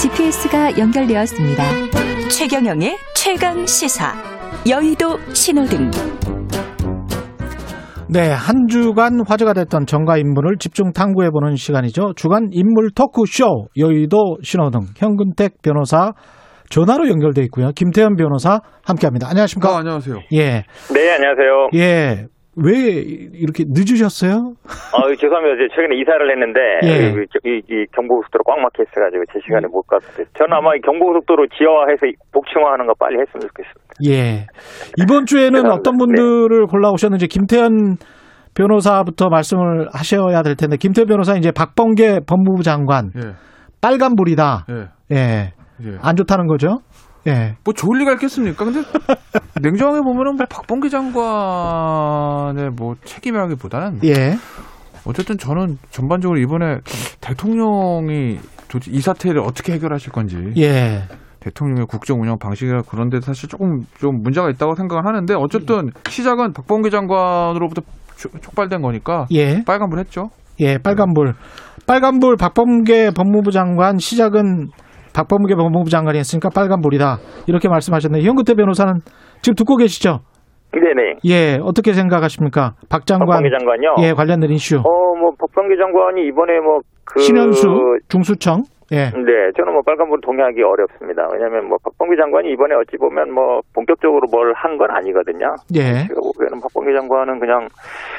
[0.00, 1.62] GPS가 연결되었습니다.
[2.30, 4.12] 최경영의 최강 시사.
[4.68, 5.90] 여의도 신호등.
[8.08, 12.12] 네, 한 주간 화제가 됐던 정가 인물을 집중 탐구해 보는 시간이죠.
[12.14, 16.12] 주간 인물 토크쇼 여의도 신호등 현근택 변호사
[16.70, 17.70] 전화로 연결돼 있고요.
[17.74, 19.28] 김태현 변호사 함께합니다.
[19.28, 19.74] 안녕하십니까?
[19.74, 20.16] 아, 안녕하세요.
[20.32, 21.68] 예, 네, 안녕하세요.
[21.74, 22.26] 예.
[22.56, 22.72] 왜
[23.34, 24.54] 이렇게 늦으셨어요?
[24.94, 25.54] 아, 죄송합니다.
[25.58, 27.10] 이제 최근에 이사를 했는데 예.
[27.10, 30.24] 이, 이, 이 경부고속도로 꽉 막혀 있어가지고 제 시간에 못 갔어요.
[30.38, 33.84] 저는 아마 이 경부고속도로 지하화해서 복층화하는 거 빨리 했으면 좋겠습니다.
[34.06, 34.46] 예.
[35.02, 35.74] 이번 주에는 죄송합니다.
[35.74, 37.96] 어떤 분들을 골라오셨는지 김태현
[38.54, 43.32] 변호사부터 말씀을 하셔야 될 텐데 김태현 변호사 이제 박범계 법무부 장관 예.
[43.80, 44.66] 빨간불이다.
[44.70, 45.16] 예.
[45.16, 45.52] 예.
[45.82, 45.98] 예.
[46.00, 46.78] 안 좋다는 거죠?
[47.26, 47.56] 예.
[47.64, 48.64] 뭐 좋을 리가 있겠습니까?
[48.64, 48.80] 근데
[49.62, 54.36] 냉정하게 보면은 뭐 박범계 장관의 뭐 책임이라기보다는 예.
[55.06, 56.78] 어쨌든 저는 전반적으로 이번에
[57.20, 58.38] 대통령이
[58.68, 61.02] 도대체 이 사태를 어떻게 해결하실 건지 예.
[61.40, 66.54] 대통령의 국정 운영 방식이나 그런 데 사실 조금 좀 문제가 있다고 생각을 하는데 어쨌든 시작은
[66.54, 67.82] 박범계 장관으로부터
[68.16, 69.62] 촉- 촉발된 거니까 예.
[69.64, 70.30] 빨간불 했죠.
[70.60, 71.34] 예, 빨간불.
[71.86, 74.68] 빨간불 박범계 법무부 장관 시작은
[75.14, 77.18] 박범계 법무부 장관이 했으니까 빨간불이다.
[77.46, 78.94] 이렇게 말씀하셨는데 현근태 변호사는
[79.42, 80.20] 지금 듣고 계시죠?
[80.72, 81.18] 네네.
[81.26, 82.74] 예, 어떻게 생각하십니까?
[82.90, 83.28] 박 장관.
[83.28, 83.94] 박범계 장관요?
[84.06, 84.78] 예, 관련된 이슈.
[84.78, 87.20] 어, 뭐, 박범계 장관이 이번에 뭐, 그.
[87.20, 87.68] 신현수
[88.08, 88.64] 중수청.
[88.92, 89.08] 예.
[89.10, 91.26] 네, 저는 뭐 빨간불 동의하기 어렵습니다.
[91.32, 95.54] 왜냐하면 뭐 박범계 장관이 이번에 어찌 보면 뭐 본격적으로 뭘 한 건 아니거든요.
[95.74, 96.06] 예.
[96.08, 97.68] 제가 보기에는 박범계 장관은 그냥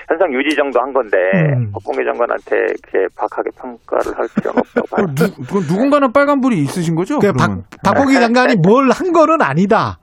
[0.10, 1.18] 현상 유지 정도 한 건데
[1.56, 1.72] 음.
[1.74, 5.06] 박범계 장관한테 이렇게 박하게 평가를 할 필요는 없다고 봐요.
[5.16, 7.20] 누, 누군가는 빨간불이 있으신 거죠?
[7.20, 7.64] 그 박, 그러면?
[7.84, 10.00] 박범계 장관이 뭘 한 거는 아니다.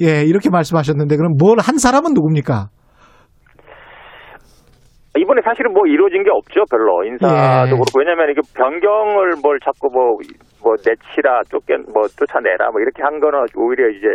[0.00, 2.68] 예, 이렇게 말씀하셨는데 그럼 뭘 한 사람은 누굽니까?
[5.18, 7.04] 이번에 사실은 뭐 이루어진 게 없죠, 별로.
[7.04, 7.70] 인사도 예.
[7.70, 7.98] 그렇고.
[7.98, 10.18] 왜냐면 이게 변경을 뭘 자꾸 뭐,
[10.62, 14.06] 뭐 내치라, 쫓겨, 뭐 쫓아내라, 뭐 이렇게 한 거는 오히려 이제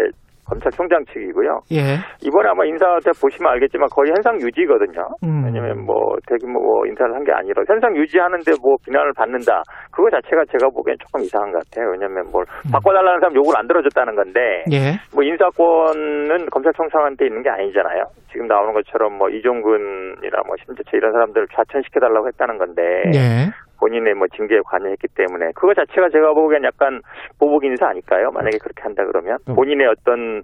[0.45, 1.61] 검찰총장 측이고요.
[1.72, 1.98] 예.
[2.22, 5.07] 이번에 아마 인사 때 보시면 알겠지만 거의 현상 유지거든요.
[5.24, 5.45] 음.
[5.45, 9.64] 왜냐면 뭐 대규모 뭐 인사를 한 게 아니라 현상 유지하는데 뭐 비난을 받는다.
[9.91, 11.91] 그거 자체가 제가 보기엔 조금 이상한 것 같아요.
[11.91, 14.40] 왜냐면 뭘 바꿔달라는 사람 요구를 안 들어줬다는 건데
[14.72, 14.99] 예.
[15.15, 18.03] 뭐 인사권은 검찰총장한테 있는 게 아니잖아요.
[18.32, 22.82] 지금 나오는 것처럼 뭐 이종근이나 뭐 심재철 이런 사람들을 좌천시켜달라고 했다는 건데
[23.15, 23.48] 예.
[23.84, 27.01] 본인의 뭐 징계에 관여했기 때문에 그거 자체가 제가 보기엔 약간
[27.38, 28.31] 보복 인사 아닐까요?
[28.31, 30.41] 만약에 그렇게 한다 그러면 본인의 어떤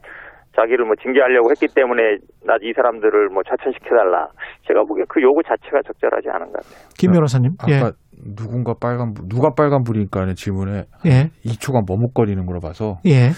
[0.56, 4.28] 자기를 뭐 징계하려고 했기 때문에 나 이 사람들을 뭐 좌천시켜달라.
[4.68, 6.90] 제가 보기엔 그 요구 자체가 적절하지 않은 것 같아요.
[6.98, 7.52] 김 변호사님.
[7.70, 7.76] 예.
[7.78, 7.92] 아까
[8.36, 11.30] 누군가 빨간불, 누가 빨간 불이니까는 질문에 예.
[11.46, 13.30] 2초간 머뭇거리는 걸로 봐서 예.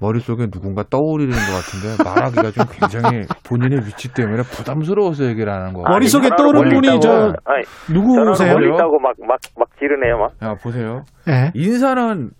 [0.00, 5.82] 머릿속에 누군가 떠오르는 것 같은데 말하기가 좀 굉장히 본인의 위치 때문에 부담스러워서 얘기를 하는 거.
[5.88, 7.32] 머릿속에 떠오르는 분이 저
[7.92, 8.54] 누구세요?
[8.54, 10.32] 멀리 있다고 막 막 막 지르네요, 막.
[10.42, 11.02] 야 보세요.
[11.28, 11.50] 예.
[11.54, 12.30] 인사는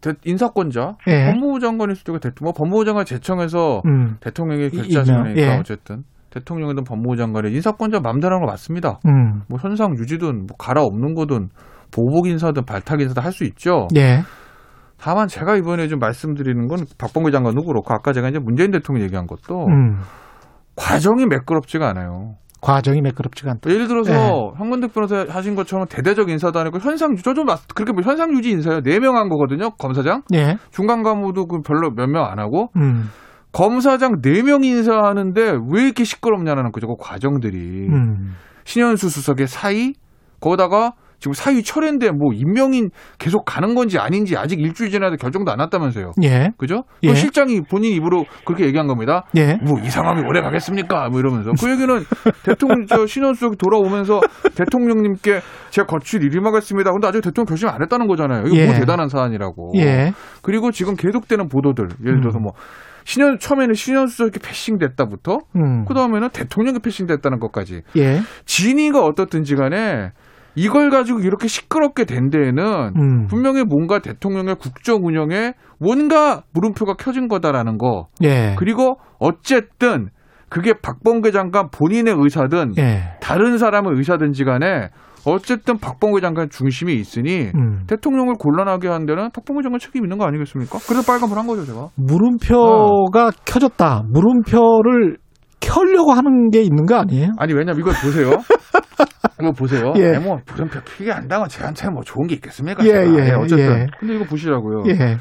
[0.00, 1.30] 대- 인사권자, 예.
[1.30, 4.16] 법무부 장관일 수도 있고 대통령, 뭐 법무부 장관 제청해서 음.
[4.20, 5.56] 대통령이 이- 결재하시니까 예.
[5.58, 8.98] 어쨌든 대통령이든 법무부 장관이 인사권자 맘대로 하는 거 맞습니다.
[9.06, 9.42] 음.
[9.48, 11.48] 뭐 현상 유지든 뭐 갈아 없는 거든
[11.94, 13.88] 보복 인사든 발탁 인사든 할 수 있죠.
[13.96, 14.20] 예.
[14.98, 19.26] 다만 제가 이번에 좀 말씀드리는 건 박범계 장관도 그렇고 아까 제가 이제 문재인 대통령 얘기한
[19.26, 19.98] 것도 음.
[20.76, 22.34] 과정이 매끄럽지가 않아요.
[22.60, 23.70] 과정이 매끄럽지가 않다.
[23.70, 24.58] 예를 들어서 예.
[24.58, 27.44] 황건득 변호사 하신 것처럼 대대적 인사도 아니고 현상 저좀
[27.74, 28.80] 그렇게 뭐 현상 유지 인사요.
[28.80, 29.70] 네 명 한 거거든요.
[29.72, 30.22] 검사장.
[30.32, 30.56] 예.
[30.70, 33.10] 중간 간부도 그 별로 몇 명 안 하고 음.
[33.52, 36.86] 검사장 네 명 인사하는데 왜 이렇게 시끄럽냐는 거죠.
[36.86, 37.88] 그 과정들이.
[37.90, 38.34] 음.
[38.64, 39.92] 신현수 수석의 사의
[40.40, 40.94] 거기다가
[41.24, 46.12] 지금 사의 철회인데 뭐 임명인 계속 가는 건지 아닌지 아직 일주일 지나도 결정도 안 났다면서요.
[46.22, 46.50] 예.
[46.58, 46.84] 그죠?
[47.02, 47.08] 예.
[47.08, 49.24] 그 실장이 본인 입으로 그렇게 얘기한 겁니다.
[49.34, 49.54] 예.
[49.54, 51.08] 뭐이 상황이 오래 가겠습니까?
[51.08, 52.04] 뭐 이러면서 그 얘기는
[52.44, 54.20] 대통령 저 신원수석이 돌아오면서
[54.54, 55.40] 대통령님께
[55.70, 56.92] 제가 거칠 일임하겠습니다.
[56.92, 58.42] 근데 아직 대통령 결심 안 했다는 거잖아요.
[58.44, 58.78] 이거 뭐 예.
[58.78, 59.72] 대단한 사안이라고.
[59.76, 60.12] 예.
[60.42, 62.52] 그리고 지금 계속되는 보도들 예를 들어서 뭐
[63.04, 65.84] 신현 처음에는 신현수석이 패싱됐다부터 음.
[65.86, 68.20] 그 다음에는 대통령이 패싱됐다는 것까지 예.
[68.44, 70.10] 진위가 어떻든지 간에
[70.56, 73.26] 이걸 가지고 이렇게 시끄럽게 된 데에는 음.
[73.26, 78.08] 분명히 뭔가 대통령의 국정 운영에 뭔가 물음표가 켜진 거다라는 거.
[78.22, 78.54] 예.
[78.58, 80.08] 그리고 어쨌든
[80.48, 83.16] 그게 박범계 장관 본인의 의사든 예.
[83.20, 84.90] 다른 사람의 의사든지 간에
[85.26, 87.84] 어쨌든 박범계 장관 중심이 있으니 음.
[87.86, 90.78] 대통령을 곤란하게 한 데는 박범계 장관 책임 있는 거 아니겠습니까?
[90.86, 91.88] 그래서 빨간불 한 거죠, 제가.
[91.96, 94.04] 물음표가 켜졌다.
[94.10, 95.16] 물음표를
[95.60, 97.30] 켜려고 하는 게 있는 거 아니에요?
[97.38, 98.30] 아니 왜냐면 이걸 보세요.
[99.40, 99.92] 이거 보세요.
[99.96, 100.18] 예.
[100.18, 102.84] 뭐 물음표 피게 안당한 제한테 뭐 좋은 게 있겠습니까?
[102.84, 103.26] 예, 제가.
[103.26, 103.58] 예, 어쨌든.
[103.80, 103.86] 예.
[103.98, 104.84] 근데 이거 보시라고요.
[104.88, 105.16] 예.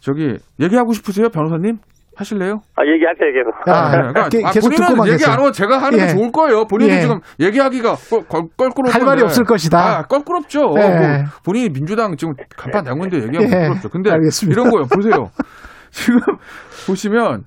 [0.00, 1.78] 저기 얘기하고 싶으세요, 변호사님?
[2.16, 2.62] 하실래요?
[2.76, 3.68] 아, 얘기하세요, 계속.
[3.68, 5.24] 아, 네, 그러니까 게- 아, 계속 본인은 얘기.
[5.26, 6.08] 안 하고 제가 하는 게 예.
[6.08, 6.64] 좋을 거예요.
[6.64, 7.00] 본인은 예.
[7.02, 9.22] 지금 얘기하기가 껄- 껄- 껄끄러울 할 말이.
[9.22, 9.98] 없을 것이다.
[9.98, 10.60] 아, 껄끄럽죠.
[10.78, 10.88] 예.
[10.88, 13.48] 뭐 본인이 민주당 지금 간판 당원인데 얘기하면 예.
[13.68, 13.88] 껄끄럽죠.
[13.90, 14.58] 근데 알겠습니다.
[14.60, 14.86] 이런 거예요.
[14.86, 15.30] 보세요.
[15.90, 16.20] 지금
[16.86, 17.44] 보시면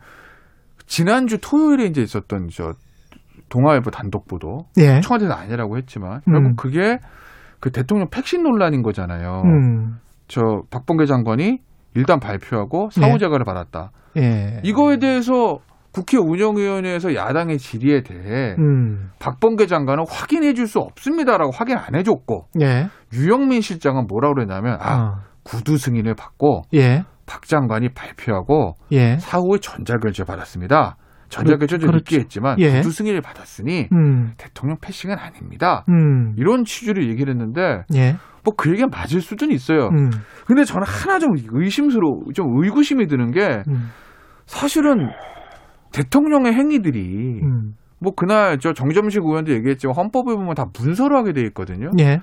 [0.86, 2.73] 지난주 토요일에 이제 있었던 저
[3.50, 5.02] 동아일보 단독 보도 예.
[5.02, 6.34] 청와대는 아니라고 했지만 음.
[6.34, 7.00] 결국 그게
[7.60, 9.42] 그 대통령 팩신 논란인 거잖아요.
[9.46, 10.00] 음.
[10.28, 11.60] 저 박범계 장관이
[11.96, 13.02] 일단 발표하고 네.
[13.02, 13.92] 사후재가를 받았다.
[14.18, 14.62] 예.
[14.64, 15.58] 이거에 대해서
[15.92, 19.10] 국회 운영위원회에서 야당의 질의에 대해 음.
[19.20, 22.88] 박범계 장관은 확인해 줄 수 없습니다라고 확인 안 해줬고 예.
[23.12, 25.16] 유영민 실장은 뭐라고 그랬냐면 아 어.
[25.44, 27.04] 구두 승인을 받고 예.
[27.26, 29.18] 박 장관이 발표하고 예.
[29.18, 30.96] 사후에 전자결제 받았습니다.
[31.30, 31.98] 전자결제 좀 그렇죠.
[32.00, 32.78] 있긴 했지만 예.
[32.78, 34.34] 구두 승인을 받았으니 음.
[34.38, 35.86] 대통령 패싱은 아닙니다.
[35.90, 36.34] 음.
[36.38, 38.16] 이런 취지로 얘기를 했는데 예.
[38.44, 39.90] 뭐그 얘기가 맞을 수는 있어요.
[39.90, 40.10] 음.
[40.46, 43.90] 근데 저는 하나 좀 의심스러워, 좀 의구심이 드는 게 음.
[44.46, 45.10] 사실은
[45.92, 47.74] 대통령의 행위들이 음.
[48.00, 51.92] 뭐 그날 저 정점식 의원도 얘기했지만 헌법에 보면 다 문서로 하게 돼 있거든요.
[52.00, 52.22] 예.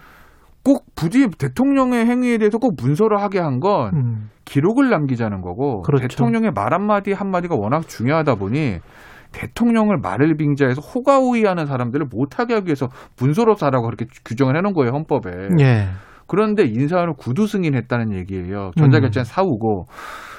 [0.67, 4.31] 꼭 부디 대통령의 행위에 대해서 꼭 문서로 하게 한건 음.
[4.45, 6.09] 기록을 남기자는 거고 그렇죠.
[6.09, 8.81] 대통령의 말 한마디 한마디가 워낙 중요하다 보니
[9.31, 15.31] 대통령을 말을 빙자해서 호가호위하는 사람들을 못하게 하기 위해서 문서로 사라고 그렇게 규정을 해놓은 거예요 헌법에.
[15.61, 15.87] 예.
[16.27, 18.73] 그런데 인사를 구두 승인했다는 얘기예요.
[18.77, 19.87] 전자결제는 사후고.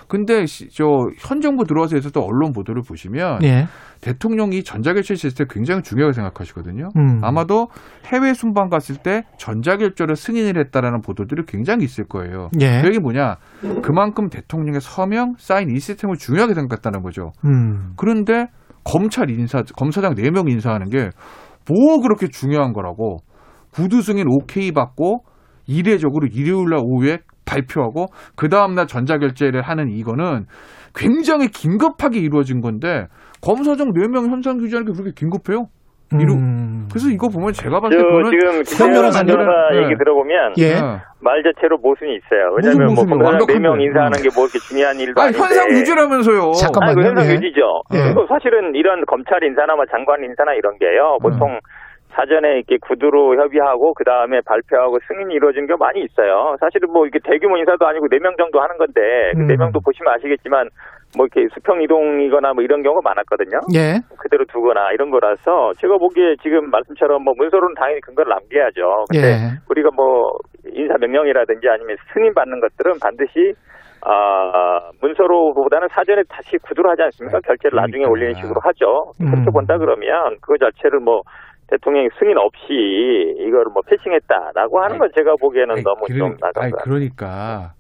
[0.07, 3.67] 근데 시- 저현 정부 들어와서 해서도 언론 보도를 보시면 예.
[4.01, 6.89] 대통령이 전자결제 시스템 굉장히 중요하게 생각하시거든요.
[6.95, 7.19] 음.
[7.23, 7.67] 아마도
[8.05, 12.49] 해외 순방 갔을 때 전자결제를 승인을 했다라는 보도들이 굉장히 있을 거예요.
[12.61, 12.81] 예.
[12.81, 13.35] 그 얘기 뭐냐?
[13.81, 17.31] 그만큼 대통령의 서명, 사인 이 시스템을 중요하게 생각했다는 거죠.
[17.45, 17.93] 음.
[17.97, 18.47] 그런데
[18.83, 21.09] 검찰 인사, 검사장 4명 인사하는 게
[21.69, 23.17] 뭐 그렇게 중요한 거라고
[23.71, 25.25] 구두 승인 오케이 받고
[25.67, 27.17] 이례적으로 일요일 날 오후에
[27.47, 30.45] 발표하고 그 다음날 전자결제를 하는 이거는
[30.93, 33.07] 굉장히 긴급하게 이루어진 건데
[33.41, 35.67] 검사장 4명 현상 규제하는 게 그렇게 긴급해요?
[36.13, 36.87] 이루, 음.
[36.89, 39.35] 그래서 이거 보면 제가 저 봤을 때 지금 변호사님.
[39.35, 39.83] 변호사 네.
[39.83, 40.75] 얘기 들어보면 예.
[40.75, 40.81] 네.
[41.19, 42.55] 말 자체로 모순이 있어요.
[42.55, 43.03] 무슨 왜냐하면 뭐?
[43.03, 43.59] 검사장 완벽한데.
[43.59, 45.39] 4명 인사하는 게 뭐 이렇게 중요한 일도 아니, 아닌데.
[45.43, 46.41] 현상 유지라면서요.
[46.41, 47.01] 아니, 그 잠깐만요.
[47.11, 47.33] 현상 예.
[47.35, 47.59] 유지죠.
[47.91, 47.97] 예.
[48.07, 51.17] 그리고 사실은 이런 검찰 인사나 뭐 장관 인사나 이런 게요.
[51.21, 51.59] 보통
[52.17, 56.55] 사전에 이렇게 구두로 협의하고 그 다음에 발표하고 승인이 이루어진 게 많이 있어요.
[56.59, 59.57] 사실은 뭐 이게 대규모 인사도 아니고 네 명 정도 하는 건데 그네 음.
[59.59, 60.67] 명도 보시면 아시겠지만
[61.15, 63.61] 뭐 이렇게 수평 이동이거나 뭐 이런 경우가 많았거든요.
[63.77, 64.01] 예.
[64.17, 69.05] 그대로 두거나 이런 거라서 제가 보기에 지금 말씀처럼 뭐 문서로는 당연히 근거를 남겨야죠.
[69.09, 69.37] 근데 예.
[69.69, 70.31] 우리가 뭐
[70.73, 73.53] 인사 명령이라든지 아니면 승인 받는 것들은 반드시
[74.01, 77.39] 아 문서로보다는 사전에 다시 구두로 하지 않습니까?
[77.41, 78.11] 결제를 나중에 그러니까.
[78.11, 79.13] 올리는 식으로 하죠.
[79.17, 79.53] 그렇게 음.
[79.53, 81.21] 본다 그러면 그거 자체를 뭐
[81.69, 82.63] 대통령이 승인 없이
[83.39, 86.83] 이거를 뭐 패싱했다라고 하는 건 제가 보기에는 아니, 너무 그러- 좀 나간 같아요.
[86.83, 87.73] 그러니까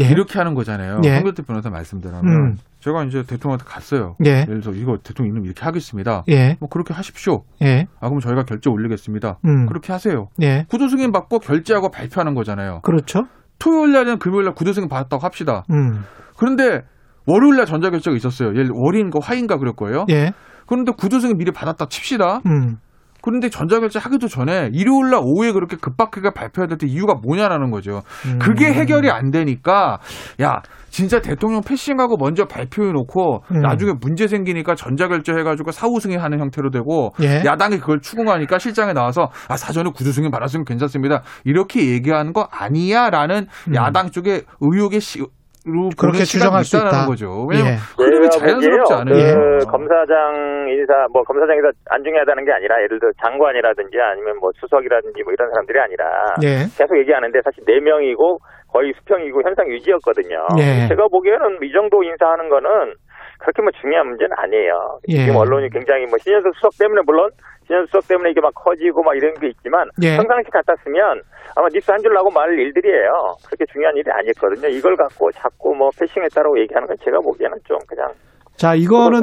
[0.00, 0.04] 예.
[0.06, 1.00] 이렇게 하는 거잖아요.
[1.04, 1.10] 예.
[1.10, 2.56] 황교태 변호사 말씀대로면 음.
[2.80, 4.16] 제가 이제 대통령한테 갔어요.
[4.24, 4.42] 예.
[4.42, 6.24] 예를 들어서 이거 대통령 이름 이렇게 하겠습니다.
[6.28, 6.56] 예.
[6.60, 7.44] 뭐 그렇게 하십시오.
[7.62, 7.86] 예.
[8.00, 9.38] 아 그럼 저희가 결제 올리겠습니다.
[9.44, 9.66] 음.
[9.66, 10.28] 그렇게 하세요.
[10.42, 10.64] 예.
[10.68, 12.80] 구두 승인 받고 결제하고 발표하는 거잖아요.
[12.82, 13.24] 그렇죠.
[13.58, 15.64] 토요일 날이나 금요일 날 구두 승인 받았다고 합시다.
[15.70, 16.04] 음.
[16.38, 16.82] 그런데
[17.26, 18.48] 월요일 날 전자 결제가 있었어요.
[18.50, 20.06] 예를 월인가 화인가 그럴 거예요.
[20.10, 20.32] 예.
[20.66, 22.40] 그런데 구두 승인 미리 받았다 칩시다.
[22.46, 22.78] 음.
[23.22, 28.02] 그런데 전자결제 하기도 전에 일요일 날 오후에 그렇게 급박하게 발표해야 될 때 이유가 뭐냐라는 거죠.
[28.26, 28.38] 음.
[28.38, 29.98] 그게 해결이 안 되니까
[30.42, 33.60] 야 진짜 대통령 패싱하고 먼저 발표해 놓고 음.
[33.60, 37.42] 나중에 문제 생기니까 전자결제 해가지고 사후 승인하는 형태로 되고 예.
[37.46, 43.46] 야당이 그걸 추궁하니까 실장에 나와서 아 사전에 구두 승인 받았으면 괜찮습니다 이렇게 얘기하는 거 아니야라는
[43.68, 43.74] 음.
[43.74, 45.24] 야당 쪽의 의혹의 시,
[45.64, 47.06] 로 그렇게 추정할 수 있다는 있다.
[47.06, 47.46] 거죠.
[47.46, 48.28] 왜냐면 예.
[48.34, 49.14] 자연스럽지 않아요.
[49.62, 54.50] 그 검사장 인사, 뭐 검사장 인사 안 중요하다는 게 아니라 예를 들어 장관이라든지 아니면 뭐
[54.58, 56.04] 수석이라든지 뭐 이런 사람들이 아니라
[56.42, 56.66] 예.
[56.74, 58.38] 계속 얘기하는데 사실 네 명이고
[58.74, 60.46] 거의 수평이고 현상 유지였거든요.
[60.58, 60.88] 예.
[60.88, 62.98] 제가 보기에는 이 정도 인사하는 거는
[63.38, 64.98] 그렇게 뭐 중요한 문제는 아니에요.
[65.14, 65.26] 예.
[65.26, 67.30] 지금 언론이 굉장히 뭐 신현석 수석 때문에 물론
[67.72, 70.16] 신현석 수석 때문에 이게 막 커지고 막 이런 게 있지만 예.
[70.16, 71.22] 평상시 같았으면
[71.56, 73.08] 아마 뉴스 한 줄 나고 말 일들이에요.
[73.46, 74.68] 그렇게 중요한 일이 아니었거든요.
[74.68, 78.08] 이걸 갖고 자꾸 뭐 패싱했다라고 얘기하는 건 제가 보기에는 좀 그냥
[78.56, 79.20] 자, 이거는.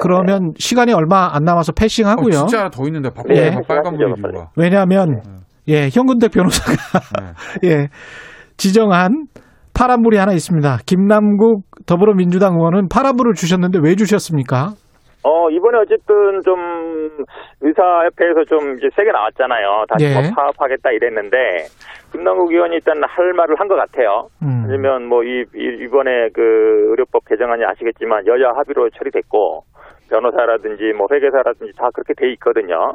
[0.00, 2.32] 그러면 시간이 얼마 안 남아서 어, 패싱하고요.
[2.32, 4.38] 진짜 하나 더 있는데 바꿔 네, 빨간 불이.
[4.56, 5.20] 왜냐하면
[5.68, 6.72] 예, 현근택 변호사가
[7.62, 7.68] 네.
[7.70, 7.88] 예,
[8.56, 9.26] 지정한
[9.74, 10.78] 파란불이 하나 있습니다.
[10.86, 14.72] 김남국 더불어민주당 의원은 파란불을 주셨는데 왜 주셨습니까?
[15.24, 16.56] 어, 이번에 어쨌든 좀
[17.60, 19.84] 의사협회에서 좀 이제 세게 나왔잖아요.
[19.88, 20.14] 다시 예.
[20.14, 21.36] 뭐 파업하겠다 이랬는데,
[22.12, 24.28] 김남국 의원이 일단 할 말을 한 것 같아요.
[24.42, 24.66] 음.
[24.68, 26.40] 왜냐면 뭐 이, 이- 이번에 그
[26.90, 29.62] 의료법 개정안이 아시겠지만 여야 합의로 처리됐고,
[30.10, 32.92] 변호사라든지 뭐 회계사라든지 다 그렇게 돼 있거든요.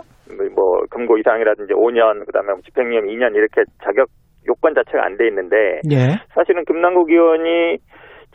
[0.53, 4.07] 뭐 금고 이상이라든지 5년, 그 다음에 집행유예 2년 이렇게 자격
[4.47, 5.97] 요건 자체가 안 돼 있는데, 예.
[6.35, 7.77] 사실은 김남국 의원이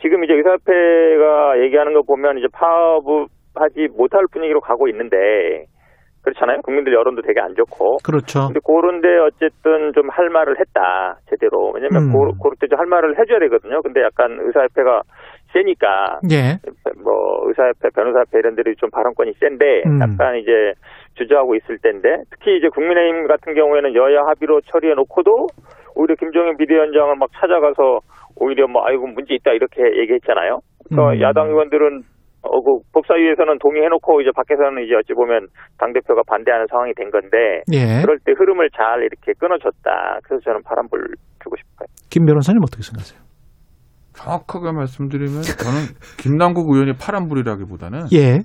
[0.01, 3.05] 지금 이제 의사협회가 얘기하는 거 보면 이제 파업
[3.57, 5.65] 을 하지 못할 분위기로 가고 있는데
[6.23, 6.61] 그렇잖아요.
[6.61, 7.97] 국민들 여론도 되게 안 좋고.
[8.05, 8.47] 그렇죠.
[8.47, 11.71] 근데 그런데 어쨌든 좀 할 말을 했다 제대로.
[11.75, 12.11] 왜냐면 음.
[12.13, 13.81] 고, 그럴 때 좀 할 말을 해줘야 되거든요.
[13.81, 15.01] 근데 약간 의사협회가
[15.51, 16.57] 세니까 예.
[17.03, 19.99] 뭐 의사협회, 변호사협회 이런 데들이 좀 발언권이 센데 음.
[20.01, 20.73] 약간 이제
[21.15, 25.47] 주저하고 있을 텐데 특히 이제 국민의힘 같은 경우에는 여야 합의로 처리해 놓고도
[25.95, 27.99] 오히려 김종인 비대위원장을 막 찾아가서
[28.39, 30.59] 오히려 뭐 아이고 문제 있다 이렇게 얘기했잖아요.
[30.87, 31.21] 그래서 음.
[31.21, 32.01] 야당 의원들은
[32.43, 35.47] 어, 그 법사위에서는 동의해놓고 이제 밖에서는 이제 어찌 보면
[35.77, 38.01] 당 대표가 반대하는 상황이 된 건데 예.
[38.03, 40.19] 그럴 때 흐름을 잘 이렇게 끊어줬다.
[40.23, 40.99] 그래서 저는 파란불
[41.41, 41.87] 주고 싶어요.
[42.09, 43.21] 김 변호사님 어떻게 생각하세요?
[44.13, 45.79] 정확하게 말씀드리면 저는
[46.19, 48.43] 김남국 의원이 파란불이라기보다는 예.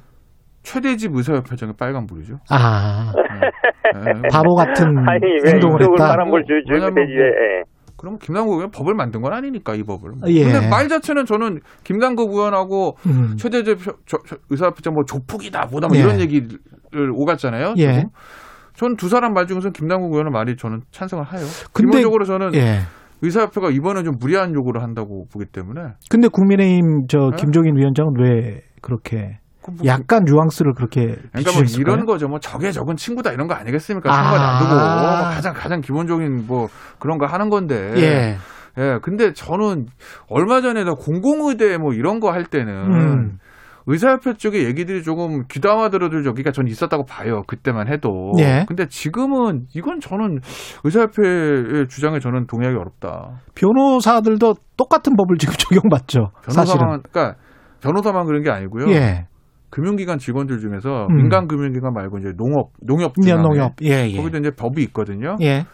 [0.63, 2.37] 최대집 의사협회장의 빨간불이죠.
[2.51, 4.29] 아, 네.
[4.31, 6.09] 바보 같은 아니 왜 행동을 했다.
[6.09, 7.69] 파란불 주, 주면 왜냐면 되지?
[7.99, 10.13] 그럼 김남국 의원 법을 만든 건 아니니까 이 법을.
[10.29, 10.45] 예.
[10.45, 13.37] 근데 말 자체는 저는 김남국 의원하고 음.
[13.37, 13.49] 저-
[14.51, 16.01] 의사협회장 뭐 조폭이다 뭐다 뭐 예.
[16.03, 16.59] 이런 얘기를
[17.13, 17.75] 오갔잖아요.
[17.79, 18.05] 예.
[18.75, 21.43] 전두 사람 말 중에서 김남국 의원의 말이 저는 찬성을 해요.
[21.73, 22.79] 근데- 기본적으로 저는 예.
[23.21, 27.37] 의사협회가 이번에 좀 무리한 요구를 한다고 보기 때문에 근데 국민의힘 저 네?
[27.37, 29.39] 김종인 위원장은 왜 그렇게
[29.85, 31.95] 약간 뉘앙스를 그렇게 그러니까 뭐 비추셨을까요?
[31.95, 32.29] 이런 거죠.
[32.29, 34.11] 뭐 적의 적은 친구다 이런 거 아니겠습니까?
[34.11, 34.15] 아.
[34.15, 36.69] 상관 안 두고 뭐 가장 가장 기본적인 뭐
[36.99, 37.93] 그런 거 하는 건데.
[37.97, 38.37] 예.
[38.79, 39.87] 예, 근데 저는
[40.29, 43.39] 얼마 전에도 공공의대 뭐 이런 거 할 때는 음.
[43.91, 47.43] 의사협회 쪽의 얘기들이 조금 귀담아 들어줄 저기가 전 있었다고 봐요.
[47.47, 48.33] 그때만 해도.
[48.39, 48.67] 예.
[48.69, 50.41] 근데 지금은 이건 저는
[50.85, 53.41] 의사협회의 주장에 저는 동의하기 어렵다.
[53.55, 56.31] 변호사들도 똑같은 법을 지금 적용받죠.
[56.49, 56.79] 사실은.
[56.79, 57.39] 변호사만, 그러니까
[57.81, 58.91] 변호사만 그런 게 아니고요.
[58.91, 59.27] 예.
[59.71, 61.17] 금융기관 직원들 중에서 음.
[61.17, 63.73] 민간 금융기관 말고 이제 농업, 네, 중앙에 농협.
[63.83, 64.17] 예, 예.
[64.17, 65.37] 거기도 이제 법이 있거든요.
[65.43, 65.65] 예.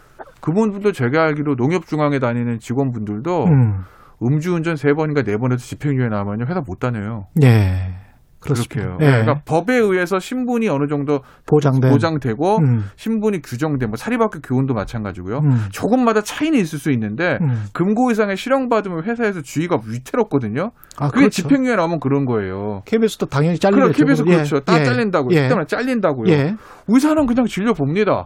[0.41, 3.83] 그분들도 제가 알기로 농협 중앙에 다니는 직원분들도 음.
[4.21, 7.27] 음주운전 세 번인가 네 번에서 집행유예 나면요 회사 못 다녀요.
[7.43, 8.04] 예.
[8.53, 8.97] 그렇습니다.
[9.01, 9.21] 예.
[9.23, 11.91] 그러니까 법에 의해서 신분이 어느 정도 보장된.
[11.91, 12.83] 보장되고 음.
[12.95, 15.39] 신분이 규정된 뭐 사립학교 교원도 마찬가지고요.
[15.39, 15.67] 음.
[15.71, 17.65] 조금마다 차이는 있을 수 있는데 음.
[17.73, 20.71] 금고 이상의 실형받으면 회사에서 주의가 위태롭거든요.
[20.97, 21.41] 아, 그게 그렇죠.
[21.41, 22.81] 집행유예 나오면 그런 거예요.
[22.85, 24.05] KBS도 당연히 그래, 잘리겠죠.
[24.05, 24.31] KBS 예.
[24.33, 24.59] 그렇죠.
[24.61, 24.83] 다 예.
[24.85, 25.35] 잘린다고요.
[25.37, 25.43] 예.
[25.43, 26.31] 그 때문에 잘린다고요.
[26.31, 26.55] 예.
[26.87, 28.25] 의사는 그냥 진료 봅니다.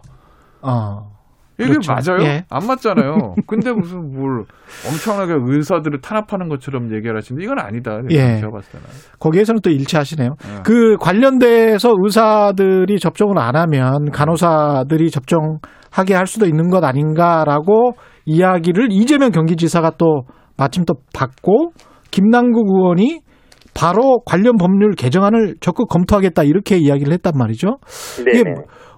[0.62, 1.19] 어.
[1.60, 1.92] 이게 그렇죠.
[1.92, 2.22] 맞아요?
[2.24, 2.44] 예.
[2.48, 3.34] 안 맞잖아요.
[3.46, 4.44] 근데 무슨 뭘
[4.88, 7.98] 엄청나게 의사들을 탄압하는 것처럼 얘기를 하시는데 이건 아니다.
[8.10, 8.36] 예.
[8.36, 8.86] 제가 봤을 때는.
[9.18, 10.28] 거기에서는 또 일치하시네요.
[10.28, 10.62] 예.
[10.64, 17.92] 그 관련돼서 의사들이 접종을 안 하면 간호사들이 접종하게 할 수도 있는 것 아닌가라고
[18.24, 20.22] 이야기를 이재명 경기지사가 또
[20.56, 21.72] 마침 또 받고
[22.10, 23.20] 김남국 의원이
[23.74, 27.78] 바로 관련 법률 개정안을 적극 검토하겠다 이렇게 이야기를 했단 말이죠.
[28.20, 28.54] 이게 네네.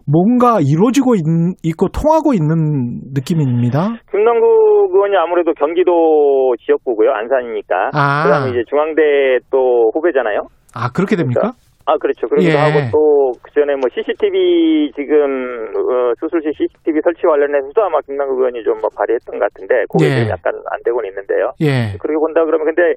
[0.06, 3.98] 뭔가 이루어지고 있, 고 통하고 있는 느낌입니다.
[4.10, 7.10] 김남국 의원이 아무래도 경기도 지역구고요.
[7.12, 7.90] 안산이니까.
[7.94, 8.24] 아.
[8.24, 10.46] 그다음에 이제 중앙대 또 후배잖아요.
[10.74, 11.52] 아 그렇게 됩니까?
[11.84, 12.28] 아 그렇죠.
[12.28, 12.56] 그러기도 예.
[12.56, 18.62] 하고 또 그전에 뭐 CCTV 지금 어, 수술실 CCTV 설치 관련해서 도 아마 김남국 의원이
[18.62, 20.22] 좀 뭐 발의했던 것 같은데 그게 예.
[20.22, 21.52] 좀 약간 안 되고는 있는데요.
[21.60, 21.96] 예.
[21.98, 22.94] 그렇게 본다 그러면 근데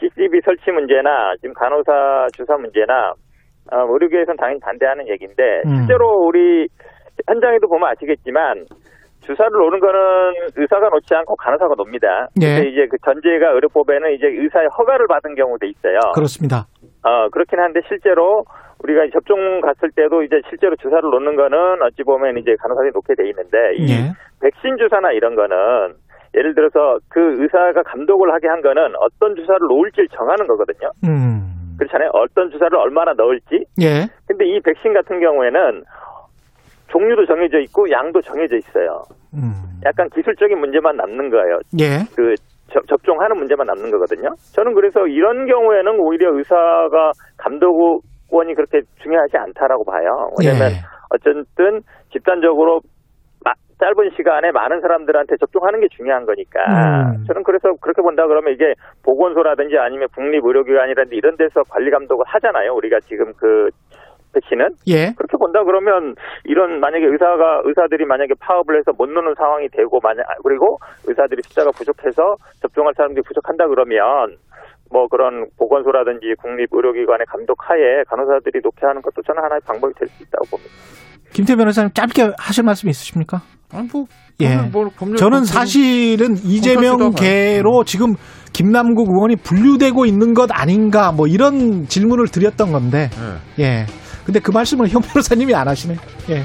[0.00, 3.12] CCTV 설치 문제나 지금 간호사 주사 문제나
[3.72, 5.76] 어, 의료계에서는 당연히 반대하는 얘기인데 음.
[5.76, 6.68] 실제로 우리
[7.26, 8.64] 현장에도 보면 아시겠지만
[9.20, 10.00] 주사를 놓는 거는
[10.56, 12.28] 의사가 놓지 않고 간호사가 놉니다.
[12.40, 12.56] 예.
[12.56, 15.98] 근데 이제 그 전제가 의료법에는 이제 의사의 허가를 받은 경우도 있어요.
[16.14, 16.64] 그렇습니다.
[17.04, 18.44] 어, 그렇긴 한데 실제로
[18.82, 23.28] 우리가 접종 갔을 때도 이제 실제로 주사를 놓는 거는 어찌 보면 이제 간호사들이 놓게 돼
[23.28, 24.12] 있는데 이 예.
[24.40, 25.56] 백신 주사나 이런 거는
[26.34, 30.90] 예를 들어서 그 의사가 감독을 하게 한 거는 어떤 주사를 놓을지를 정하는 거거든요.
[31.04, 31.57] 음.
[31.78, 32.10] 그렇잖아요.
[32.12, 33.64] 어떤 주사를 얼마나 넣을지.
[33.80, 34.06] 예.
[34.26, 35.82] 근데 이 백신 같은 경우에는
[36.88, 39.02] 종류도 정해져 있고 양도 정해져 있어요.
[39.34, 39.52] 음.
[39.84, 41.58] 약간 기술적인 문제만 남는 거예요.
[41.80, 41.98] 예.
[42.16, 42.34] 그
[42.72, 44.28] 저- 접종하는 문제만 남는 거거든요.
[44.54, 50.28] 저는 그래서 이런 경우에는 오히려 의사가 감독원이 그렇게 중요하지 않다라고 봐요.
[50.40, 50.74] 왜냐하면 예.
[51.10, 51.80] 어쨌든
[52.12, 52.80] 집단적으로 마-
[53.78, 56.60] 짧은 시간에 많은 사람들한테 접종하는 게 중요한 거니까
[57.14, 57.24] 음.
[57.26, 58.74] 저는 그래서 그렇게 본다 그러면 이게
[59.04, 62.74] 보건소라든지 아니면 국립의료기관이라든지 이런 데서 관리 감독을 하잖아요.
[62.74, 63.70] 우리가 지금 그
[64.34, 65.12] 백신은 예.
[65.16, 66.14] 그렇게 본다 그러면
[66.44, 71.70] 이런 만약에 의사가 의사들이 만약에 파업을 해서 못 노는 상황이 되고 만약 그리고 의사들이 숫자가
[71.70, 74.36] 부족해서 접종할 사람들이 부족한다 그러면
[74.90, 80.44] 뭐 그런 보건소라든지 국립의료기관의 감독하에 간호사들이 놓게 하는 것도 저는 하나의 방법이 될 수 있다고
[80.50, 80.72] 봅니다.
[81.32, 83.38] 김태 변호사님 짧게 하실 말씀 있으십니까?
[83.72, 84.06] 아니 뭐
[84.40, 84.56] 예.
[84.56, 87.12] 뭐 법률 저는 사실은 이재명.
[87.12, 88.14] 계로 지금
[88.52, 93.10] 김남국 의원이 분류되고 있는 것 아닌가 뭐 이런 질문을 드렸던 건데
[93.58, 93.64] 예.
[93.64, 93.86] 예.
[94.24, 95.96] 근데 그 말씀을 현 변호사님이 안 하시네.
[96.30, 96.42] 예.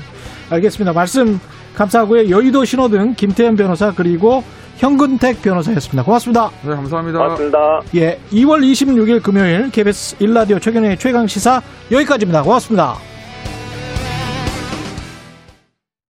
[0.50, 0.94] 알겠습니다.
[0.94, 1.40] 말씀
[1.76, 2.30] 감사하고요.
[2.30, 4.44] 여의도 신호등 김태현 변호사 그리고
[4.78, 6.04] 현근택 변호사였습니다.
[6.04, 6.50] 고맙습니다.
[6.64, 7.20] 네, 감사합니다.
[7.20, 7.58] 고맙습니다.
[7.96, 8.20] 예.
[8.32, 12.44] 2월 26일 금요일 KBS 1라디오 최경의 최강 시사 여기까지입니다.
[12.44, 13.13] 고맙습니다.